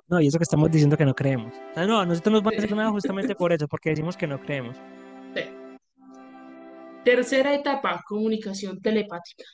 No, 0.09 0.21
y 0.21 0.27
eso 0.27 0.39
que 0.39 0.45
estamos 0.45 0.71
diciendo 0.71 0.97
que 0.97 1.05
no 1.05 1.15
creemos. 1.15 1.53
O 1.71 1.75
sea, 1.75 1.87
no, 1.87 2.05
nosotros 2.05 2.33
nos 2.33 2.43
van 2.43 2.55
a 2.55 2.59
hacer 2.59 2.77
nada 2.77 2.91
justamente 2.91 3.35
por 3.35 3.53
eso, 3.53 3.69
porque 3.69 3.91
decimos 3.91 4.17
que 4.17 4.27
no 4.27 4.41
creemos. 4.41 4.77
Tercera 7.05 7.55
etapa, 7.55 8.01
comunicación 8.07 8.81
telepática. 8.81 9.45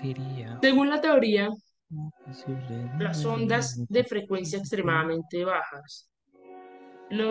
Diría... 0.00 0.58
Según 0.62 0.88
la 0.88 1.00
teoría, 1.00 1.48
"No, 1.88 2.12
posible, 2.24 2.90
las 2.98 3.24
ondas 3.24 3.84
de 3.88 4.04
frecuencia 4.04 4.58
extremadamente 4.58 5.44
bajas 5.44 6.08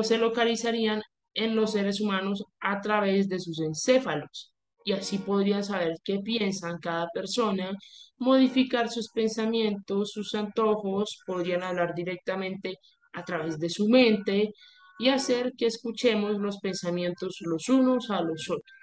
se 0.02 0.18
localizarían 0.18 1.02
en 1.34 1.56
los 1.56 1.72
seres 1.72 2.02
humanos 2.02 2.44
a 2.60 2.82
través 2.82 3.30
de 3.30 3.40
sus 3.40 3.62
encéfalos 3.62 4.54
y 4.84 4.94
así 4.94 5.20
podrían 5.20 5.64
saber 5.64 5.96
qué 6.04 6.20
piensan 6.20 6.80
cada 6.80 7.08
persona, 7.14 7.72
modificar 8.18 8.90
sus 8.90 9.10
pensamientos, 9.10 10.12
sus 10.12 10.34
antojos, 10.36 11.20
podrían 11.26 11.64
hablar 11.64 11.94
directamente 11.96 12.80
a 13.14 13.24
través 13.24 13.60
de 13.60 13.70
su 13.70 13.88
mente 13.88 14.54
y 14.98 15.10
hacer 15.10 15.54
que 15.58 15.68
escuchemos 15.68 16.38
los 16.40 16.60
pensamientos 16.60 17.38
los 17.42 17.70
unos 17.70 18.10
a 18.12 18.22
los 18.22 18.50
otros. 18.50 18.78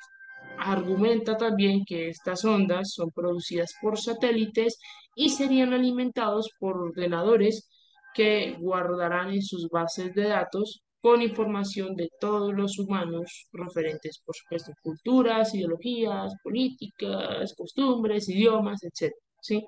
Argumenta 0.58 1.36
también 1.36 1.84
que 1.84 2.08
estas 2.08 2.44
ondas 2.44 2.92
son 2.92 3.10
producidas 3.10 3.74
por 3.80 3.98
satélites 3.98 4.78
y 5.14 5.28
serían 5.30 5.74
alimentados 5.74 6.50
por 6.58 6.78
ordenadores 6.78 7.68
que 8.14 8.56
guardarán 8.58 9.30
en 9.30 9.42
sus 9.42 9.68
bases 9.68 10.14
de 10.14 10.28
datos 10.28 10.82
con 11.06 11.22
información 11.22 11.94
de 12.00 12.08
todos 12.20 12.52
los 12.60 12.78
humanos 12.80 13.48
referentes, 13.52 14.20
por 14.26 14.34
supuesto, 14.36 14.72
culturas, 14.82 15.54
ideologías, 15.54 16.34
políticas, 16.42 17.54
costumbres, 17.56 18.28
idiomas, 18.28 18.82
etc. 18.84 19.16
¿sí? 19.40 19.64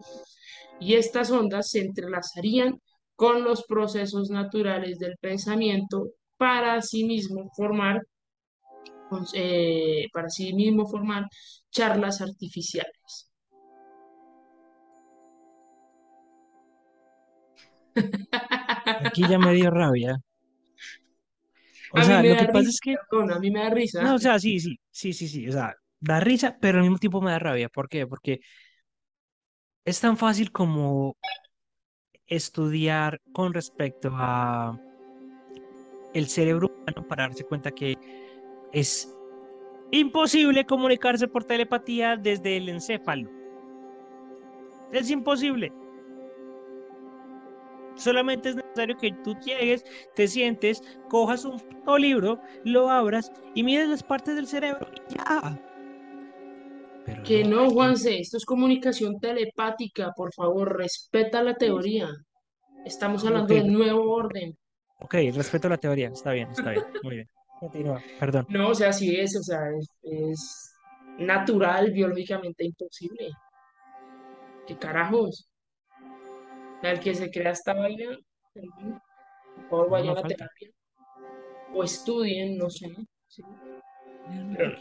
Y 0.79 0.95
estas 0.95 1.31
ondas 1.31 1.71
se 1.71 1.81
entrelazarían 1.81 2.81
con 3.17 3.45
los 3.45 3.65
procesos 3.67 4.31
naturales 4.31 4.99
del 4.99 5.17
pensamiento 5.21 6.09
para 6.39 6.75
asimismo 6.77 7.51
formar 7.57 8.03
cons- 9.09 9.33
eh, 9.35 10.07
para 10.13 10.29
sí 10.37 10.53
mismo 10.55 10.87
formar 10.87 11.25
charlas 11.71 12.21
artificiales. 12.21 13.31
Aquí 19.05 19.27
ya 19.27 19.39
me 19.39 19.53
dio 19.55 19.71
rabia. 19.71 20.21
O 21.93 21.99
A 21.99 22.05
sea, 22.05 22.23
lo 22.23 22.37
que 22.37 22.47
pasa 22.47 22.59
risa, 22.59 22.71
es 22.71 22.81
que... 22.81 22.97
perdón, 23.11 23.33
a 23.33 23.39
mí 23.39 23.51
me 23.51 23.61
da 23.61 23.71
risa. 23.71 24.03
No, 24.03 24.15
o 24.15 24.19
sea, 24.19 24.39
sí, 24.39 24.61
sí, 24.61 24.79
sí, 24.91 25.13
sí, 25.13 25.29
sí. 25.29 25.49
O 25.49 25.53
sea, 25.53 25.75
da 26.01 26.21
risa, 26.21 26.57
pero 26.61 26.79
al 26.79 26.85
mismo 26.85 26.99
tiempo 26.99 27.21
me 27.21 27.31
da 27.31 27.39
rabia. 27.39 27.69
¿Por 27.69 27.89
qué? 27.89 28.07
Porque 28.07 28.41
es 29.85 30.01
tan 30.01 30.17
fácil 30.17 30.53
como 30.53 31.17
estudiar 32.29 33.21
con 33.33 33.53
respecto 33.55 34.11
a 34.15 34.79
el 36.15 36.29
cerebro 36.29 36.69
humano 36.69 37.07
para 37.09 37.25
darse 37.25 37.45
cuenta 37.45 37.71
que 37.71 37.97
es 38.73 39.09
imposible 39.91 40.67
comunicarse 40.67 41.29
por 41.29 41.45
telepatía 41.45 42.17
desde 42.17 42.57
el 42.57 42.69
encéfalo. 42.69 43.31
Es 44.93 45.11
imposible. 45.11 45.73
Solamente 47.99 48.51
es 48.51 48.57
necesario 48.57 48.97
que 48.97 49.13
tú 49.25 49.35
llegues, 49.45 49.85
te 50.15 50.29
sientes, 50.29 50.83
cojas 51.09 51.45
un 51.45 51.61
libro, 52.01 52.41
lo 52.65 52.91
abras 52.91 53.33
y 53.55 53.63
mires 53.63 53.89
las 53.89 54.03
partes 54.03 54.37
del 54.37 54.47
cerebro 54.47 54.89
y 54.95 55.15
ya. 55.15 55.61
Pero 57.05 57.23
Que 57.23 57.45
no, 57.45 57.65
no, 57.65 57.71
Juanse, 57.71 58.19
esto 58.21 58.37
es 58.37 58.45
comunicación 58.45 59.19
telepática, 59.19 60.13
por 60.17 60.33
favor, 60.33 60.77
respeta 60.77 61.43
la 61.43 61.55
teoría. 61.55 62.09
Estamos 62.85 63.25
hablando 63.25 63.53
Ok. 63.55 63.61
del 63.61 63.73
nuevo 63.73 64.13
orden. 64.13 64.57
Ok, 65.01 65.15
respeto 65.35 65.69
la 65.69 65.79
teoría. 65.79 66.09
Está 66.09 66.33
bien, 66.33 66.49
está 66.51 66.71
bien. 66.71 66.85
Muy 67.03 67.17
bien. 67.17 67.29
Continúa. 67.61 68.03
Perdón. 68.21 68.47
No, 68.49 68.69
o 68.69 68.75
sea, 68.75 68.93
sí 68.93 69.17
es, 69.17 69.37
o 69.37 69.43
sea, 69.43 69.61
es, 69.77 69.89
es 70.03 70.73
natural, 71.19 71.91
biológicamente 71.93 72.65
imposible. 72.65 73.31
¿Qué 74.67 74.77
carajos? 74.77 75.49
El 76.83 77.01
que 77.01 77.15
se 77.15 77.31
crea 77.31 77.53
esta 77.53 77.75
vaina, 77.75 78.17
por 78.55 79.69
favor, 79.69 79.87
No, 79.87 79.91
vayan 79.91 80.07
no 80.07 80.13
a 80.13 80.23
falta. 80.23 80.29
terapia 80.37 80.71
o 81.75 81.85
estudien, 81.85 82.57
no 82.57 82.71
sé. 82.71 82.95
Pero- 84.57 84.77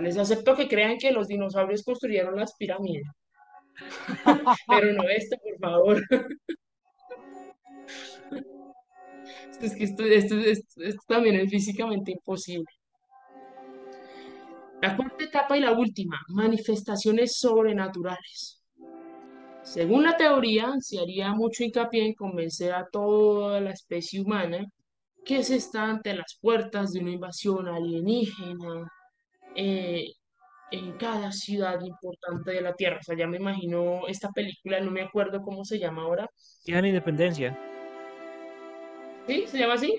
les 0.00 0.16
acepto 0.16 0.54
que 0.56 0.68
crean 0.68 0.98
que 0.98 1.10
los 1.10 1.26
dinosaurios 1.28 1.82
construyeron 1.82 2.36
las 2.36 2.54
pirámides. 2.56 3.04
Pero 4.68 4.92
no 4.94 5.08
esto, 5.08 5.36
por 5.42 5.58
favor. 5.58 6.02
Es 9.60 9.76
que 9.76 9.84
esto, 9.84 10.04
esto, 10.04 10.36
esto- 10.38 10.80
esto 10.82 11.02
también 11.06 11.36
es 11.36 11.50
físicamente 11.50 12.12
imposible. 12.12 12.64
La 14.80 14.96
cuarta 14.96 15.22
etapa 15.22 15.56
y 15.58 15.60
la 15.60 15.72
última, 15.72 16.18
manifestaciones 16.28 17.36
sobrenaturales. 17.38 18.59
Según 19.62 20.04
la 20.04 20.16
teoría, 20.16 20.72
se 20.80 20.98
haría 20.98 21.32
mucho 21.32 21.62
hincapié 21.62 22.06
en 22.06 22.14
convencer 22.14 22.72
a 22.72 22.86
toda 22.90 23.60
la 23.60 23.70
especie 23.70 24.20
humana 24.20 24.66
que 25.24 25.42
se 25.42 25.56
está 25.56 25.84
ante 25.84 26.14
las 26.14 26.38
puertas 26.40 26.92
de 26.92 27.00
una 27.00 27.10
invasión 27.10 27.68
alienígena 27.68 28.90
eh, 29.54 30.06
en 30.70 30.92
cada 30.92 31.30
ciudad 31.32 31.80
importante 31.82 32.52
de 32.52 32.62
la 32.62 32.74
Tierra. 32.74 32.98
O 33.00 33.02
sea, 33.02 33.16
ya 33.16 33.26
me 33.26 33.36
imagino 33.36 34.06
esta 34.08 34.30
película, 34.30 34.80
no 34.80 34.90
me 34.90 35.02
acuerdo 35.02 35.42
cómo 35.42 35.64
se 35.64 35.78
llama 35.78 36.02
ahora. 36.02 36.28
Día 36.64 36.76
de 36.76 36.82
la 36.82 36.88
Independencia. 36.88 37.58
¿Sí? 39.26 39.44
¿Se 39.46 39.58
llama 39.58 39.74
así? 39.74 39.94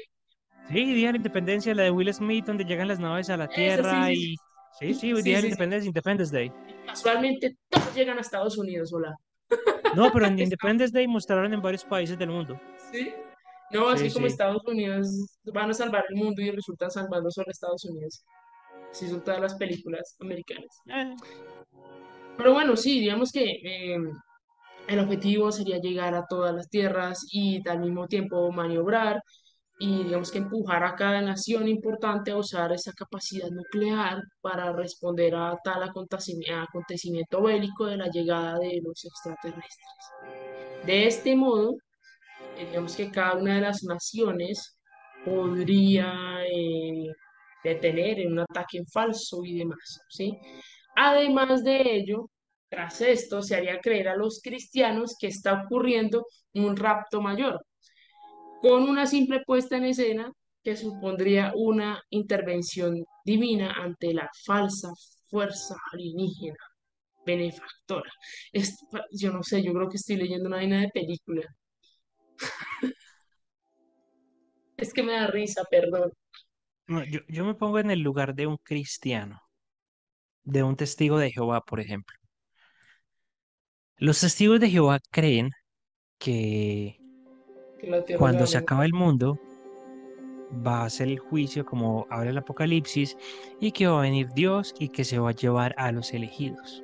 Sí, 0.69 0.93
Día 0.93 1.07
de 1.07 1.13
la 1.13 1.17
Independencia, 1.17 1.75
la 1.75 1.83
de 1.83 1.91
Will 1.91 2.13
Smith, 2.13 2.45
donde 2.45 2.65
llegan 2.65 2.87
las 2.87 2.99
naves 2.99 3.29
a 3.29 3.37
la 3.37 3.47
sí, 3.47 3.55
Tierra 3.55 4.07
sí, 4.07 4.13
y... 4.13 4.35
Sí, 4.79 4.93
sí, 4.93 5.15
Sí, 5.15 5.21
Día 5.21 5.35
de 5.35 5.41
la. 5.41 5.47
Independencia, 5.49 5.87
Independence 5.87 6.33
Day. 6.33 6.51
Casualmente 6.85 7.57
todos 7.69 7.93
llegan 7.93 8.17
a 8.17 8.21
Estados 8.21 8.57
Unidos, 8.57 8.91
hola. 8.93 9.15
No, 9.91 10.11
pero 10.11 10.25
en 10.27 10.39
Independence 10.39 10.93
Day 10.93 11.07
mostraron 11.07 11.53
en 11.53 11.61
varios 11.61 11.85
países 11.85 12.17
del 12.17 12.29
mundo. 12.29 12.61
¿Sí? 12.91 13.13
No, 13.69 13.93
es 13.93 14.01
Sí, 14.01 14.07
que 14.07 14.13
como 14.13 14.27
sí. 14.27 14.27
Estados 14.27 14.61
Unidos 14.65 15.07
van 15.53 15.69
a 15.69 15.73
salvar 15.73 16.05
el 16.09 16.15
mundo 16.15 16.41
y 16.41 16.51
resultan 16.51 16.91
salvando 16.91 17.31
solo 17.31 17.47
Estados 17.51 17.85
Unidos. 17.85 18.25
Así 18.91 19.07
son 19.07 19.23
todas 19.23 19.39
las 19.41 19.55
películas 19.55 20.15
americanas. 20.19 20.81
Eh, 20.87 21.15
Pero 22.37 22.53
bueno, 22.53 22.75
sí, 22.75 22.99
digamos 22.99 23.31
que 23.31 23.43
eh, 23.43 23.97
el 24.87 24.99
objetivo 24.99 25.51
sería 25.51 25.79
llegar 25.79 26.15
a 26.15 26.25
todas 26.27 26.53
las 26.53 26.69
tierras 26.69 27.25
y 27.31 27.67
al 27.67 27.79
mismo 27.79 28.07
tiempo 28.07 28.51
maniobrar 28.51 29.21
y 29.83 30.03
digamos 30.03 30.31
que 30.31 30.37
empujar 30.37 30.83
a 30.83 30.93
cada 30.93 31.21
nación 31.21 31.67
importante 31.67 32.29
a 32.29 32.37
usar 32.37 32.71
esa 32.71 32.93
capacidad 32.93 33.49
nuclear 33.49 34.21
para 34.39 34.71
responder 34.71 35.33
a 35.33 35.57
tal 35.63 35.81
acontecimiento, 35.81 37.41
bélico 37.41 37.87
de 37.87 37.97
la 37.97 38.07
llegada 38.11 38.59
de 38.59 38.79
los 38.83 39.03
extraterrestres. 39.03 39.97
De 40.85 41.07
este 41.07 41.35
modo, 41.35 41.77
eh, 42.57 42.67
digamos 42.67 42.95
que 42.95 43.09
cada 43.09 43.33
una 43.37 43.55
de 43.55 43.61
las 43.61 43.81
naciones 43.83 44.77
podría 45.25 46.13
eh, 46.45 47.07
detener 47.63 48.19
en 48.19 48.33
un 48.33 48.39
ataque 48.41 48.77
en 48.77 48.85
falso 48.85 49.43
y 49.43 49.57
demás, 49.57 49.99
¿sí? 50.09 50.37
Además 50.95 51.63
de 51.63 51.81
ello, 51.95 52.29
tras 52.69 53.01
esto 53.01 53.41
se 53.41 53.55
haría 53.55 53.79
creer 53.79 54.09
a 54.09 54.15
los 54.15 54.41
cristianos 54.43 55.15
que 55.19 55.27
está 55.27 55.63
ocurriendo 55.63 56.27
un 56.53 56.77
rapto 56.77 57.19
mayor, 57.19 57.65
con 58.61 58.83
una 58.83 59.07
simple 59.07 59.41
puesta 59.45 59.77
en 59.77 59.85
escena 59.85 60.31
que 60.63 60.75
supondría 60.77 61.53
una 61.55 62.01
intervención 62.11 63.03
divina 63.25 63.73
ante 63.73 64.13
la 64.13 64.29
falsa 64.45 64.89
fuerza 65.29 65.75
alienígena 65.91 66.57
benefactora. 67.25 68.11
Yo 69.11 69.31
no 69.31 69.43
sé, 69.43 69.63
yo 69.63 69.73
creo 69.73 69.89
que 69.89 69.97
estoy 69.97 70.17
leyendo 70.17 70.47
una 70.47 70.57
vaina 70.57 70.81
de 70.81 70.89
película. 70.89 71.43
Es 74.77 74.93
que 74.93 75.03
me 75.03 75.13
da 75.13 75.27
risa, 75.27 75.63
perdón. 75.69 76.11
No, 76.87 77.03
yo, 77.05 77.19
yo 77.27 77.45
me 77.45 77.53
pongo 77.53 77.77
en 77.77 77.91
el 77.91 77.99
lugar 77.99 78.33
de 78.33 78.47
un 78.47 78.57
cristiano, 78.57 79.39
de 80.43 80.63
un 80.63 80.75
testigo 80.75 81.19
de 81.19 81.31
Jehová, 81.31 81.61
por 81.61 81.79
ejemplo. 81.79 82.17
Los 83.97 84.19
testigos 84.21 84.59
de 84.59 84.71
Jehová 84.71 84.99
creen 85.11 85.51
que 86.17 87.00
cuando 88.17 88.45
se 88.45 88.57
acaba 88.57 88.85
el 88.85 88.93
mundo 88.93 89.39
va 90.65 90.83
a 90.83 90.89
ser 90.89 91.07
el 91.07 91.19
juicio 91.19 91.65
como 91.65 92.05
abre 92.09 92.29
el 92.29 92.37
Apocalipsis 92.37 93.17
y 93.59 93.71
que 93.71 93.87
va 93.87 93.99
a 93.99 94.03
venir 94.03 94.29
Dios 94.33 94.75
y 94.79 94.89
que 94.89 95.03
se 95.03 95.19
va 95.19 95.29
a 95.29 95.35
llevar 95.35 95.73
a 95.77 95.91
los 95.91 96.13
elegidos. 96.13 96.83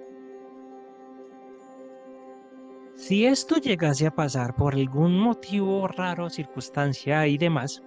Si 2.95 3.26
esto 3.26 3.58
llegase 3.58 4.08
a 4.08 4.16
pasar 4.16 4.56
por 4.56 4.74
algún 4.74 5.20
motivo 5.20 5.88
raro, 5.88 6.30
circunstancia 6.30 7.28
y 7.28 7.38
demás, 7.38 7.84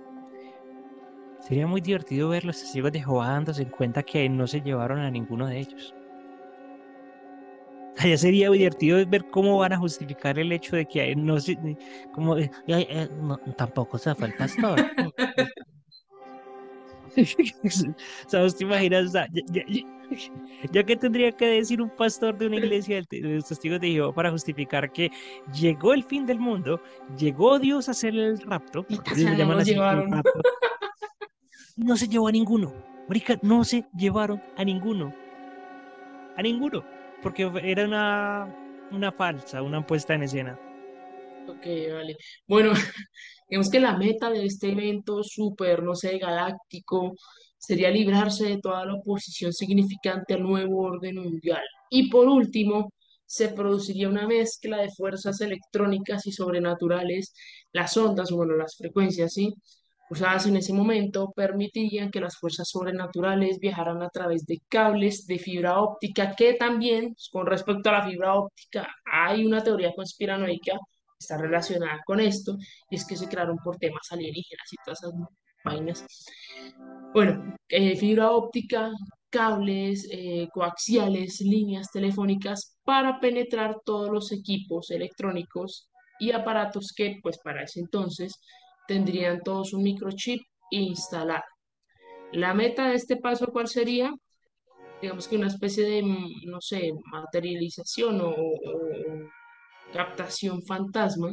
sería 1.41 1.67
muy 1.67 1.81
divertido 1.81 2.29
ver 2.29 2.45
los 2.45 2.61
testigos 2.61 2.93
de 2.93 3.01
Jehová 3.01 3.29
dándose 3.29 3.67
cuenta 3.67 4.05
que 4.05 4.29
no 4.29 4.47
se 4.47 4.61
llevaron 4.61 5.01
a 5.01 5.11
ninguno 5.11 5.47
de 5.47 5.59
ellos. 5.59 5.95
Allá 8.01 8.17
sería 8.17 8.49
divertido 8.51 8.99
ver 9.07 9.27
cómo 9.31 9.59
van 9.59 9.75
a 9.75 9.77
justificar 9.77 10.39
el 10.39 10.51
hecho 10.53 10.75
de 10.75 10.87
que 10.87 11.15
no 11.15 11.39
se, 11.39 11.59
como, 12.15 12.39
eh, 12.39 12.51
"Ay, 12.69 12.87
eh, 12.89 13.09
no, 13.21 13.37
tampoco 13.59 13.99
se 13.99 14.15
fue 14.15 14.29
el 14.29 14.35
pastor. 14.35 14.81
¿Te 18.57 18.65
imaginas? 18.65 19.07
O 19.07 19.11
sea, 19.11 19.27
ya, 19.33 19.43
ya- 19.53 19.65
ya- 20.73 20.83
que 20.85 20.97
tendría 20.97 21.31
que 21.33 21.47
decir 21.47 21.83
un 21.83 21.91
pastor 21.91 22.39
de 22.39 22.47
una 22.47 22.57
iglesia 22.57 23.03
te- 23.03 23.21
de 23.21 23.35
los 23.37 23.45
testigos 23.45 23.81
de 23.81 23.89
Jehová 23.91 24.15
para 24.15 24.31
justificar 24.31 24.91
que 24.91 25.11
llegó 25.53 25.93
el 25.93 26.03
fin 26.05 26.25
del 26.25 26.39
mundo, 26.41 26.81
llegó 27.19 27.59
Dios 27.59 27.89
a 27.89 27.91
hacer 27.91 28.15
el 28.15 28.41
rapto, 28.41 28.87
Y 28.89 28.97
llaman 29.37 29.61
así 29.61 29.73
el 29.73 29.79
no 31.77 31.97
se 31.97 32.09
llevó 32.09 32.29
a 32.29 32.33
ninguno. 32.33 32.73
Marica, 33.09 33.37
no 33.43 33.63
se 33.65 33.85
llevaron 33.95 34.41
a 34.57 34.65
ninguno. 34.65 35.13
A 36.37 36.43
ninguno. 36.43 36.83
Porque 37.23 37.51
era 37.63 37.85
una, 37.85 38.89
una 38.93 39.13
falsa, 39.13 39.63
una 39.63 39.87
puesta 39.87 40.15
en 40.15 40.23
escena. 40.23 40.59
Ok, 41.49 41.67
vale. 41.93 42.17
Bueno, 42.47 42.73
digamos 43.49 43.71
que 43.71 43.81
la 43.81 43.97
meta 43.97 44.31
de 44.31 44.45
este 44.47 44.71
evento 44.71 45.23
súper, 45.23 45.83
no 45.83 45.95
sé, 45.95 46.19
galáctico, 46.19 47.15
sería 47.59 47.91
librarse 47.91 48.47
de 48.47 48.59
toda 48.59 48.87
la 48.87 48.95
oposición 48.95 49.53
significante 49.53 50.35
al 50.35 50.43
nuevo 50.43 50.83
orden 50.83 51.17
mundial. 51.17 51.63
Y 51.91 52.09
por 52.09 52.29
último, 52.29 52.93
se 53.27 53.49
produciría 53.49 54.09
una 54.09 54.27
mezcla 54.27 54.79
de 54.79 54.91
fuerzas 54.91 55.41
electrónicas 55.41 56.27
y 56.27 56.33
sobrenaturales. 56.33 57.33
Las 57.73 57.97
ondas, 57.97 58.31
bueno, 58.31 58.57
las 58.57 58.77
frecuencias, 58.77 59.35
¿sí? 59.35 59.55
Usadas 60.11 60.47
en 60.47 60.57
ese 60.57 60.73
momento 60.73 61.33
permitirían 61.35 62.11
que 62.11 62.21
las 62.21 62.37
fuerzas 62.37 62.69
sobrenaturales 62.69 63.61
viajaran 63.61 64.03
a 64.03 64.11
través 64.11 64.45
de 64.45 64.61
cables 64.69 65.27
de 65.27 65.39
fibra 65.39 65.81
óptica, 65.81 66.35
que 66.35 66.55
también, 66.55 67.15
con 67.31 67.47
respecto 67.47 67.89
a 67.89 67.93
la 67.93 68.07
fibra 68.07 68.35
óptica, 68.35 68.89
hay 69.05 69.47
una 69.47 69.63
teoría 69.63 69.93
conspiranoica 69.95 70.73
está 71.21 71.37
relacionada 71.37 72.01
con 72.05 72.19
esto, 72.19 72.57
y 72.89 72.97
es 72.97 73.07
que 73.07 73.17
se 73.17 73.29
crearon 73.29 73.59
por 73.59 73.77
temas 73.77 74.11
alienígenas 74.11 74.73
y 74.73 74.77
todas 74.85 75.03
esas 75.03 75.15
vainas. 75.65 76.05
Bueno, 77.13 77.57
eh, 77.69 77.95
fibra 77.97 78.31
óptica, 78.31 78.91
cables 79.29 80.09
eh, 80.11 80.49
coaxiales, 80.53 81.41
líneas 81.41 81.91
telefónicas 81.93 82.79
para 82.85 83.21
penetrar 83.21 83.77
todos 83.85 84.11
los 84.11 84.33
equipos 84.33 84.91
electrónicos 84.91 85.89
y 86.19 86.33
aparatos 86.33 86.93
que, 86.97 87.19
pues 87.23 87.39
para 87.39 87.63
ese 87.63 87.81
entonces, 87.81 88.41
tendrían 88.91 89.39
todos 89.45 89.73
un 89.73 89.85
microchip 89.85 90.43
instalado. 90.73 91.45
La 92.33 92.55
meta 92.55 92.89
de 92.89 92.97
este 92.97 93.17
paso, 93.17 93.47
¿cuál 93.53 93.69
sería? 93.69 94.13
Digamos 95.01 95.29
que 95.29 95.37
una 95.37 95.47
especie 95.47 95.85
de, 95.85 96.03
no 96.47 96.61
sé, 96.61 96.91
materialización 97.13 98.21
o 98.21 98.35
captación 99.93 100.61
fantasma 100.65 101.33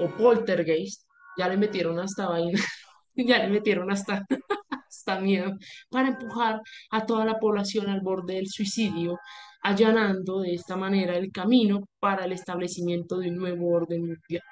o 0.00 0.08
poltergeist, 0.16 1.04
ya 1.38 1.48
le 1.48 1.56
metieron 1.58 2.00
hasta 2.00 2.28
vaina, 2.28 2.58
ya 3.14 3.38
le 3.38 3.50
metieron 3.50 3.92
hasta, 3.92 4.24
hasta 4.88 5.20
miedo 5.20 5.52
para 5.90 6.08
empujar 6.08 6.60
a 6.90 7.06
toda 7.06 7.24
la 7.24 7.38
población 7.38 7.88
al 7.88 8.00
borde 8.00 8.34
del 8.34 8.48
suicidio, 8.48 9.16
allanando 9.62 10.40
de 10.40 10.54
esta 10.54 10.76
manera 10.76 11.16
el 11.16 11.30
camino 11.30 11.84
para 12.00 12.24
el 12.24 12.32
establecimiento 12.32 13.18
de 13.18 13.28
un 13.28 13.36
nuevo 13.36 13.70
orden 13.70 14.00
mundial. 14.00 14.42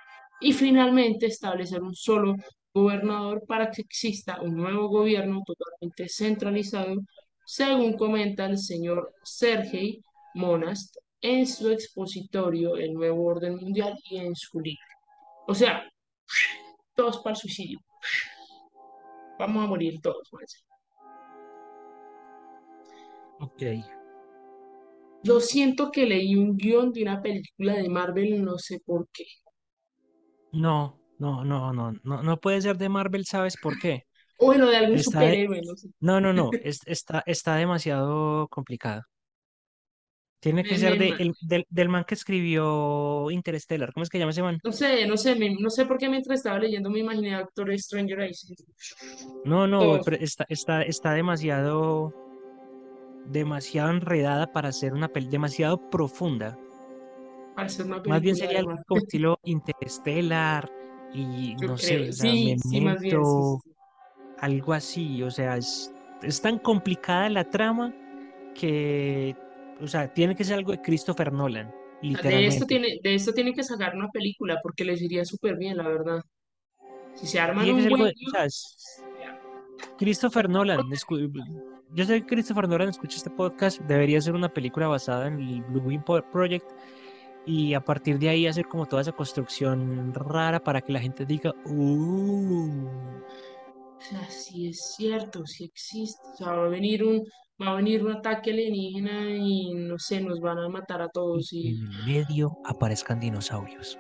Y 0.43 0.53
finalmente 0.53 1.26
establecer 1.26 1.82
un 1.82 1.95
solo 1.95 2.34
gobernador 2.74 3.45
para 3.47 3.70
que 3.70 3.82
exista 3.82 4.40
un 4.40 4.57
nuevo 4.57 4.88
gobierno 4.88 5.43
totalmente 5.47 6.09
centralizado, 6.09 6.97
según 7.45 7.97
comenta 7.97 8.47
el 8.47 8.59
señor 8.59 9.14
Sergei 9.22 10.03
Monast 10.34 10.97
en 11.20 11.47
su 11.47 11.70
expositorio 11.70 12.76
El 12.76 12.95
Nuevo 12.95 13.24
Orden 13.24 13.57
Mundial 13.57 13.97
y 14.11 14.18
en 14.18 14.34
su 14.34 14.59
libro. 14.59 14.80
O 15.47 15.55
sea, 15.55 15.84
todos 16.95 17.18
para 17.18 17.34
el 17.34 17.40
suicidio. 17.40 17.78
Vamos 19.38 19.64
a 19.64 19.68
morir 19.68 20.01
todos, 20.01 20.28
Juanse. 20.28 20.59
Ok. 23.40 23.62
Yo 25.22 25.40
siento 25.40 25.90
que 25.93 26.07
leí 26.07 26.34
un 26.34 26.57
guion 26.57 26.93
de 26.93 27.03
una 27.03 27.22
película 27.22 27.74
de 27.74 27.88
Marvel, 27.88 28.45
no 28.45 28.59
sé 28.59 28.80
por 28.84 29.09
qué. 29.12 29.24
No, 30.53 30.98
no, 31.18 31.44
no, 31.44 31.72
no, 31.72 31.92
no, 32.03 32.22
no 32.22 32.36
puede 32.40 32.61
ser 32.61 32.76
de 32.76 32.88
Marvel, 32.88 33.24
¿sabes 33.24 33.57
por 33.57 33.78
qué? 33.78 34.05
O 34.38 34.46
bueno, 34.46 34.68
de 34.68 34.76
algún 34.76 34.96
Está 34.96 35.20
de- 35.20 35.26
superhéroe, 35.26 35.62
no 35.62 35.76
sé. 35.76 35.88
No, 36.00 36.20
no, 36.20 36.32
no, 36.32 36.50
es- 36.64 36.80
está, 36.86 37.22
está 37.26 37.57
demasiado 37.57 38.48
complicado. 38.48 39.03
Tiene 40.40 40.64
que 40.64 40.70
Me- 40.72 40.78
ser 40.78 40.98
me- 40.98 40.98
de, 40.98 41.22
el- 41.22 41.34
del, 41.42 41.66
del 41.70 41.88
man 41.88 42.05
que 42.05 42.14
escribió 42.14 43.30
Interstellar. 43.30 43.92
¿Cómo 43.92 44.03
es 44.03 44.11
que 44.11 44.18
llama 44.18 44.32
ese 44.32 44.42
man? 44.42 44.59
no 44.64 44.72
sé, 44.72 45.07
no 45.07 45.16
sé, 45.16 45.36
me- 45.36 45.55
no 45.55 45.70
sé 45.70 45.86
por 45.86 45.98
qué 45.98 46.09
mientras 46.09 46.40
estaba 46.40 46.59
leyendo 46.59 46.90
me 46.90 46.98
imaginé 46.98 47.34
a 47.34 47.40
Doctor 47.40 47.78
Stranger 47.78 48.20
ahí. 48.20 48.34
sí. 48.34 48.55
No, 49.44 49.66
no, 49.68 49.78
Todos, 49.78 50.05
pero 50.05 50.16
está, 50.16 50.44
está, 50.48 50.82
está 50.82 51.12
demasiado, 51.14 52.12
demasiado 53.26 53.90
enredada 53.90 54.46
para 54.48 54.72
ser 54.72 54.92
una 54.94 55.09
peli, 55.09 55.28
demasiado 55.28 55.78
profunda. 55.90 56.59
Para 57.55 57.66
hacer 57.66 57.86
una 57.86 57.96
Más 57.96 58.20
bien 58.20 58.34
película 58.34 58.46
sería 58.46 58.59
algo 58.61 58.82
como 58.86 58.98
estilo 59.00 59.38
Interstellar 59.44 60.70
y 61.14 61.57
Yo 61.61 61.68
no 61.68 61.76
creo, 61.76 62.12
sé, 62.12 62.12
sí, 62.12 62.57
sí, 62.59 62.80
más 62.80 63.00
bien, 63.00 63.22
algo 64.38 64.72
así. 64.72 65.22
O 65.22 65.30
sea, 65.30 65.57
es, 65.57 65.92
es 66.22 66.40
tan 66.40 66.59
complicada 66.59 67.28
la 67.28 67.44
trama 67.44 67.94
que, 68.55 69.36
o 69.80 69.86
sea, 69.86 70.12
tiene 70.12 70.34
que 70.34 70.44
ser 70.44 70.59
algo 70.59 70.72
de 70.72 70.80
Christopher 70.80 71.32
Nolan, 71.32 71.70
De 72.03 72.46
esto 72.46 72.66
tiene, 72.66 72.98
de 73.03 73.14
esto 73.14 73.32
tiene 73.32 73.53
que 73.53 73.62
sacar 73.62 73.94
una 73.94 74.09
película 74.09 74.59
porque 74.62 74.84
les 74.84 75.00
iría 75.00 75.24
súper 75.24 75.57
bien, 75.57 75.76
la 75.76 75.88
verdad. 75.88 76.22
Si 77.14 77.26
se 77.26 77.38
arman 77.38 77.68
un 77.70 77.88
buen 77.88 78.05
de, 78.05 78.12
guion, 78.14 78.32
Christopher 79.98 80.48
Nolan. 80.48 80.80
escu- 80.90 81.30
Yo 81.94 82.05
sé 82.05 82.20
que 82.22 82.26
Christopher 82.26 82.68
Nolan 82.68 82.88
escucha 82.88 83.16
este 83.18 83.30
podcast, 83.30 83.80
debería 83.82 84.20
ser 84.20 84.34
una 84.34 84.48
película 84.48 84.88
basada 84.88 85.28
en 85.28 85.38
el 85.40 85.62
Blue 85.62 86.03
Po- 86.05 86.22
Project 86.32 86.66
y 87.45 87.74
a 87.74 87.80
partir 87.84 88.18
de 88.18 88.28
ahí 88.28 88.47
hacer 88.47 88.68
como 88.68 88.86
toda 88.86 89.03
esa 89.03 89.12
construcción 89.12 90.12
rara 90.14 90.62
para 90.62 90.80
que 90.82 90.93
la 90.93 91.01
gente 91.01 91.26
diga, 91.26 91.53
uh, 91.64 93.22
O 93.99 94.05
sea, 94.05 94.28
sí 94.30 94.68
es 94.68 94.95
cierto, 94.97 95.47
sí 95.47 95.64
existe. 95.64 96.28
O 96.34 96.36
sea, 96.36 96.53
va 96.55 96.66
a 96.66 96.68
venir 96.68 97.05
un 97.05 97.24
va 97.62 97.72
a 97.72 97.76
venir 97.76 98.05
un 98.05 98.12
ataque 98.12 98.51
alienígena 98.51 99.30
y 99.36 99.72
no 99.74 99.99
sé, 99.99 100.20
nos 100.20 100.40
van 100.40 100.59
a 100.59 100.68
matar 100.68 101.03
a 101.03 101.09
todos 101.11 101.53
Y 101.53 101.68
y, 101.68 101.68
en 101.68 101.82
el 101.82 102.03
medio 102.05 102.59
aparezcan 102.64 103.20
dinosaurios. 103.20 103.99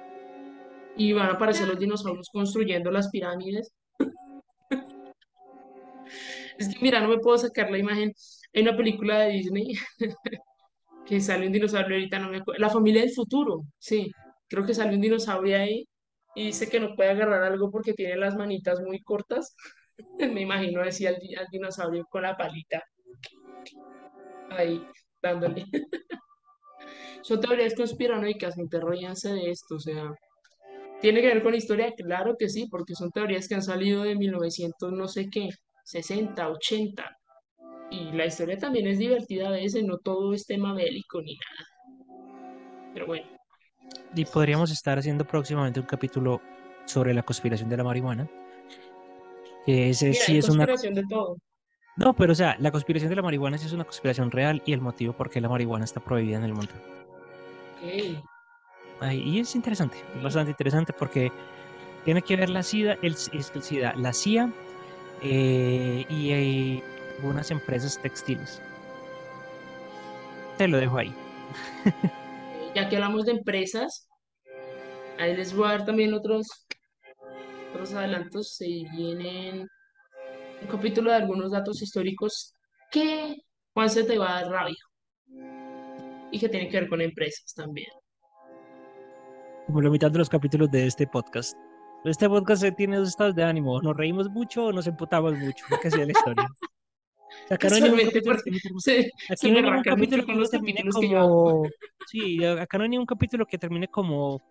y 0.96 1.12
van 1.12 1.28
a 1.30 1.32
aparecer 1.34 1.68
los 1.68 1.78
dinosaurios 1.78 2.28
construyendo 2.32 2.90
las 2.90 3.08
pirámides. 3.10 3.72
Es 6.58 6.68
que 6.68 6.78
mira, 6.80 7.00
no 7.00 7.08
me 7.08 7.18
puedo 7.18 7.38
sacar 7.38 7.70
la 7.70 7.78
imagen. 7.78 8.12
Hay 8.54 8.62
una 8.62 8.76
película 8.76 9.20
de 9.20 9.30
Disney 9.32 9.74
que 11.06 11.20
sale 11.20 11.46
un 11.46 11.52
dinosaurio 11.52 11.96
ahorita, 11.96 12.18
no 12.18 12.30
me 12.30 12.38
acuerdo. 12.38 12.60
La 12.60 12.70
familia 12.70 13.02
del 13.02 13.10
futuro, 13.12 13.62
sí. 13.78 14.10
Creo 14.48 14.64
que 14.66 14.74
sale 14.74 14.94
un 14.94 15.00
dinosaurio 15.00 15.56
ahí 15.58 15.86
y 16.34 16.46
dice 16.46 16.68
que 16.68 16.80
no 16.80 16.94
puede 16.96 17.10
agarrar 17.10 17.42
algo 17.44 17.70
porque 17.70 17.94
tiene 17.94 18.16
las 18.16 18.36
manitas 18.36 18.80
muy 18.80 19.00
cortas. 19.02 19.56
Me 20.34 20.42
imagino 20.42 20.82
así 20.82 21.06
al, 21.06 21.16
di- 21.18 21.34
al 21.34 21.46
dinosaurio 21.50 22.06
con 22.10 22.22
la 22.22 22.36
palita 22.36 22.82
ahí 24.50 24.80
dándole. 25.22 25.64
Son 27.22 27.40
teorías 27.40 27.74
conspiranoicas, 27.74 28.56
no 28.58 28.66
te 28.68 28.80
ríanse 28.80 29.32
de 29.32 29.50
esto, 29.50 29.76
o 29.76 29.80
sea, 29.80 30.12
tiene 31.00 31.20
que 31.22 31.28
ver 31.28 31.42
con 31.42 31.54
historia, 31.54 31.92
claro 31.96 32.36
que 32.38 32.48
sí, 32.48 32.68
porque 32.70 32.94
son 32.94 33.10
teorías 33.10 33.48
que 33.48 33.54
han 33.56 33.62
salido 33.62 34.02
de 34.04 34.16
1900 34.16 34.92
no 34.92 35.08
sé 35.08 35.30
qué, 35.30 35.50
60 35.84 36.48
80 36.50 37.18
y 37.92 38.12
la 38.12 38.26
historia 38.26 38.58
también 38.58 38.86
es 38.86 38.98
divertida 38.98 39.48
a 39.48 39.50
veces, 39.50 39.84
no 39.84 39.98
todo 39.98 40.32
es 40.32 40.46
tema 40.46 40.72
bélico 40.72 41.20
ni 41.20 41.34
nada, 41.34 41.68
pero 42.94 43.06
bueno, 43.06 43.26
Y 44.14 44.24
podríamos 44.24 44.70
estar 44.70 44.98
haciendo 44.98 45.26
próximamente 45.26 45.78
un 45.80 45.86
capítulo 45.86 46.40
sobre 46.86 47.12
la 47.12 47.22
conspiración 47.22 47.68
de 47.68 47.76
la 47.76 47.84
marihuana. 47.84 48.28
Que 49.66 49.90
ese 49.90 50.10
mira, 50.10 50.24
sí 50.24 50.38
es 50.38 50.48
una... 50.48 50.66
conspiración 50.66 50.94
de 50.94 51.04
todo. 51.08 51.36
No, 51.96 52.14
pero 52.14 52.32
o 52.32 52.34
sea, 52.34 52.56
la 52.58 52.70
conspiración 52.70 53.10
de 53.10 53.16
la 53.16 53.22
marihuana 53.22 53.58
sí 53.58 53.66
es 53.66 53.72
una 53.72 53.84
conspiración 53.84 54.30
real 54.30 54.62
y 54.64 54.72
el 54.72 54.80
motivo 54.80 55.12
por 55.12 55.28
qué 55.28 55.40
la 55.40 55.48
marihuana 55.48 55.84
está 55.84 56.00
prohibida 56.00 56.38
en 56.38 56.44
el 56.44 56.54
mundo. 56.54 56.72
Ok, 57.76 58.24
Ay, 59.00 59.20
y 59.20 59.40
es 59.40 59.54
interesante, 59.56 59.96
es 60.16 60.22
bastante 60.22 60.52
interesante 60.52 60.92
porque 60.92 61.32
tiene 62.04 62.22
que 62.22 62.36
ver 62.36 62.48
la 62.48 62.62
SIDA, 62.62 62.94
el, 63.02 63.16
el 63.32 63.62
SIDA, 63.62 63.94
la 63.96 64.12
CIA 64.12 64.52
eh, 65.22 66.04
y 66.08 66.30
eh, 66.30 66.82
algunas 67.18 67.50
empresas 67.50 67.98
textiles. 68.00 68.60
Te 70.58 70.68
lo 70.68 70.78
dejo 70.78 70.98
ahí. 70.98 71.14
Ya 72.74 72.88
que 72.88 72.96
hablamos 72.96 73.26
de 73.26 73.32
empresas, 73.32 74.08
ahí 75.18 75.36
les 75.36 75.54
voy 75.54 75.66
a 75.66 75.72
dar 75.72 75.84
también 75.84 76.14
otros, 76.14 76.46
otros 77.70 77.92
adelantos, 77.94 78.54
se 78.56 78.64
vienen 78.64 79.68
un 80.62 80.68
capítulo 80.68 81.10
de 81.10 81.16
algunos 81.16 81.50
datos 81.50 81.82
históricos 81.82 82.54
que 82.90 83.36
Juan 83.74 83.90
se 83.90 84.04
te 84.04 84.18
va 84.18 84.38
a 84.38 84.42
dar 84.42 84.50
rabia 84.52 84.76
y 86.30 86.38
que 86.38 86.48
tienen 86.48 86.70
que 86.70 86.80
ver 86.80 86.88
con 86.88 87.00
empresas 87.00 87.52
también. 87.54 87.90
Como 89.66 89.80
la 89.80 89.90
mitad 89.90 90.10
de 90.10 90.18
los 90.18 90.28
capítulos 90.28 90.70
de 90.70 90.86
este 90.86 91.06
podcast. 91.06 91.56
Este 92.04 92.28
podcast 92.28 92.64
tiene 92.76 92.96
dos 92.96 93.10
estados 93.10 93.34
de 93.34 93.44
ánimo. 93.44 93.80
Nos 93.80 93.96
reímos 93.96 94.28
mucho 94.28 94.66
o 94.66 94.72
nos 94.72 94.86
emputamos 94.86 95.34
mucho. 95.38 95.64
Lo 95.70 95.78
que 95.78 95.90
sea 95.90 96.04
la 96.04 96.12
historia. 96.12 96.48
Acá 97.50 97.68
no 97.70 97.76
hay 97.76 97.82
ningún 97.82 98.00
capítulo 98.00 98.36
que 98.44 98.50
termine- 98.50 98.80
se, 98.80 99.10
aquí 99.28 99.50
no 99.50 99.56
hay 99.56 99.62
ningún 99.62 99.82
capítulo 99.82 100.26
que 100.26 100.88
como... 100.90 101.62
Sí, 102.08 102.44
acá 102.44 102.78
no 102.78 102.84
hay 102.84 102.90
ningún 102.90 103.06
capítulo 103.06 103.46
que 103.46 103.58
termine 103.58 103.88
como... 103.88 104.42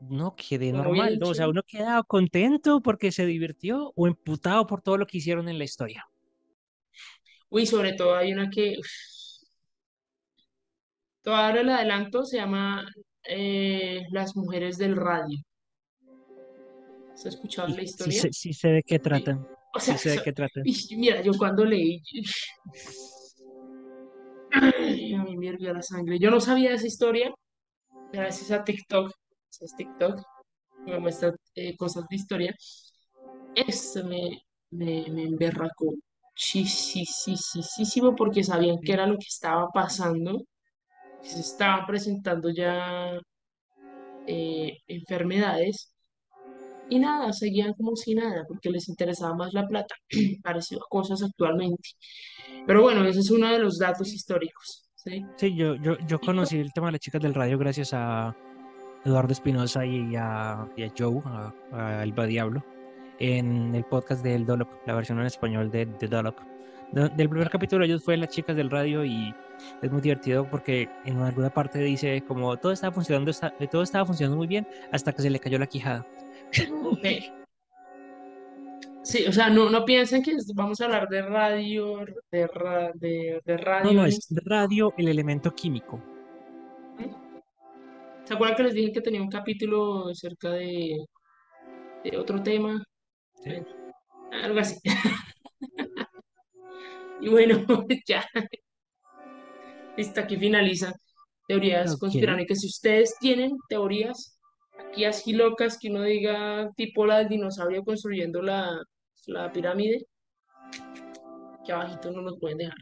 No, 0.00 0.34
quede 0.34 0.72
normal. 0.72 1.18
O 1.22 1.34
sea, 1.34 1.48
uno 1.48 1.62
queda 1.62 2.02
contento 2.02 2.80
porque 2.80 3.12
se 3.12 3.26
divirtió 3.26 3.92
o 3.94 4.06
emputado 4.06 4.66
por 4.66 4.80
todo 4.80 4.96
lo 4.96 5.06
que 5.06 5.18
hicieron 5.18 5.48
en 5.48 5.58
la 5.58 5.64
historia. 5.64 6.06
Uy, 7.50 7.66
sobre 7.66 7.92
todo 7.92 8.14
hay 8.14 8.32
una 8.32 8.48
que, 8.48 8.76
todavía 11.22 11.60
el 11.60 11.68
adelanto, 11.68 12.24
se 12.24 12.38
llama 12.38 12.86
eh, 13.24 14.02
Las 14.10 14.36
mujeres 14.36 14.78
del 14.78 14.96
radio. 14.96 15.38
¿Has 17.12 17.26
escuchado 17.26 17.68
la 17.68 17.74
sí, 17.74 17.82
historia? 17.82 18.22
sé- 18.22 18.32
sí 18.32 18.52
sé 18.54 18.68
de 18.68 18.82
qué 18.82 18.94
Sí. 18.94 19.00
O 19.74 19.80
Sí 19.86 19.96
sea, 19.96 19.98
sé 19.98 20.10
de 20.10 20.20
qué 20.22 20.32
tratan. 20.32 20.68
y 20.90 20.96
mira, 20.96 21.22
yo 21.22 21.32
cuando 21.38 21.64
leí, 21.64 22.02
ay, 24.52 25.14
a 25.14 25.22
mí 25.22 25.36
me 25.36 25.46
hirvió 25.46 25.72
la 25.72 25.82
sangre. 25.82 26.18
Yo 26.18 26.30
no 26.30 26.40
sabía 26.40 26.70
de 26.70 26.76
esa 26.76 26.86
historia, 26.86 27.30
gracias 28.12 28.50
a 28.52 28.64
TikTok. 28.64 29.12
Es 29.60 29.74
TikTok, 29.76 30.20
me 30.86 30.98
muestra 31.00 31.34
eh, 31.54 31.76
cosas 31.76 32.06
de 32.08 32.16
historia. 32.16 32.54
Esto 33.54 34.04
me, 34.06 34.42
me, 34.70 35.06
me 35.10 35.22
emberracó 35.24 35.86
muchísimo 36.34 38.14
porque 38.16 38.42
sabían 38.44 38.78
que 38.80 38.92
era 38.92 39.06
lo 39.06 39.16
que 39.18 39.26
estaba 39.28 39.68
pasando, 39.72 40.38
que 41.22 41.28
se 41.30 41.40
estaban 41.40 41.86
presentando 41.86 42.50
ya 42.50 43.20
eh, 44.26 44.78
enfermedades 44.86 45.94
y 46.90 46.98
nada, 46.98 47.32
seguían 47.32 47.72
como 47.74 47.96
si 47.96 48.14
nada 48.14 48.44
porque 48.48 48.70
les 48.70 48.88
interesaba 48.88 49.34
más 49.34 49.52
la 49.54 49.66
plata, 49.66 49.94
parecido 50.42 50.82
a 50.84 50.88
cosas 50.88 51.22
actualmente. 51.22 51.90
Pero 52.66 52.82
bueno, 52.82 53.04
ese 53.06 53.20
es 53.20 53.30
uno 53.30 53.48
de 53.50 53.58
los 53.58 53.78
datos 53.78 54.12
históricos, 54.12 54.88
¿sí? 54.96 55.24
Sí, 55.36 55.54
yo, 55.54 55.76
yo, 55.76 55.96
yo 56.06 56.20
conocí 56.20 56.58
el 56.58 56.72
tema 56.72 56.88
de 56.88 56.92
las 56.92 57.00
chicas 57.00 57.22
del 57.22 57.34
radio 57.34 57.56
gracias 57.58 57.90
a 57.94 58.36
Eduardo 59.04 59.32
Espinosa 59.32 59.86
y 59.86 60.14
a, 60.16 60.68
y 60.76 60.82
a 60.82 60.92
Joe, 60.96 61.22
a, 61.24 61.54
a 61.72 62.00
Alba 62.02 62.26
Diablo, 62.26 62.62
en 63.18 63.74
el 63.74 63.84
podcast 63.84 64.22
del 64.22 64.44
Dolop, 64.46 64.68
la 64.86 64.94
versión 64.94 65.20
en 65.20 65.26
español 65.26 65.70
de, 65.70 65.86
de 65.86 66.08
Dolop. 66.08 66.38
De- 66.92 67.08
del 67.10 67.28
primer 67.28 67.48
capítulo 67.50 67.84
ellos 67.84 68.02
fue 68.02 68.16
las 68.16 68.28
chicas 68.30 68.56
del 68.56 68.70
radio 68.70 69.04
y 69.04 69.34
es 69.82 69.90
muy 69.92 70.00
divertido 70.00 70.48
porque 70.50 70.88
en 71.04 71.18
alguna 71.18 71.50
parte 71.50 71.78
dice 71.78 72.22
como 72.26 72.56
todo 72.56 72.72
estaba 72.72 72.92
funcionando, 72.92 73.30
todo 73.70 73.82
estaba 73.82 74.04
funcionando 74.06 74.36
muy 74.36 74.46
bien 74.46 74.66
hasta 74.90 75.12
que 75.12 75.22
se 75.22 75.30
le 75.30 75.38
cayó 75.38 75.58
la 75.58 75.66
quijada. 75.66 76.06
Sí, 79.02 79.24
o 79.26 79.32
sea, 79.32 79.48
no, 79.48 79.70
no 79.70 79.84
piensen 79.84 80.22
que 80.22 80.36
vamos 80.54 80.80
a 80.80 80.84
hablar 80.84 81.08
de 81.08 81.22
radio, 81.22 82.04
de, 82.30 82.46
ra- 82.46 82.92
de, 82.94 83.40
de 83.44 83.56
No, 83.56 83.62
radio 83.64 83.92
no, 83.94 84.02
en 84.04 84.08
es 84.08 84.28
radio 84.44 84.92
el 84.98 85.08
elemento 85.08 85.50
químico. 85.52 86.00
¿Se 88.24 88.34
acuerdan 88.34 88.56
que 88.56 88.62
les 88.64 88.74
dije 88.74 88.92
que 88.92 89.00
tenía 89.00 89.22
un 89.22 89.30
capítulo 89.30 90.08
acerca 90.10 90.50
de, 90.52 91.04
de 92.04 92.16
otro 92.18 92.40
tema? 92.42 92.80
¿sí? 93.42 93.50
Bueno, 93.50 93.66
algo 94.44 94.60
así. 94.60 94.76
Y 97.22 97.28
bueno, 97.28 97.64
ya, 98.06 98.24
listo, 99.96 100.20
aquí 100.20 100.36
finaliza 100.36 100.92
teorías 101.46 101.94
Ok. 101.94 102.00
conspiranoicas. 102.00 102.60
Si 102.60 102.66
ustedes 102.66 103.14
tienen 103.20 103.58
teorías 103.68 104.39
aquí 104.80 105.04
así 105.04 105.32
locas 105.32 105.78
que 105.78 105.90
uno 105.90 106.02
diga 106.02 106.70
tipo 106.76 107.06
la 107.06 107.18
del 107.18 107.28
dinosaurio 107.28 107.84
construyendo 107.84 108.42
la, 108.42 108.82
la 109.26 109.52
pirámide, 109.52 110.06
aquí 111.60 111.72
abajito 111.72 112.10
no 112.10 112.22
nos 112.22 112.38
pueden 112.38 112.58
dejar. 112.58 112.78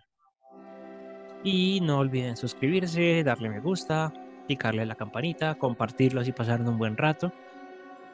Y 1.44 1.80
no 1.80 1.99
olviden 1.99 2.36
suscribirse, 2.36 3.22
darle 3.22 3.49
me 3.49 3.61
gusta, 3.61 4.12
picarle 4.46 4.82
a 4.82 4.86
la 4.86 4.96
campanita, 4.96 5.55
compartirlo 5.57 6.20
así 6.20 6.32
pasaron 6.32 6.68
un 6.68 6.78
buen 6.78 6.96
rato. 6.96 7.32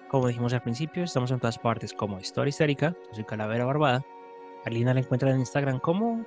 Como 0.09 0.29
dijimos 0.29 0.53
al 0.53 0.63
principio, 0.63 1.05
estamos 1.05 1.31
en 1.31 1.41
todas 1.41 1.59
partes 1.59 1.93
como 1.93 2.21
Historia 2.21 2.51
Histérica, 2.51 2.95
yo 3.09 3.15
soy 3.15 3.25
Calavera 3.25 3.65
Barbada. 3.65 4.05
A 4.65 4.71
Lina 4.71 4.95
la 4.95 5.01
encuentran 5.01 5.35
en 5.35 5.41
Instagram 5.41 5.81
como 5.81 6.25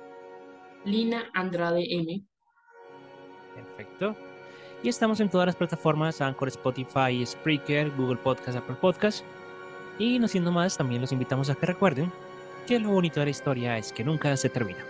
Lina 0.84 1.30
Andrade 1.34 1.86
M. 1.88 2.22
Perfecto. 3.54 4.16
Y 4.82 4.88
estamos 4.88 5.18
en 5.18 5.28
todas 5.28 5.46
las 5.46 5.56
plataformas, 5.56 6.20
Anchor, 6.20 6.48
Spotify, 6.48 7.24
Spreaker, 7.26 7.90
Google 7.96 8.18
Podcast, 8.18 8.58
Apple 8.58 8.76
Podcast. 8.80 9.24
Y 9.98 10.18
no 10.20 10.28
siendo 10.28 10.52
más, 10.52 10.76
también 10.76 11.00
los 11.00 11.10
invitamos 11.10 11.50
a 11.50 11.56
que 11.56 11.66
recuerden 11.66 12.12
que 12.66 12.78
lo 12.78 12.90
bonito 12.90 13.18
de 13.18 13.26
la 13.26 13.30
historia 13.30 13.76
es 13.76 13.92
que 13.92 14.04
nunca 14.04 14.36
se 14.36 14.48
termina. 14.48 14.84